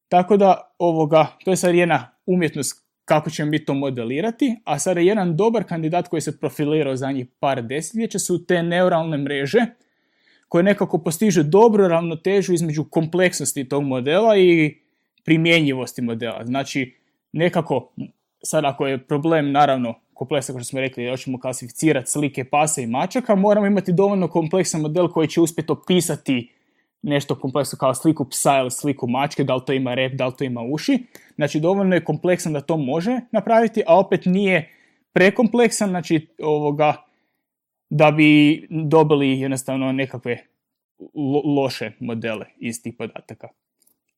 Tako 0.08 0.38
da 0.38 0.74
ovoga, 0.80 1.28
to 1.46 1.52
je 1.52 1.58
sad 1.58 1.76
jedna 1.76 2.12
umjetnost 2.30 2.90
kako 3.06 3.30
ćemo 3.30 3.52
mi 3.52 3.66
to 3.66 3.74
modelirati, 3.74 4.56
a 4.64 4.80
sada 4.80 5.00
jedan 5.00 5.38
dobar 5.38 5.64
kandidat 5.64 6.08
koji 6.08 6.22
se 6.22 6.40
profilirao 6.40 6.96
za 6.96 7.12
njih 7.12 7.28
par 7.40 7.62
desetljeća 7.62 8.20
su 8.20 8.46
te 8.46 8.64
neuralne 8.64 9.18
mreže, 9.18 9.66
koje 10.48 10.64
nekako 10.64 10.98
postižu 10.98 11.44
dobru 11.44 11.88
ravnotežu 11.88 12.54
između 12.54 12.84
kompleksnosti 12.84 13.70
tog 13.70 13.84
modela 13.84 14.38
i 14.38 14.78
primjenjivosti 15.26 16.02
modela. 16.02 16.46
Znači, 16.46 16.96
nekako, 17.32 17.94
sad 18.44 18.66
ako 18.66 18.88
je 18.88 19.08
problem, 19.08 19.52
naravno, 19.52 19.94
kompleksan, 20.14 20.56
kao 20.56 20.64
što 20.64 20.70
smo 20.70 20.80
rekli, 20.80 21.06
da 21.06 21.12
hoćemo 21.12 21.40
klasificirati 21.40 22.12
slike 22.12 22.44
pasa 22.44 22.82
i 22.82 22.88
mačaka, 22.88 23.36
moramo 23.36 23.68
imati 23.68 23.94
dovoljno 23.94 24.28
kompleksan 24.28 24.82
model 24.82 25.08
koji 25.08 25.28
će 25.28 25.42
uspjeti 25.42 25.72
opisati 25.72 26.52
nešto 27.02 27.36
kompleksno 27.36 27.78
kao 27.78 27.94
sliku 27.94 28.30
psa 28.30 28.58
ili 28.58 28.72
sliku 28.72 29.08
mačke, 29.08 29.44
da 29.44 29.56
li 29.56 29.62
to 29.66 29.74
ima 29.74 29.94
rep, 29.94 30.14
da 30.14 30.28
li 30.28 30.34
to 30.38 30.44
ima 30.44 30.62
uši. 30.62 30.98
Znači, 31.36 31.60
dovoljno 31.60 31.96
je 31.96 32.04
kompleksan 32.04 32.54
da 32.54 32.62
to 32.62 32.78
može 32.78 33.20
napraviti, 33.32 33.84
a 33.88 34.00
opet 34.00 34.26
nije 34.26 34.70
prekompleksan, 35.14 35.90
znači, 35.90 36.28
ovoga, 36.42 36.96
da 37.90 38.12
bi 38.12 38.68
dobili 38.70 39.40
jednostavno 39.40 39.92
nekakve 39.92 40.38
loše 41.56 41.92
modele 42.00 42.46
iz 42.58 42.84
tih 42.84 42.94
podataka. 42.98 43.48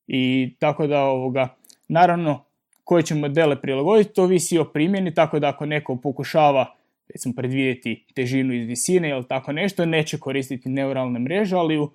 I 0.08 0.54
tako 0.60 0.88
da 0.88 1.04
ovoga, 1.04 1.56
naravno 1.88 2.46
koje 2.84 3.04
će 3.04 3.16
modele 3.16 3.62
prilagoditi, 3.62 4.14
to 4.14 4.26
visi 4.26 4.58
o 4.58 4.66
primjeni, 4.66 5.14
tako 5.14 5.40
da 5.40 5.50
ako 5.50 5.66
neko 5.66 5.96
pokušava 5.96 6.76
recimo 7.14 7.34
predvidjeti 7.36 8.06
težinu 8.14 8.54
iz 8.54 8.68
visine 8.68 9.10
ili 9.10 9.28
tako 9.28 9.52
nešto, 9.52 9.86
neće 9.86 10.20
koristiti 10.20 10.70
neuralne 10.70 11.20
mreže, 11.20 11.56
ali 11.56 11.88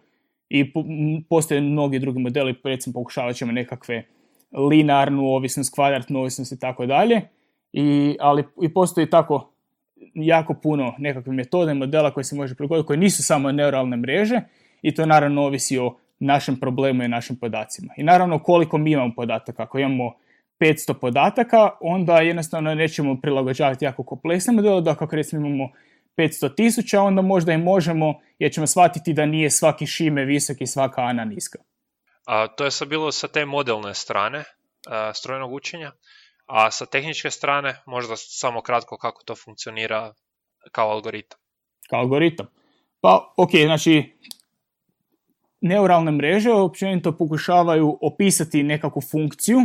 i 0.48 0.72
postoje 1.28 1.60
mnogi 1.60 1.98
drugi 1.98 2.18
modeli, 2.18 2.54
recimo 2.64 2.92
pokušavat 2.92 3.36
ćemo 3.36 3.52
nekakve 3.52 4.04
linarnu 4.52 5.26
ovisnost, 5.26 5.74
kvadratnu 5.74 6.20
ovisnost 6.20 6.52
i 6.52 6.58
tako 6.58 6.86
dalje, 6.86 7.20
i, 7.72 8.16
ali 8.20 8.44
i 8.62 8.74
postoji 8.74 9.10
tako 9.10 9.52
jako 10.14 10.54
puno 10.54 10.94
nekakve 10.98 11.32
metode, 11.32 11.74
modela 11.74 12.10
koje 12.10 12.24
se 12.24 12.36
može 12.36 12.54
prilagoditi, 12.54 12.86
koje 12.86 12.96
nisu 12.96 13.22
samo 13.22 13.52
neuralne 13.52 13.96
mreže 13.96 14.40
i 14.82 14.94
to 14.94 15.06
naravno 15.06 15.42
ovisi 15.42 15.78
o 15.78 15.96
našem 16.18 16.56
problemu 16.60 17.02
i 17.02 17.08
našim 17.08 17.36
podacima. 17.36 17.92
I 17.96 18.02
naravno 18.02 18.38
koliko 18.38 18.78
mi 18.78 18.92
imamo 18.92 19.12
podataka. 19.16 19.62
Ako 19.62 19.78
imamo 19.78 20.12
500 20.60 20.94
podataka, 21.00 21.70
onda 21.80 22.20
jednostavno 22.20 22.74
nećemo 22.74 23.20
prilagođavati 23.20 23.84
jako 23.84 24.02
kompleksne 24.02 24.52
modele, 24.52 24.80
da 24.80 24.94
kako 24.94 25.16
recimo 25.16 25.46
imamo 25.46 25.70
500 26.16 26.54
tisuća, 26.56 27.02
onda 27.02 27.22
možda 27.22 27.52
i 27.52 27.58
možemo, 27.58 28.20
jer 28.38 28.52
ćemo 28.52 28.66
shvatiti 28.66 29.12
da 29.12 29.26
nije 29.26 29.50
svaki 29.50 29.86
šime 29.86 30.24
visok 30.24 30.60
i 30.60 30.66
svaka 30.66 31.02
ana 31.02 31.24
niska. 31.24 31.58
A, 32.26 32.46
to 32.46 32.64
je 32.64 32.70
sad 32.70 32.88
bilo 32.88 33.12
sa 33.12 33.28
te 33.28 33.44
modelne 33.44 33.94
strane 33.94 34.44
a, 34.86 35.14
strojnog 35.14 35.52
učenja. 35.52 35.92
A 36.46 36.70
sa 36.70 36.86
tehničke 36.86 37.30
strane, 37.30 37.82
možda 37.86 38.16
samo 38.16 38.62
kratko 38.62 38.96
kako 38.96 39.22
to 39.24 39.34
funkcionira 39.44 40.14
kao 40.72 40.90
algoritam. 40.90 41.38
Kao 41.90 42.00
algoritam. 42.00 42.46
Pa, 43.00 43.34
ok, 43.36 43.50
znači, 43.50 44.18
neuralne 45.60 46.12
mreže 46.12 46.52
općenito 46.52 47.16
pokušavaju 47.16 47.98
opisati 48.02 48.62
nekakvu 48.62 49.02
funkciju 49.02 49.60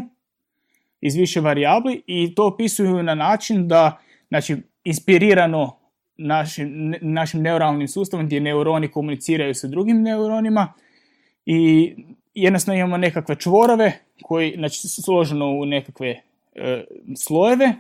iz 1.02 1.16
više 1.16 1.42
varijabli 1.42 2.04
i 2.08 2.36
to 2.36 2.48
opisuju 2.48 3.04
na 3.04 3.16
način 3.16 3.68
da, 3.68 4.02
znači, 4.28 4.58
inspirirano 4.84 5.81
našim, 6.28 6.96
našim 7.02 7.42
neuralnim 7.42 7.88
sustavom 7.88 8.26
gdje 8.26 8.40
neuroni 8.40 8.88
komuniciraju 8.88 9.56
sa 9.56 9.68
drugim 9.68 10.02
neuronima 10.02 10.74
i 11.46 11.94
jednostavno 12.34 12.80
imamo 12.80 12.98
nekakve 12.98 13.36
čvorove 13.36 13.92
koji, 14.22 14.54
znači, 14.58 14.88
složeno 14.88 15.46
u 15.46 15.65
nekakve 15.65 16.22
E, 16.56 16.84
slojeve 17.17 17.74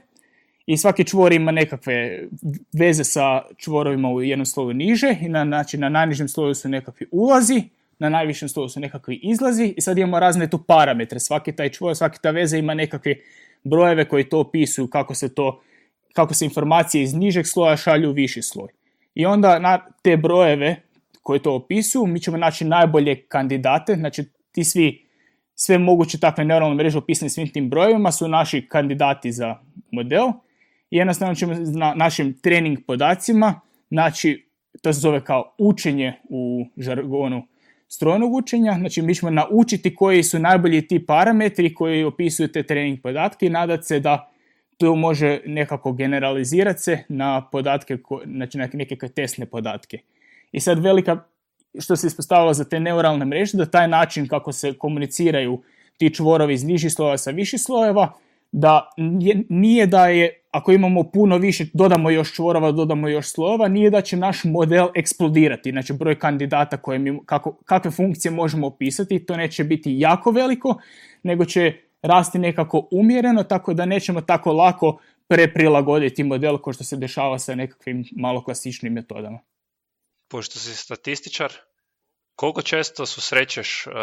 i 0.65 0.77
svaki 0.77 1.03
čvor 1.03 1.33
ima 1.33 1.51
nekakve 1.51 2.27
veze 2.73 3.03
sa 3.03 3.41
čvorovima 3.57 4.09
u 4.09 4.21
jednom 4.21 4.45
sloju 4.45 4.73
niže 4.73 5.15
i 5.21 5.29
na, 5.29 5.45
znači, 5.45 5.77
na 5.77 5.89
najnižem 5.89 6.27
sloju 6.27 6.55
su 6.55 6.69
nekakvi 6.69 7.07
ulazi, 7.11 7.63
na 7.99 8.09
najvišem 8.09 8.49
sloju 8.49 8.69
su 8.69 8.79
nekakvi 8.79 9.19
izlazi 9.23 9.73
i 9.77 9.81
sad 9.81 9.97
imamo 9.97 10.19
razne 10.19 10.49
tu 10.49 10.63
parametre. 10.63 11.19
Svaki 11.19 11.51
taj 11.51 11.69
čvor, 11.69 11.95
svaki 11.95 12.19
ta 12.21 12.31
veza 12.31 12.57
ima 12.57 12.73
nekakve 12.73 13.15
brojeve 13.63 14.05
koji 14.05 14.29
to 14.29 14.39
opisuju 14.39 14.87
kako 14.87 15.15
se 15.15 15.35
to 15.35 15.61
kako 16.13 16.33
se 16.33 16.45
informacije 16.45 17.03
iz 17.03 17.13
nižeg 17.13 17.45
sloja 17.47 17.77
šalju 17.77 18.09
u 18.09 18.13
viši 18.13 18.41
sloj. 18.41 18.67
I 19.15 19.25
onda 19.25 19.59
na 19.59 19.85
te 20.01 20.17
brojeve 20.17 20.81
koje 21.23 21.41
to 21.41 21.55
opisuju, 21.55 22.05
mi 22.05 22.19
ćemo 22.19 22.37
naći 22.37 22.65
najbolje 22.65 23.25
kandidate, 23.27 23.95
znači 23.95 24.23
ti 24.51 24.63
svi 24.63 25.05
sve 25.55 25.77
moguće 25.77 26.19
takve 26.19 26.45
neuralne 26.45 26.75
mreže 26.75 26.97
opisane 26.97 27.29
svim 27.29 27.49
tim 27.49 27.69
brojevima 27.69 28.11
su 28.11 28.27
naši 28.27 28.67
kandidati 28.67 29.31
za 29.31 29.55
model. 29.91 30.27
I 30.89 30.97
jednostavno 30.97 31.35
ćemo 31.35 31.53
na 31.53 31.93
našim 31.93 32.39
trening 32.41 32.79
podacima, 32.87 33.61
znači 33.89 34.47
to 34.81 34.93
se 34.93 34.99
zove 34.99 35.23
kao 35.23 35.55
učenje 35.57 36.13
u 36.29 36.65
žargonu 36.77 37.47
strojnog 37.87 38.33
učenja, 38.33 38.73
znači 38.79 39.01
mi 39.01 39.15
ćemo 39.15 39.31
naučiti 39.31 39.95
koji 39.95 40.23
su 40.23 40.39
najbolji 40.39 40.87
ti 40.87 41.05
parametri 41.05 41.73
koji 41.73 42.03
opisuju 42.03 42.51
te 42.51 42.63
trening 42.63 43.01
podatke 43.01 43.45
i 43.45 43.49
nadat 43.49 43.85
se 43.85 43.99
da 43.99 44.30
to 44.81 44.95
može 44.95 45.39
nekako 45.45 45.91
generalizirati 45.91 46.81
se 46.81 47.03
na 47.09 47.47
podatke, 47.51 47.97
znači 48.25 48.57
na 48.57 48.69
neke 48.73 48.95
testne 48.95 49.45
podatke. 49.45 49.99
I 50.51 50.59
sad 50.59 50.79
velika, 50.79 51.23
što 51.79 51.95
se 51.95 52.07
ispostavilo 52.07 52.53
za 52.53 52.63
te 52.63 52.79
neuralne 52.79 53.25
mreže, 53.25 53.57
da 53.57 53.65
taj 53.65 53.87
način 53.87 54.27
kako 54.27 54.51
se 54.51 54.73
komuniciraju 54.73 55.61
ti 55.97 56.13
čvorovi 56.13 56.53
iz 56.53 56.63
nižih 56.63 56.93
slojeva 56.93 57.17
sa 57.17 57.31
viših 57.31 57.61
slojeva, 57.61 58.13
da 58.51 58.89
nije 59.49 59.85
da 59.87 60.07
je, 60.07 60.41
ako 60.51 60.71
imamo 60.71 61.03
puno 61.03 61.37
više, 61.37 61.65
dodamo 61.73 62.09
još 62.09 62.33
čvorova, 62.35 62.71
dodamo 62.71 63.07
još 63.07 63.29
slojeva, 63.31 63.67
nije 63.67 63.89
da 63.89 64.01
će 64.01 64.17
naš 64.17 64.43
model 64.43 64.87
eksplodirati, 64.95 65.71
znači 65.71 65.93
broj 65.93 66.19
kandidata 66.19 66.77
koje 66.77 66.99
mi, 66.99 67.19
kako, 67.25 67.53
kakve 67.65 67.91
funkcije 67.91 68.31
možemo 68.31 68.67
opisati, 68.67 69.25
to 69.25 69.37
neće 69.37 69.63
biti 69.63 69.99
jako 69.99 70.31
veliko, 70.31 70.79
nego 71.23 71.45
će 71.45 71.73
rasti 72.01 72.39
nekako 72.39 72.87
umjereno, 72.91 73.43
tako 73.43 73.73
da 73.73 73.85
nećemo 73.85 74.21
tako 74.21 74.53
lako 74.53 74.99
preprilagoditi 75.27 76.23
model 76.23 76.57
kao 76.57 76.73
što 76.73 76.83
se 76.83 76.97
dešava 76.97 77.39
sa 77.39 77.55
nekakvim 77.55 78.05
malo 78.17 78.43
klasičnim 78.43 78.93
metodama. 78.93 79.39
Pošto 80.27 80.59
si 80.59 80.75
statističar, 80.75 81.53
koliko 82.35 82.61
često 82.61 83.05
susrećeš 83.05 83.87
uh, 83.87 83.93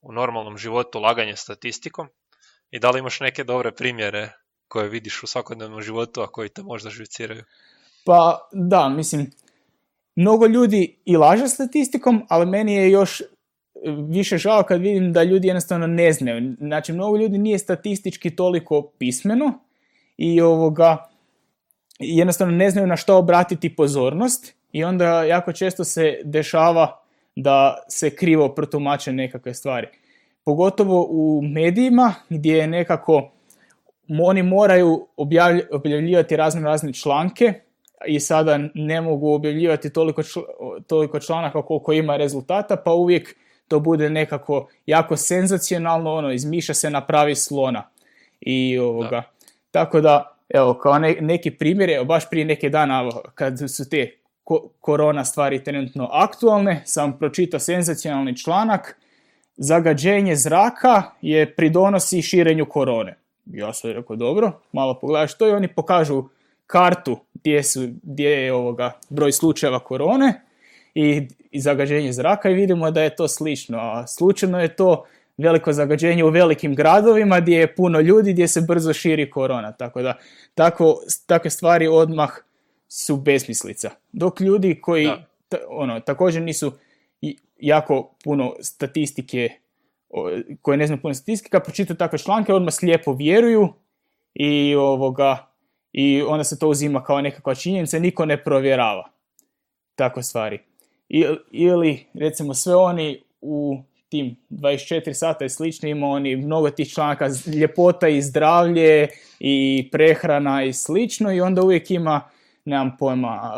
u 0.00 0.12
normalnom 0.12 0.58
životu 0.58 1.00
laganje 1.00 1.36
statistikom 1.36 2.08
i 2.70 2.78
da 2.78 2.90
li 2.90 2.98
imaš 2.98 3.20
neke 3.20 3.44
dobre 3.44 3.72
primjere 3.72 4.32
koje 4.68 4.88
vidiš 4.88 5.22
u 5.22 5.26
svakodnevnom 5.26 5.82
životu, 5.82 6.20
a 6.20 6.26
koji 6.26 6.48
te 6.48 6.62
možda 6.62 6.90
živiciraju? 6.90 7.44
Pa 8.04 8.48
da, 8.52 8.88
mislim, 8.88 9.30
mnogo 10.16 10.46
ljudi 10.46 11.02
i 11.04 11.16
laže 11.16 11.48
statistikom, 11.48 12.26
ali 12.28 12.46
meni 12.46 12.74
je 12.74 12.90
još 12.90 13.22
više 14.08 14.38
žao 14.38 14.62
kad 14.62 14.80
vidim 14.80 15.12
da 15.12 15.22
ljudi 15.22 15.48
jednostavno 15.48 15.86
ne 15.86 16.12
znaju. 16.12 16.54
Znači, 16.58 16.92
mnogo 16.92 17.16
ljudi 17.16 17.38
nije 17.38 17.58
statistički 17.58 18.36
toliko 18.36 18.82
pismeno 18.98 19.52
i 20.16 20.40
ovoga, 20.40 21.08
jednostavno 21.98 22.56
ne 22.56 22.70
znaju 22.70 22.86
na 22.86 22.96
što 22.96 23.18
obratiti 23.18 23.76
pozornost 23.76 24.54
i 24.72 24.84
onda 24.84 25.24
jako 25.24 25.52
često 25.52 25.84
se 25.84 26.18
dešava 26.24 27.00
da 27.36 27.84
se 27.88 28.16
krivo 28.16 28.48
protumače 28.48 29.12
nekakve 29.12 29.54
stvari. 29.54 29.86
Pogotovo 30.44 31.06
u 31.10 31.42
medijima 31.42 32.14
gdje 32.28 32.56
je 32.56 32.66
nekako 32.66 33.30
oni 34.20 34.42
moraju 34.42 35.06
objavljivati 35.70 36.36
razne 36.36 36.62
razne 36.62 36.92
članke 36.92 37.54
i 38.06 38.20
sada 38.20 38.58
ne 38.74 39.00
mogu 39.00 39.32
objavljivati 39.32 39.92
toliko, 39.92 40.22
toliko 40.86 41.20
članaka 41.20 41.62
koliko 41.62 41.92
ima 41.92 42.16
rezultata, 42.16 42.76
pa 42.76 42.92
uvijek 42.92 43.36
to 43.68 43.80
bude 43.80 44.10
nekako 44.10 44.68
jako 44.86 45.16
senzacionalno, 45.16 46.14
ono, 46.14 46.32
izmišlja 46.32 46.74
se 46.74 46.90
na 46.90 47.06
pravi 47.06 47.34
slona. 47.34 47.82
I 48.40 48.78
ovoga, 48.78 49.22
tako 49.70 50.00
da, 50.00 50.36
evo, 50.48 50.74
kao 50.74 50.98
neki 51.20 51.50
primjer, 51.50 51.90
evo, 51.90 52.04
baš 52.04 52.30
prije 52.30 52.44
neke 52.44 52.68
dana, 52.68 53.10
kad 53.34 53.58
su 53.70 53.88
te 53.88 54.10
korona 54.80 55.24
stvari 55.24 55.64
trenutno 55.64 56.08
aktualne, 56.12 56.82
sam 56.84 57.18
pročitao 57.18 57.60
senzacionalni 57.60 58.36
članak, 58.36 58.96
zagađenje 59.56 60.36
zraka 60.36 61.02
je 61.22 61.54
pridonosi 61.54 62.22
širenju 62.22 62.66
korone. 62.66 63.16
Ja 63.46 63.72
sam 63.72 63.90
rekao, 63.90 64.16
dobro, 64.16 64.52
malo 64.72 64.98
pogledaš 65.00 65.38
to 65.38 65.48
i 65.48 65.52
oni 65.52 65.68
pokažu 65.68 66.24
kartu 66.66 67.18
gdje, 67.34 67.62
su, 67.62 67.88
gdje 68.02 68.28
je 68.28 68.52
ovoga 68.52 68.92
broj 69.08 69.32
slučajeva 69.32 69.78
korone 69.78 70.45
i, 70.96 71.28
i 71.50 71.60
zagađenje 71.60 72.12
zraka 72.12 72.50
i 72.50 72.54
vidimo 72.54 72.90
da 72.90 73.02
je 73.02 73.16
to 73.16 73.28
slično. 73.28 73.78
A 73.78 74.06
slučajno 74.06 74.60
je 74.60 74.76
to 74.76 75.04
veliko 75.36 75.72
zagađenje 75.72 76.24
u 76.24 76.28
velikim 76.28 76.74
gradovima 76.74 77.40
gdje 77.40 77.58
je 77.58 77.74
puno 77.74 78.00
ljudi, 78.00 78.32
gdje 78.32 78.48
se 78.48 78.60
brzo 78.60 78.92
širi 78.92 79.30
korona. 79.30 79.72
Tako 79.72 80.02
da 80.02 80.14
tako, 80.54 80.96
takve 81.26 81.50
stvari 81.50 81.88
odmah 81.88 82.30
su 82.88 83.16
besmislica. 83.16 83.90
Dok 84.12 84.40
ljudi 84.40 84.80
koji 84.80 85.10
ono, 85.68 86.00
također 86.00 86.42
nisu 86.42 86.72
jako 87.56 88.14
puno 88.24 88.54
statistike, 88.60 89.50
koje 90.62 90.78
ne 90.78 90.86
znaju 90.86 91.02
puno 91.02 91.14
statistika, 91.14 91.60
pročitaju 91.60 91.96
takve 91.96 92.18
članke, 92.18 92.52
odmah 92.52 92.74
slijepo 92.74 93.12
vjeruju 93.12 93.68
i, 94.34 94.74
ovoga, 94.74 95.50
i 95.92 96.22
onda 96.22 96.44
se 96.44 96.58
to 96.58 96.68
uzima 96.68 97.04
kao 97.04 97.20
nekakva 97.20 97.54
činjenica, 97.54 97.98
niko 97.98 98.24
ne 98.26 98.44
provjerava 98.44 99.10
takve 99.94 100.22
stvari 100.22 100.58
ili 101.50 102.06
recimo 102.14 102.54
sve 102.54 102.76
oni 102.76 103.22
u 103.40 103.78
tim 104.08 104.36
24 104.50 105.12
sata 105.12 105.44
i 105.44 105.48
slično 105.48 105.88
ima 105.88 106.06
oni 106.06 106.36
mnogo 106.36 106.70
tih 106.70 106.92
članaka 106.92 107.28
ljepota 107.60 108.08
i 108.08 108.22
zdravlje 108.22 109.08
i 109.40 109.88
prehrana 109.92 110.64
i 110.64 110.72
slično 110.72 111.32
i 111.32 111.40
onda 111.40 111.62
uvijek 111.62 111.90
ima, 111.90 112.28
nemam 112.64 112.96
pojma, 112.98 113.52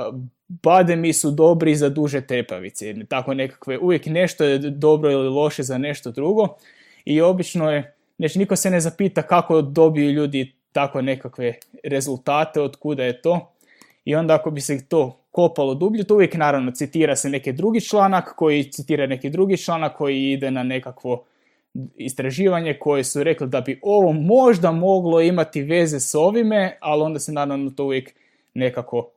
bademi 0.49 1.12
su 1.12 1.30
dobri 1.30 1.76
za 1.76 1.88
duže 1.88 2.20
tepavice, 2.20 2.94
tako 3.09 3.34
nekakve, 3.34 3.78
uvijek 3.78 4.07
nešto 4.07 4.44
je 4.44 4.59
dobro 4.59 5.11
ili 5.11 5.28
loše 5.28 5.62
za 5.62 5.78
nešto 5.78 6.11
drugo 6.11 6.57
i 7.05 7.20
obično 7.20 7.70
je, 7.70 7.94
znači 8.18 8.38
niko 8.38 8.57
se 8.57 8.70
ne 8.70 8.80
zapita 8.80 9.22
kako 9.22 9.62
dobiju 9.62 10.11
ljudi 10.11 10.53
tako 10.72 11.03
nekakve 11.03 11.55
rezultate, 11.84 12.61
od 12.61 12.76
kuda 12.76 13.05
je 13.05 13.22
to 13.22 13.53
i 14.09 14.14
onda 14.14 14.34
ako 14.34 14.50
bi 14.50 14.61
se 14.61 14.88
to 14.88 15.24
kopalo 15.30 15.74
dublje, 15.74 16.04
to 16.04 16.14
uvijek 16.14 16.34
naravno 16.34 16.70
citira 16.70 17.16
se 17.16 17.28
neki 17.28 17.52
drugi 17.52 17.80
članak 17.80 18.34
koji 18.36 18.72
citira 18.72 19.06
neki 19.06 19.30
drugi 19.30 19.56
članak 19.56 19.96
koji 19.96 20.32
ide 20.32 20.50
na 20.50 20.62
nekakvo 20.62 21.24
istraživanje 21.96 22.78
koje 22.80 23.04
su 23.04 23.22
rekli 23.22 23.48
da 23.48 23.61
bi 23.61 23.80
ovo 23.82 24.12
možda 24.12 24.72
moglo 24.72 25.20
imati 25.20 25.62
veze 25.62 26.00
s 26.00 26.14
ovime, 26.14 26.78
ali 26.80 27.02
onda 27.02 27.18
se 27.18 27.32
naravno 27.32 27.70
to 27.70 27.84
uvijek 27.84 28.14
nekako 28.54 29.11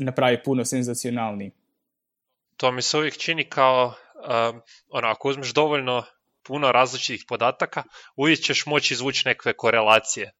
napravi 0.00 0.42
puno 0.42 0.64
senzacionalniji. 0.64 1.50
To 2.56 2.72
mi 2.72 2.82
se 2.82 2.98
uvijek 2.98 3.16
čini 3.16 3.44
kao, 3.44 3.84
um, 3.84 4.60
ono, 4.88 5.08
ako 5.08 5.28
uzmeš 5.28 5.54
dovoljno 5.54 6.02
puno 6.42 6.72
različitih 6.72 7.24
podataka, 7.28 7.82
uvijek 8.16 8.40
ćeš 8.40 8.66
moći 8.66 8.94
izvući 8.94 9.28
nekakve 9.28 9.52
korelacije. 9.52 10.32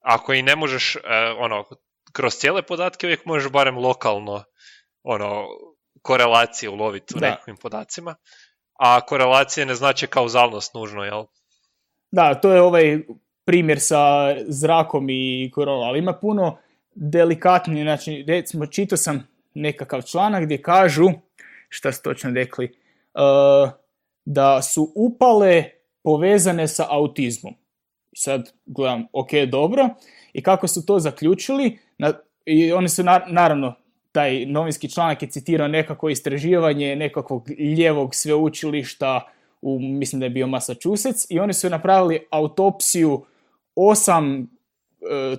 Ako 0.00 0.32
i 0.32 0.42
ne 0.42 0.56
možeš, 0.56 0.96
uh, 0.96 1.02
ono, 1.38 1.64
kroz 2.12 2.34
cijele 2.34 2.62
podatke 2.62 3.06
uvijek 3.06 3.24
možeš 3.24 3.52
barem 3.52 3.78
lokalno 3.78 4.44
ono, 5.02 5.46
korelacije 6.02 6.70
uloviti 6.70 7.14
u 7.16 7.20
nekakvim 7.20 7.56
podacima, 7.56 8.14
a 8.78 9.00
korelacije 9.00 9.66
ne 9.66 9.74
znači 9.74 10.06
kauzalnost 10.06 10.74
nužno, 10.74 11.04
jel? 11.04 11.24
Da, 12.10 12.34
to 12.34 12.52
je 12.52 12.62
ovaj 12.62 12.98
primjer 13.44 13.80
sa 13.80 14.34
zrakom 14.46 15.06
i 15.10 15.50
koronom, 15.54 15.88
ali 15.88 15.98
ima 15.98 16.12
puno 16.12 16.58
delikatnije, 16.94 17.84
znači 17.84 18.24
recimo 18.28 18.66
čitao 18.66 18.96
sam 18.96 19.28
nekakav 19.54 20.02
članak 20.02 20.44
gdje 20.44 20.62
kažu, 20.62 21.08
šta 21.68 21.92
su 21.92 22.02
točno 22.02 22.30
rekli, 22.30 22.64
uh, 23.14 23.70
da 24.24 24.62
su 24.62 24.92
upale 24.94 25.64
povezane 26.02 26.68
sa 26.68 26.86
autizmom. 26.90 27.54
Sad 28.16 28.52
gledam, 28.66 29.06
ok, 29.12 29.30
dobro, 29.48 29.88
i 30.32 30.42
kako 30.42 30.68
su 30.68 30.86
to 30.86 30.98
zaključili, 30.98 31.78
na, 31.98 32.12
i 32.46 32.72
oni 32.72 32.88
su 32.88 33.02
naravno, 33.28 33.74
taj 34.12 34.46
novinski 34.46 34.90
članak 34.90 35.22
je 35.22 35.28
citirao 35.28 35.68
nekako 35.68 36.08
istraživanje 36.08 36.96
nekakvog 36.96 37.50
ljevog 37.50 38.14
sveučilišta 38.14 39.28
u, 39.62 39.78
mislim 39.80 40.20
da 40.20 40.26
je 40.26 40.30
bio 40.30 40.46
Massachusetts, 40.46 41.26
i 41.30 41.40
oni 41.40 41.52
su 41.52 41.70
napravili 41.70 42.26
autopsiju 42.30 43.24
osam 43.74 44.40
e, 44.40 44.46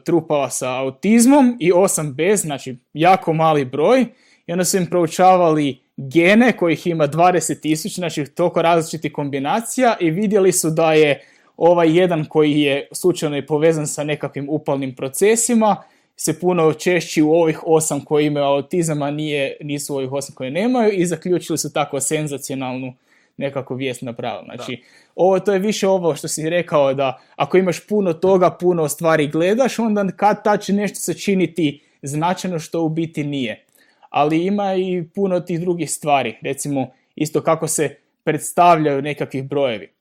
trupala 0.06 0.50
sa 0.50 0.76
autizmom 0.76 1.58
i 1.60 1.72
osam 1.72 2.14
bez, 2.14 2.42
znači 2.42 2.78
jako 2.94 3.34
mali 3.34 3.66
broj, 3.66 4.06
i 4.48 4.52
onda 4.52 4.66
su 4.66 4.78
im 4.78 4.86
proučavali 4.86 5.80
gene 5.98 6.58
kojih 6.58 6.88
ima 6.88 7.08
20.000, 7.08 7.96
znači 7.96 8.26
toliko 8.26 8.62
različitih 8.62 9.14
kombinacija 9.14 9.98
i 10.00 10.10
vidjeli 10.10 10.52
su 10.52 10.70
da 10.70 10.94
je 10.94 11.22
ovaj 11.60 11.98
jedan 11.98 12.26
koji 12.26 12.62
je 12.62 12.88
slučajno 12.92 13.38
i 13.38 13.46
povezan 13.46 13.88
sa 13.88 14.04
nekakvim 14.04 14.48
upalnim 14.50 14.96
procesima 14.96 15.84
se 16.16 16.40
puno 16.40 16.74
češći 16.74 17.22
u 17.22 17.32
ovih 17.32 17.60
osam 17.66 18.02
koji 18.02 18.26
imaju 18.26 18.46
autizam, 18.46 19.02
a 19.02 19.12
nije, 19.12 19.58
nisu 19.62 19.96
ovih 19.96 20.12
osam 20.12 20.36
koje 20.36 20.52
nemaju 20.52 20.92
i 20.94 21.06
zaključili 21.06 21.58
su 21.58 21.74
tako 21.74 22.00
senzacionalnu 22.00 22.94
nekako 23.38 23.76
vijest 23.76 24.02
napravili. 24.02 24.46
Znači, 24.46 24.84
ovo, 25.16 25.40
to 25.40 25.54
je 25.54 25.60
više 25.60 25.88
ovo 25.88 26.16
što 26.16 26.28
si 26.28 26.50
rekao 26.50 26.94
da 26.94 27.22
ako 27.36 27.58
imaš 27.58 27.88
puno 27.88 28.14
toga, 28.14 28.50
puno 28.50 28.90
stvari 28.90 29.28
gledaš, 29.28 29.80
onda 29.80 30.08
kad 30.16 30.44
ta 30.44 30.58
će 30.58 30.74
nešto 30.74 31.00
se 31.00 31.14
činiti 31.14 31.82
značajno 32.02 32.60
što 32.60 32.84
u 32.84 32.90
biti 32.90 33.24
nije. 33.24 33.66
Ali 34.10 34.46
ima 34.46 34.76
i 34.76 35.04
puno 35.16 35.40
tih 35.40 35.60
drugih 35.60 35.92
stvari. 35.92 36.38
Recimo, 36.42 36.88
isto 37.16 37.42
kako 37.42 37.68
se 37.68 37.96
predstavljaju 38.24 39.02
nekakvih 39.02 39.44
brojevi 39.44 39.99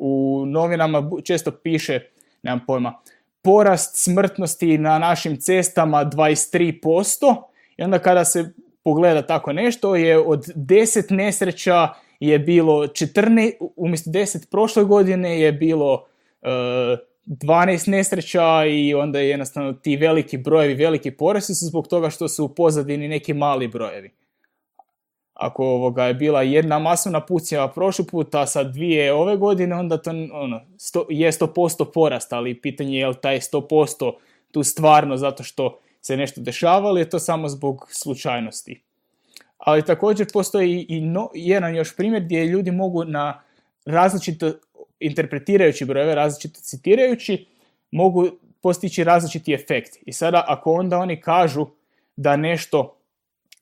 u 0.00 0.44
novinama 0.46 1.10
često 1.24 1.50
piše, 1.50 2.00
nemam 2.42 2.60
pojma, 2.66 3.00
porast 3.42 4.04
smrtnosti 4.04 4.78
na 4.78 4.98
našim 4.98 5.40
cestama 5.40 6.04
23%. 6.04 7.42
I 7.76 7.82
onda 7.82 7.98
kada 7.98 8.24
se 8.24 8.52
pogleda 8.84 9.26
tako 9.26 9.52
nešto 9.52 9.96
je 9.96 10.18
od 10.18 10.46
10 10.54 11.12
nesreća 11.12 11.88
je 12.20 12.38
bilo 12.38 12.86
14, 12.86 13.52
umjesto 13.76 14.10
10 14.10 14.50
prošle 14.50 14.84
godine 14.84 15.40
je 15.40 15.52
bilo 15.52 15.92
uh, 16.42 16.48
12 17.26 17.88
nesreća 17.88 18.64
i 18.64 18.94
onda 18.94 19.18
je 19.18 19.28
jednostavno 19.28 19.72
ti 19.72 19.96
veliki 19.96 20.38
brojevi, 20.38 20.74
veliki 20.74 21.10
porasti 21.10 21.54
su 21.54 21.66
zbog 21.66 21.88
toga 21.88 22.10
što 22.10 22.28
su 22.28 22.44
u 22.44 22.54
pozadini 22.54 23.08
neki 23.08 23.34
mali 23.34 23.68
brojevi. 23.68 24.10
Ako 25.40 25.64
ovoga 25.64 26.04
je 26.04 26.14
bila 26.14 26.42
jedna 26.42 26.78
masovna 26.78 27.20
pucnjava 27.20 27.68
prošli 27.68 28.04
put, 28.06 28.34
a 28.34 28.46
sad 28.46 28.72
dvije 28.72 29.12
ove 29.12 29.36
godine, 29.36 29.76
onda 29.76 29.96
to 29.96 30.10
ono, 30.32 30.60
sto, 30.78 31.06
je 31.08 31.32
100% 31.32 31.92
porast, 31.94 32.32
ali 32.32 32.60
pitanje 32.60 32.98
je 32.98 33.06
li 33.08 33.14
taj 33.22 33.40
100% 33.40 34.12
tu 34.50 34.62
stvarno 34.62 35.16
zato 35.16 35.42
što 35.42 35.78
se 36.00 36.16
nešto 36.16 36.40
dešava, 36.40 36.88
ili 36.88 37.00
je 37.00 37.10
to 37.10 37.18
samo 37.18 37.48
zbog 37.48 37.88
slučajnosti. 37.90 38.82
Ali 39.58 39.84
također 39.84 40.26
postoji 40.32 40.86
i 40.88 41.00
no, 41.00 41.30
jedan 41.34 41.76
još 41.76 41.96
primjer 41.96 42.22
gdje 42.22 42.44
ljudi 42.44 42.70
mogu 42.70 43.04
na 43.04 43.42
različito 43.84 44.52
interpretirajući 45.00 45.84
brojeve, 45.84 46.14
različito 46.14 46.60
citirajući, 46.60 47.46
mogu 47.90 48.28
postići 48.62 49.04
različiti 49.04 49.54
efekt. 49.54 49.96
I 50.06 50.12
sada 50.12 50.44
ako 50.48 50.72
onda 50.72 50.98
oni 50.98 51.20
kažu 51.20 51.66
da 52.16 52.36
nešto 52.36 52.96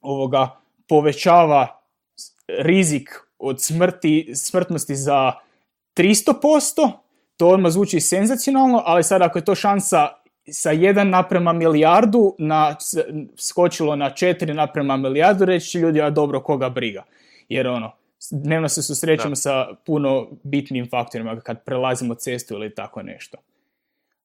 ovoga 0.00 0.60
povećava 0.88 1.80
rizik 2.48 3.10
od 3.38 3.62
smrti, 3.62 4.30
smrtnosti 4.34 4.96
za 4.96 5.32
300%, 5.96 6.90
to 7.36 7.48
odmah 7.48 7.72
zvuči 7.72 8.00
senzacionalno, 8.00 8.82
ali 8.86 9.04
sad 9.04 9.22
ako 9.22 9.38
je 9.38 9.44
to 9.44 9.54
šansa 9.54 10.08
sa 10.50 10.70
1 10.70 11.02
naprema 11.02 11.52
milijardu 11.52 12.34
na, 12.38 12.76
skočilo 13.36 13.96
na 13.96 14.10
4 14.10 14.52
naprema 14.52 14.96
milijardu, 14.96 15.44
reći 15.44 15.66
će 15.66 15.78
ljudi, 15.78 16.02
a 16.02 16.10
dobro, 16.10 16.40
koga 16.40 16.68
briga. 16.68 17.02
Jer 17.48 17.68
ono, 17.68 17.92
dnevno 18.30 18.68
se 18.68 18.82
susrećemo 18.82 19.36
sa 19.36 19.66
puno 19.86 20.28
bitnim 20.42 20.88
faktorima 20.90 21.40
kad 21.40 21.64
prelazimo 21.64 22.14
cestu 22.14 22.54
ili 22.54 22.74
tako 22.74 23.02
nešto. 23.02 23.38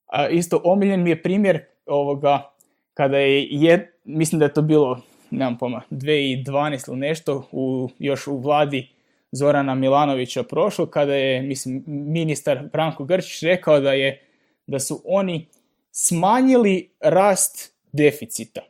A, 0.06 0.28
isto 0.28 0.60
omiljen 0.64 1.02
mi 1.02 1.10
je 1.10 1.22
primjer 1.22 1.64
ovoga 1.86 2.50
kada 2.94 3.18
je, 3.18 3.46
je 3.50 3.98
mislim 4.04 4.38
da 4.38 4.44
je 4.44 4.52
to 4.52 4.62
bilo 4.62 5.00
nemam 5.34 5.58
pojma, 5.58 5.82
2012 5.90 6.88
ili 6.88 6.98
nešto, 6.98 7.48
u, 7.52 7.88
još 7.98 8.26
u 8.26 8.38
vladi 8.38 8.88
Zorana 9.32 9.74
Milanovića 9.74 10.42
prošlo, 10.42 10.86
kada 10.86 11.14
je, 11.14 11.42
mislim, 11.42 11.84
ministar 11.86 12.68
Branko 12.72 13.04
Grčić 13.04 13.42
rekao 13.42 13.80
da 13.80 13.92
je, 13.92 14.22
da 14.66 14.78
su 14.78 15.02
oni 15.04 15.46
smanjili 15.90 16.90
rast 17.00 17.74
deficita. 17.92 18.60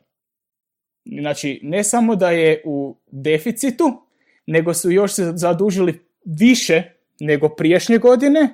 Znači, 1.05 1.59
ne 1.63 1.83
samo 1.83 2.15
da 2.15 2.31
je 2.31 2.61
u 2.65 2.97
deficitu, 3.11 4.01
nego 4.47 4.73
su 4.73 4.91
još 4.91 5.13
se 5.13 5.31
zadužili 5.35 6.05
više 6.25 6.83
nego 7.19 7.49
prijašnje 7.49 7.97
godine, 7.97 8.53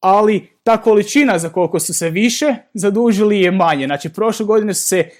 ali 0.00 0.58
ta 0.62 0.82
količina 0.82 1.38
za 1.38 1.48
koliko 1.48 1.80
su 1.80 1.94
se 1.94 2.10
više 2.10 2.54
zadužili 2.74 3.40
je 3.40 3.50
manje. 3.50 3.86
Znači, 3.86 4.08
prošle 4.12 4.46
godine 4.46 4.74
su 4.74 4.88
se, 4.88 5.10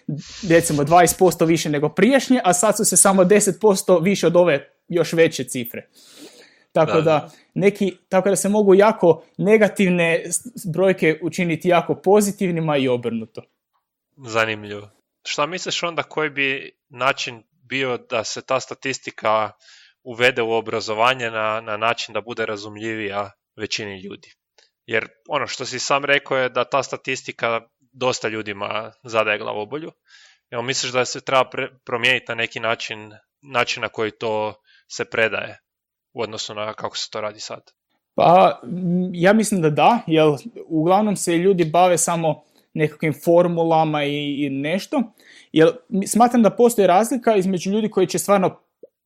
recimo, 0.48 0.82
20% 0.82 1.46
više 1.46 1.70
nego 1.70 1.88
prijašnje, 1.88 2.40
a 2.44 2.52
sad 2.52 2.76
su 2.76 2.84
se 2.84 2.96
samo 2.96 3.24
10% 3.24 4.02
više 4.02 4.26
od 4.26 4.36
ove 4.36 4.70
još 4.88 5.12
veće 5.12 5.44
cifre. 5.44 5.88
Tako 6.72 6.92
da, 6.92 7.00
da 7.00 7.30
neki, 7.54 7.96
tako 8.08 8.28
da 8.28 8.36
se 8.36 8.48
mogu 8.48 8.74
jako 8.74 9.22
negativne 9.38 10.24
brojke 10.72 11.18
učiniti 11.22 11.68
jako 11.68 11.94
pozitivnima 11.94 12.76
i 12.76 12.88
obrnuto. 12.88 13.42
Zanimljivo. 14.16 14.90
Šta 15.22 15.46
misliš 15.46 15.82
onda 15.82 16.02
koji 16.02 16.30
bi 16.30 16.78
način 16.88 17.42
bio 17.62 17.98
da 17.98 18.24
se 18.24 18.42
ta 18.42 18.60
statistika 18.60 19.50
uvede 20.02 20.42
u 20.42 20.52
obrazovanje 20.52 21.30
na, 21.30 21.60
na 21.60 21.76
način 21.76 22.12
da 22.12 22.20
bude 22.20 22.46
razumljivija 22.46 23.30
većini 23.56 24.00
ljudi? 24.00 24.32
Jer 24.86 25.08
ono 25.28 25.46
što 25.46 25.64
si 25.64 25.78
sam 25.78 26.04
rekao 26.04 26.36
je 26.36 26.48
da 26.48 26.64
ta 26.64 26.82
statistika 26.82 27.60
dosta 27.92 28.28
ljudima 28.28 28.92
zadaje 29.02 29.38
glavobolju. 29.38 29.92
Evo, 30.50 30.62
misliš 30.62 30.92
da 30.92 31.04
se 31.04 31.20
treba 31.20 31.44
pre- 31.52 31.78
promijeniti 31.84 32.24
na 32.28 32.34
neki 32.34 32.60
način, 32.60 33.12
način 33.42 33.82
na 33.82 33.88
koji 33.88 34.10
to 34.10 34.54
se 34.88 35.04
predaje 35.04 35.60
u 36.12 36.22
odnosu 36.22 36.54
na 36.54 36.74
kako 36.74 36.96
se 36.96 37.10
to 37.10 37.20
radi 37.20 37.40
sad? 37.40 37.60
Pa, 38.14 38.60
ja 39.12 39.32
mislim 39.32 39.62
da 39.62 39.70
da, 39.70 40.00
jer 40.06 40.26
uglavnom 40.66 41.16
se 41.16 41.36
ljudi 41.36 41.64
bave 41.64 41.98
samo 41.98 42.44
nekakvim 42.74 43.14
formulama 43.24 44.04
i, 44.04 44.46
i 44.46 44.50
nešto. 44.50 45.02
Jer 45.52 45.68
smatram 46.06 46.42
da 46.42 46.50
postoji 46.50 46.86
razlika 46.86 47.36
između 47.36 47.70
ljudi 47.70 47.90
koji 47.90 48.06
će 48.06 48.18
stvarno 48.18 48.60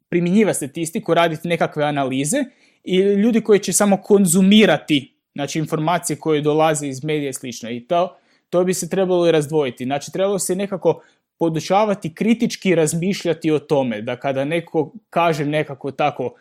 primjenjivati 0.09 0.57
statistiku, 0.57 1.15
raditi 1.15 1.49
nekakve 1.49 1.85
analize 1.85 2.45
i 2.85 2.97
ljudi 2.99 3.41
koji 3.41 3.59
će 3.59 3.73
samo 3.73 4.03
konzumirati 4.03 5.20
znači 5.35 5.59
informacije 5.59 6.17
koje 6.17 6.41
dolaze 6.41 6.89
iz 6.89 7.05
medija 7.05 7.31
i 7.31 7.33
slično. 7.33 7.71
I 7.71 7.81
to, 7.81 8.17
to 8.51 8.65
bi 8.65 8.75
se 8.75 8.89
trebalo 8.89 9.29
i 9.29 9.33
razdvojiti. 9.33 9.85
Znači 9.85 10.13
trebalo 10.13 10.39
se 10.39 10.57
nekako 10.57 11.03
podučavati 11.41 12.15
kritički 12.15 12.75
razmišljati 12.75 13.51
o 13.51 13.59
tome, 13.59 14.03
da 14.03 14.17
kada 14.17 14.45
neko 14.45 14.93
kaže 15.11 15.45
nekako 15.45 15.91
tako, 15.91 16.35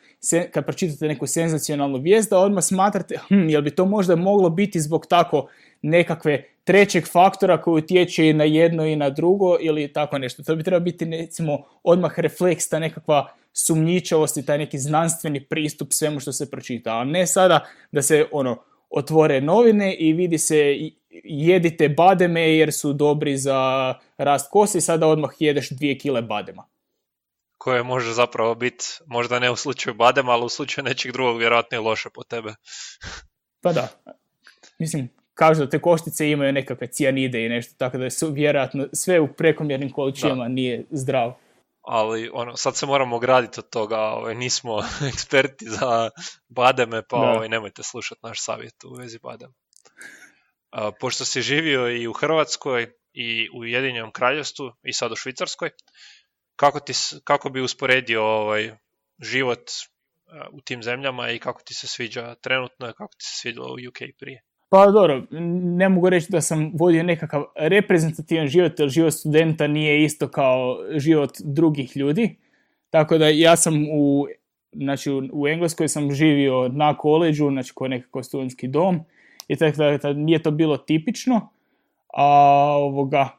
kad 0.52 0.66
pročitate 0.66 1.08
neku 1.08 1.28
senzacionalnu 1.28 1.98
vijest, 1.98 2.30
da 2.30 2.40
odmah 2.40 2.64
smatrate, 2.64 3.20
hm, 3.28 3.50
jel 3.50 3.62
bi 3.62 3.72
to 3.72 3.86
možda 3.86 4.16
moglo 4.16 4.50
biti 4.50 4.82
zbog 4.82 5.06
tako 5.06 5.48
nekakve 5.82 6.44
trećeg 6.64 7.08
faktora 7.08 7.62
koji 7.62 7.84
utječe 7.84 8.30
i 8.30 8.34
na 8.34 8.44
jedno 8.44 8.86
i 8.86 8.96
na 8.96 9.10
drugo 9.10 9.58
ili 9.62 9.94
tako 9.94 10.18
nešto. 10.18 10.44
To 10.44 10.56
bi 10.56 10.64
trebalo 10.64 10.84
biti 10.84 11.06
recimo 11.06 11.64
odmah 11.84 12.20
refleks, 12.20 12.70
ta 12.70 12.80
nekakva 12.80 13.32
sumnjičavost 13.54 14.38
i 14.38 14.46
taj 14.46 14.58
neki 14.58 14.78
znanstveni 14.78 15.46
pristup 15.46 15.88
svemu 15.92 16.20
što 16.20 16.32
se 16.32 16.52
pročita, 16.52 17.00
a 17.00 17.04
ne 17.04 17.28
sada 17.28 17.66
da 17.92 18.02
se 18.02 18.26
ono 18.32 18.58
otvore 18.90 19.42
novine 19.42 19.96
i 19.96 20.14
vidi 20.14 20.38
se 20.38 20.76
jedite 21.24 21.90
bademe 21.90 22.42
jer 22.42 22.74
su 22.74 22.94
dobri 22.94 23.38
za 23.38 23.94
rast 24.18 24.52
kosi 24.52 24.82
sada 24.82 25.08
odmah 25.08 25.30
jedeš 25.40 25.70
dvije 25.70 25.98
kile 25.98 26.22
badema. 26.22 26.68
Koje 27.58 27.84
može 27.84 28.14
zapravo 28.14 28.56
biti, 28.56 28.86
možda 29.06 29.40
ne 29.40 29.52
u 29.52 29.56
slučaju 29.56 29.94
badema, 29.94 30.32
ali 30.32 30.46
u 30.46 30.50
slučaju 30.50 30.86
nečeg 30.86 31.12
drugog 31.12 31.38
vjerojatno 31.38 31.76
je 31.76 31.82
loše 31.82 32.10
po 32.10 32.24
tebe. 32.24 32.54
pa 33.64 33.74
da. 33.74 33.88
Mislim, 34.80 35.10
kažu 35.34 35.60
da 35.60 35.70
te 35.70 35.80
koštice 35.80 36.32
imaju 36.32 36.54
nekakve 36.54 36.88
cijanide 36.88 37.46
i 37.46 37.50
nešto, 37.50 37.76
tako 37.78 37.98
da 37.98 38.10
su 38.10 38.32
vjerojatno 38.32 38.88
sve 38.94 39.20
u 39.20 39.28
prekomjernim 39.28 39.92
količinama 39.92 40.48
nije 40.48 40.86
zdravo 40.92 41.40
ali 41.92 42.30
ono, 42.34 42.58
sad 42.58 42.78
se 42.78 42.86
moramo 42.86 43.16
ograditi 43.16 43.60
od 43.60 43.70
toga, 43.70 44.00
ovaj, 44.00 44.36
nismo 44.36 44.80
eksperti 45.14 45.66
za 45.70 46.10
bademe, 46.48 47.04
pa 47.10 47.18
ovaj, 47.18 47.50
nemojte 47.50 47.84
slušati 47.84 48.22
naš 48.24 48.44
savjet 48.44 48.84
u 48.84 48.94
vezi 48.94 49.20
badem. 49.24 49.54
A, 50.72 50.92
pošto 50.92 51.26
si 51.26 51.42
živio 51.42 51.90
i 51.90 52.08
u 52.08 52.14
Hrvatskoj 52.14 52.92
i 53.14 53.50
u 53.54 53.60
Ujedinjenom 53.60 54.12
kraljevstvu 54.12 54.72
i 54.84 54.94
sad 54.94 55.12
u 55.12 55.16
Švicarskoj, 55.16 55.70
kako, 56.56 56.80
ti, 56.80 56.94
kako 57.24 57.50
bi 57.50 57.62
usporedio 57.62 58.24
ovaj, 58.24 58.72
život 59.20 59.72
u 60.52 60.62
tim 60.62 60.84
zemljama 60.84 61.32
i 61.32 61.40
kako 61.40 61.62
ti 61.66 61.74
se 61.74 61.88
sviđa 61.88 62.36
trenutno 62.36 62.90
i 62.90 62.94
kako 62.94 63.14
ti 63.18 63.26
se 63.26 63.42
svidjelo 63.42 63.68
u 63.68 63.90
UK 63.90 63.98
prije? 64.20 64.44
Pa 64.70 64.92
dobro, 64.92 65.24
ne 65.32 65.90
mogu 65.90 66.10
reći 66.10 66.32
da 66.32 66.42
sam 66.42 66.72
vodio 66.74 67.04
nekakav 67.04 67.44
reprezentativan 67.56 68.48
život, 68.48 68.80
jer 68.80 68.90
život 68.90 69.14
studenta 69.14 69.68
nije 69.68 70.04
isto 70.04 70.28
kao 70.28 70.78
život 70.98 71.32
drugih 71.44 71.98
ljudi. 71.98 72.36
Tako 72.90 73.18
da 73.18 73.28
ja 73.28 73.56
sam 73.56 73.86
u, 73.94 74.28
znači 74.72 75.12
u, 75.34 75.48
Engleskoj 75.48 75.88
sam 75.88 76.12
živio 76.12 76.68
na 76.68 76.98
koleđu, 76.98 77.50
znači 77.50 77.74
kao 77.78 77.88
nekakav 77.88 78.24
studentski 78.24 78.68
dom 78.68 79.00
i 79.48 79.56
tako 79.56 79.78
da, 79.78 79.98
da 79.98 80.14
nije 80.14 80.44
to 80.44 80.52
bilo 80.52 80.78
tipično. 80.78 81.50
A 82.14 82.26
ovoga, 82.78 83.30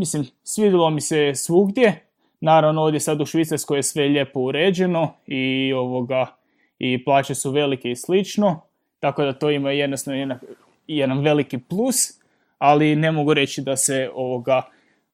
mislim, 0.00 0.26
svidjelo 0.42 0.90
mi 0.90 1.00
se 1.00 1.34
svugdje. 1.34 2.06
Naravno 2.40 2.82
ovdje 2.82 3.00
sad 3.00 3.20
u 3.20 3.26
Švicarskoj 3.26 3.78
je 3.78 3.82
sve 3.82 4.04
lijepo 4.04 4.40
uređeno 4.40 5.14
i 5.26 5.72
ovoga 5.72 6.26
i 6.78 7.04
plaće 7.04 7.34
su 7.34 7.50
velike 7.50 7.90
i 7.90 7.96
slično 7.96 8.69
tako 9.00 9.24
da 9.24 9.32
to 9.32 9.50
ima 9.50 9.70
jednostavno 9.70 10.20
jedan, 10.20 10.38
jedan 10.86 11.20
veliki 11.24 11.58
plus, 11.58 12.20
ali 12.58 12.96
ne 12.96 13.12
mogu 13.12 13.34
reći 13.34 13.60
da 13.60 13.76
se 13.76 14.10
ovoga, 14.14 14.62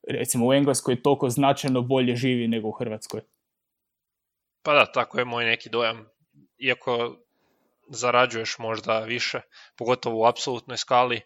recimo 0.09 0.47
u 0.47 0.53
Engleskoj 0.53 1.03
toliko 1.03 1.30
značajno 1.30 1.82
bolje 1.82 2.16
živi 2.16 2.49
nego 2.49 2.68
u 2.68 2.72
Hrvatskoj. 2.72 3.20
Pa 4.62 4.74
da, 4.74 4.93
tako 4.93 5.18
je 5.18 5.24
moj 5.24 5.45
neki 5.45 5.70
dojam. 5.70 6.07
Iako 6.59 7.16
zarađuješ 7.89 8.59
možda 8.59 9.01
više, 9.01 9.41
pogotovo 9.76 10.20
u 10.20 10.26
apsolutnoj 10.26 10.76
skali, 10.76 11.20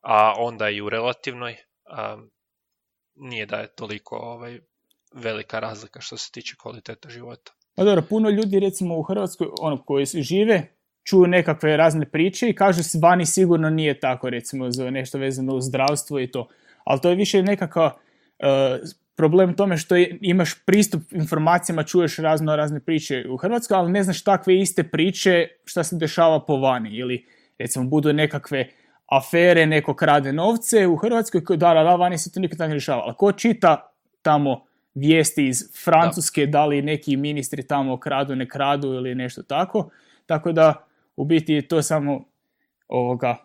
a 0.00 0.34
onda 0.38 0.70
i 0.70 0.80
u 0.80 0.88
relativnoj, 0.88 1.56
a, 1.84 2.16
nije 3.14 3.46
da 3.46 3.56
je 3.56 3.74
toliko 3.74 4.16
ovaj, 4.16 4.60
velika 5.14 5.60
razlika 5.60 6.00
što 6.00 6.16
se 6.16 6.32
tiče 6.32 6.56
kvaliteta 6.62 7.10
života. 7.10 7.52
Pa 7.74 7.84
dobro, 7.84 8.02
puno 8.08 8.30
ljudi 8.30 8.60
recimo 8.60 8.98
u 8.98 9.02
Hrvatskoj 9.02 9.48
ono, 9.60 9.82
koji 9.82 10.06
žive 10.06 10.74
čuju 11.04 11.26
nekakve 11.26 11.76
razne 11.76 12.06
priče 12.06 12.48
i 12.48 12.54
kažu 12.54 12.82
se 12.82 12.98
vani 13.02 13.26
sigurno 13.26 13.70
nije 13.70 14.00
tako, 14.00 14.30
recimo 14.30 14.70
za 14.70 14.90
nešto 14.90 15.18
vezano 15.18 15.54
uz 15.54 15.64
zdravstvo 15.64 16.20
i 16.20 16.30
to. 16.30 16.48
Ali 16.84 17.00
to 17.00 17.08
je 17.08 17.16
više 17.16 17.42
nekakav 17.42 17.90
e, 18.38 18.78
problem 19.16 19.50
u 19.50 19.56
tome 19.56 19.76
što 19.76 19.96
imaš 20.20 20.64
pristup 20.64 21.02
informacijama, 21.12 21.82
čuješ 21.82 22.16
razno 22.16 22.56
razne 22.56 22.80
priče 22.80 23.24
u 23.30 23.36
Hrvatskoj, 23.36 23.76
ali 23.76 23.92
ne 23.92 24.02
znaš 24.02 24.24
takve 24.24 24.58
iste 24.58 24.82
priče 24.82 25.48
šta 25.64 25.84
se 25.84 25.96
dešava 25.96 26.44
po 26.44 26.56
vani. 26.56 26.96
Ili 26.96 27.26
recimo 27.58 27.84
budu 27.84 28.12
nekakve 28.12 28.68
afere, 29.06 29.66
neko 29.66 29.94
krade 29.94 30.32
novce 30.32 30.86
u 30.86 30.96
Hrvatskoj, 30.96 31.40
da, 31.48 31.74
da, 31.74 31.82
da, 31.82 31.94
vani 31.96 32.18
se 32.18 32.32
to 32.32 32.40
nikad 32.40 32.58
tako 32.58 32.68
ne 32.68 32.74
dešava. 32.74 33.02
Ali 33.02 33.14
ko 33.16 33.32
čita 33.32 33.92
tamo 34.22 34.64
vijesti 34.94 35.46
iz 35.46 35.62
Francuske, 35.84 36.46
da. 36.46 36.66
li 36.66 36.82
neki 36.82 37.16
ministri 37.16 37.66
tamo 37.66 37.96
kradu, 38.00 38.36
ne 38.36 38.48
kradu 38.48 38.88
ili 38.88 39.14
nešto 39.14 39.42
tako. 39.42 39.90
Tako 40.26 40.52
da, 40.52 40.86
u 41.16 41.24
biti, 41.24 41.62
to 41.62 41.76
je 41.76 41.82
samo 41.82 42.24
ovoga, 42.88 43.36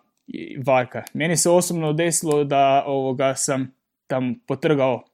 varka. 0.66 1.02
Meni 1.14 1.36
se 1.36 1.50
osobno 1.50 1.92
desilo 1.92 2.44
da 2.44 2.84
ovoga 2.86 3.34
sam 3.34 3.74
tam 4.06 4.34
potrgao 4.46 5.04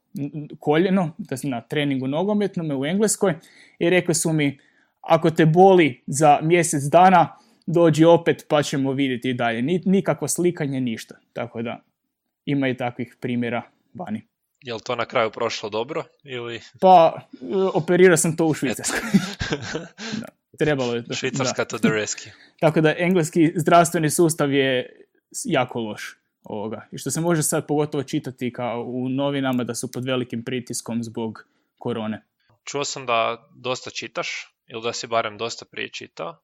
koljeno, 0.58 1.10
da 1.18 1.36
sam 1.36 1.50
na 1.50 1.60
treningu 1.60 2.06
nogometnome 2.06 2.74
u 2.74 2.84
Engleskoj 2.84 3.34
i 3.78 3.90
rekli 3.90 4.14
su 4.14 4.32
mi 4.32 4.58
ako 5.00 5.30
te 5.30 5.46
boli 5.46 6.02
za 6.06 6.38
mjesec 6.42 6.82
dana, 6.82 7.36
dođi 7.66 8.04
opet 8.04 8.46
pa 8.48 8.62
ćemo 8.62 8.92
vidjeti 8.92 9.30
i 9.30 9.34
dalje. 9.34 9.80
Nikakvo 9.84 10.28
slikanje, 10.28 10.80
ništa. 10.80 11.14
Tako 11.32 11.62
da 11.62 11.80
ima 12.44 12.68
i 12.68 12.76
takvih 12.76 13.16
primjera 13.20 13.62
vani. 13.94 14.22
Je 14.62 14.74
li 14.74 14.80
to 14.80 14.96
na 14.96 15.04
kraju 15.04 15.30
prošlo 15.30 15.70
dobro? 15.70 16.04
Ili... 16.22 16.60
Pa, 16.80 17.20
operirao 17.74 18.16
sam 18.16 18.36
to 18.36 18.46
u 18.46 18.54
Švicarskoj. 18.54 19.00
da, 20.20 20.26
trebalo 20.58 20.94
je 20.94 21.04
Švicarska 21.10 21.64
to 21.64 21.78
the 21.78 21.88
rescue. 21.88 22.32
Tako 22.60 22.80
da, 22.80 22.94
engleski 22.98 23.52
zdravstveni 23.56 24.10
sustav 24.10 24.52
je 24.52 25.00
jako 25.44 25.80
loš. 25.80 26.18
Ovoga. 26.44 26.88
I 26.92 26.98
što 26.98 27.10
se 27.10 27.20
može 27.20 27.42
sad 27.42 27.66
pogotovo 27.66 28.02
čitati 28.04 28.52
kao 28.52 28.82
u 28.86 29.08
novinama 29.08 29.64
da 29.64 29.74
su 29.74 29.92
pod 29.92 30.04
velikim 30.04 30.44
pritiskom 30.44 31.02
zbog 31.04 31.46
korone. 31.78 32.22
Čuo 32.64 32.84
sam 32.84 33.06
da 33.06 33.48
dosta 33.54 33.90
čitaš, 33.90 34.54
ili 34.66 34.82
da 34.82 34.92
si 34.92 35.06
barem 35.06 35.38
dosta 35.38 35.64
prije 35.64 35.88
čitao. 35.88 36.36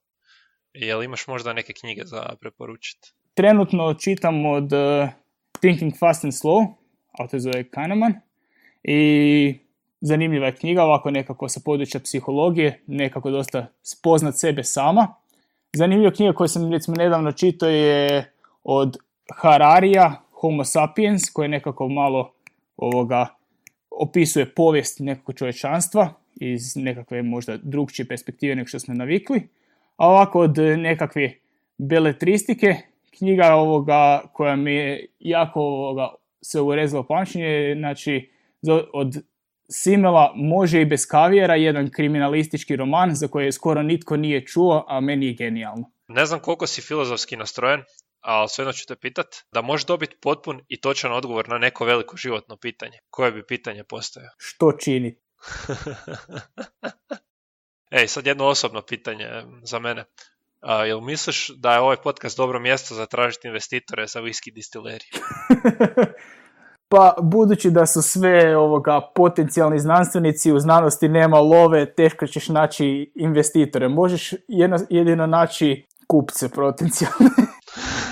Jel 0.72 1.02
imaš 1.02 1.26
možda 1.26 1.52
neke 1.52 1.72
knjige 1.72 2.02
za 2.04 2.36
preporučiti? 2.40 3.12
Trenutno 3.34 3.94
čitam 3.94 4.46
od 4.46 4.72
uh, 4.72 5.08
Thinking 5.60 5.92
Fast 5.98 6.24
and 6.24 6.32
Slow, 6.32 6.74
auto 7.18 7.38
zove 7.38 7.70
Kahneman, 7.70 8.14
i 8.82 9.58
zanimljiva 10.00 10.46
je 10.46 10.56
knjiga, 10.56 10.84
ovako 10.84 11.10
nekako 11.10 11.48
sa 11.48 11.60
područja 11.64 12.00
psihologije, 12.00 12.80
nekako 12.86 13.30
dosta 13.30 13.66
spoznat 13.82 14.34
sebe 14.38 14.64
sama. 14.64 15.14
Zanimljiva 15.72 16.12
knjiga 16.12 16.32
koju 16.32 16.48
sam 16.48 16.72
recimo 16.72 16.96
nedavno 16.96 17.32
čitao 17.32 17.68
je 17.68 18.32
od 18.64 18.96
Hararija, 19.34 20.22
Homo 20.32 20.64
sapiens, 20.64 21.30
koji 21.32 21.48
nekako 21.48 21.88
malo 21.88 22.32
ovoga 22.76 23.26
opisuje 23.90 24.54
povijest 24.54 25.00
nekog 25.00 25.34
čovječanstva 25.34 26.12
iz 26.34 26.76
nekakve 26.76 27.22
možda 27.22 27.56
drugčije 27.56 28.06
perspektive 28.08 28.54
nego 28.54 28.68
što 28.68 28.78
smo 28.78 28.94
navikli. 28.94 29.48
A 29.96 30.08
ovako 30.08 30.40
od 30.40 30.58
nekakve 30.58 31.32
beletristike, 31.78 32.76
knjiga 33.18 33.54
ovoga 33.54 34.22
koja 34.32 34.56
mi 34.56 34.74
je 34.74 35.06
jako 35.18 35.60
ovoga 35.60 36.08
se 36.42 36.60
urezalo 36.60 37.02
pamćenje, 37.02 37.74
znači 37.78 38.30
od 38.92 39.22
Simela 39.70 40.32
Može 40.34 40.80
i 40.80 40.84
bez 40.84 41.06
kavijera, 41.06 41.54
jedan 41.54 41.90
kriminalistički 41.90 42.76
roman 42.76 43.14
za 43.14 43.28
koji 43.28 43.52
skoro 43.52 43.82
nitko 43.82 44.16
nije 44.16 44.46
čuo, 44.46 44.84
a 44.88 45.00
meni 45.00 45.26
je 45.26 45.34
genijalno. 45.34 45.90
Ne 46.08 46.26
znam 46.26 46.40
koliko 46.40 46.66
si 46.66 46.82
filozofski 46.82 47.36
nastrojen, 47.36 47.82
ali 48.20 48.48
svejedno 48.48 48.72
ću 48.72 48.86
te 48.86 48.96
pitat, 48.96 49.26
da 49.52 49.62
možeš 49.62 49.86
dobiti 49.86 50.16
potpun 50.22 50.60
i 50.68 50.80
točan 50.80 51.12
odgovor 51.12 51.48
na 51.48 51.58
neko 51.58 51.84
veliko 51.84 52.16
životno 52.16 52.56
pitanje. 52.56 52.98
Koje 53.10 53.32
bi 53.32 53.46
pitanje 53.46 53.84
postojao? 53.84 54.30
Što 54.48 54.72
čini? 54.72 55.18
Ej, 57.98 58.08
sad 58.08 58.26
jedno 58.26 58.46
osobno 58.46 58.82
pitanje 58.82 59.26
za 59.62 59.78
mene. 59.78 60.04
A, 60.60 60.84
jel 60.84 61.00
misliš 61.00 61.48
da 61.48 61.72
je 61.72 61.80
ovaj 61.80 61.96
podcast 61.96 62.36
dobro 62.36 62.60
mjesto 62.60 62.94
za 62.94 63.06
tražiti 63.06 63.48
investitore 63.48 64.06
za 64.06 64.20
whisky 64.20 64.54
distileriju? 64.54 65.10
pa 66.90 67.14
budući 67.22 67.70
da 67.70 67.86
su 67.86 68.02
sve 68.02 68.56
ovoga 68.56 69.00
potencijalni 69.14 69.78
znanstvenici 69.78 70.52
u 70.52 70.58
znanosti 70.58 71.08
nema 71.08 71.38
love, 71.38 71.94
teško 71.94 72.26
ćeš 72.26 72.48
naći 72.48 73.12
investitore. 73.14 73.88
Možeš 73.88 74.34
jedino 74.88 75.26
naći 75.26 75.86
kupce 76.08 76.48
potencijalne. 76.48 77.30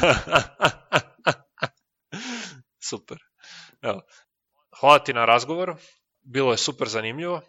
super. 2.90 3.18
Evo. 3.82 4.00
Hvala 4.80 4.98
ti 4.98 5.12
na 5.12 5.24
razgovoru. 5.24 5.76
Bilo 6.22 6.50
je 6.50 6.56
super 6.56 6.88
zanimljivo 6.88 7.40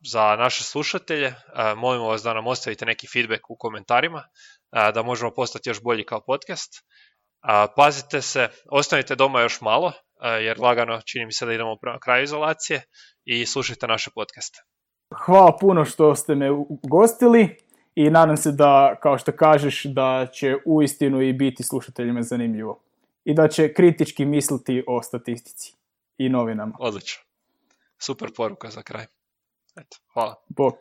za 0.00 0.36
naše 0.36 0.64
slušatelje. 0.64 1.26
E, 1.26 1.34
molimo 1.76 2.08
vas 2.08 2.22
da 2.22 2.34
nam 2.34 2.46
ostavite 2.46 2.86
neki 2.86 3.06
feedback 3.12 3.50
u 3.50 3.56
komentarima, 3.58 4.22
e, 4.72 4.92
da 4.92 5.02
možemo 5.02 5.34
postati 5.34 5.70
još 5.70 5.82
bolji 5.82 6.04
kao 6.04 6.20
podcast. 6.20 6.72
Pazite 7.76 8.22
se, 8.22 8.48
ostanite 8.70 9.14
doma 9.14 9.40
još 9.40 9.60
malo, 9.60 9.92
jer 10.22 10.60
lagano 10.60 11.00
čini 11.00 11.26
mi 11.26 11.32
se 11.32 11.46
da 11.46 11.52
idemo 11.52 11.76
prema 11.80 11.98
kraju 11.98 12.24
izolacije 12.24 12.82
i 13.24 13.46
slušajte 13.46 13.86
naše 13.86 14.10
podcaste. 14.14 14.62
Hvala 15.14 15.56
puno 15.60 15.84
što 15.84 16.14
ste 16.14 16.34
me 16.34 16.50
ugostili 16.50 17.56
i 17.94 18.10
nadam 18.10 18.36
se 18.36 18.52
da, 18.52 18.96
kao 19.02 19.18
što 19.18 19.32
kažeš, 19.32 19.84
da 19.84 20.26
će 20.32 20.56
uistinu 20.66 21.22
i 21.22 21.32
biti 21.32 21.62
slušateljima 21.62 22.22
zanimljivo. 22.22 22.82
I 23.24 23.34
da 23.34 23.48
će 23.48 23.72
kritički 23.72 24.24
misliti 24.24 24.84
o 24.86 25.02
statistici 25.02 25.74
i 26.18 26.28
novinama. 26.28 26.76
Odlično. 26.78 27.24
Super 27.98 28.28
poruka 28.36 28.70
za 28.70 28.82
kraj. 28.82 29.06
Eto, 29.76 29.96
hvala. 30.12 30.34
Bok. 30.48 30.74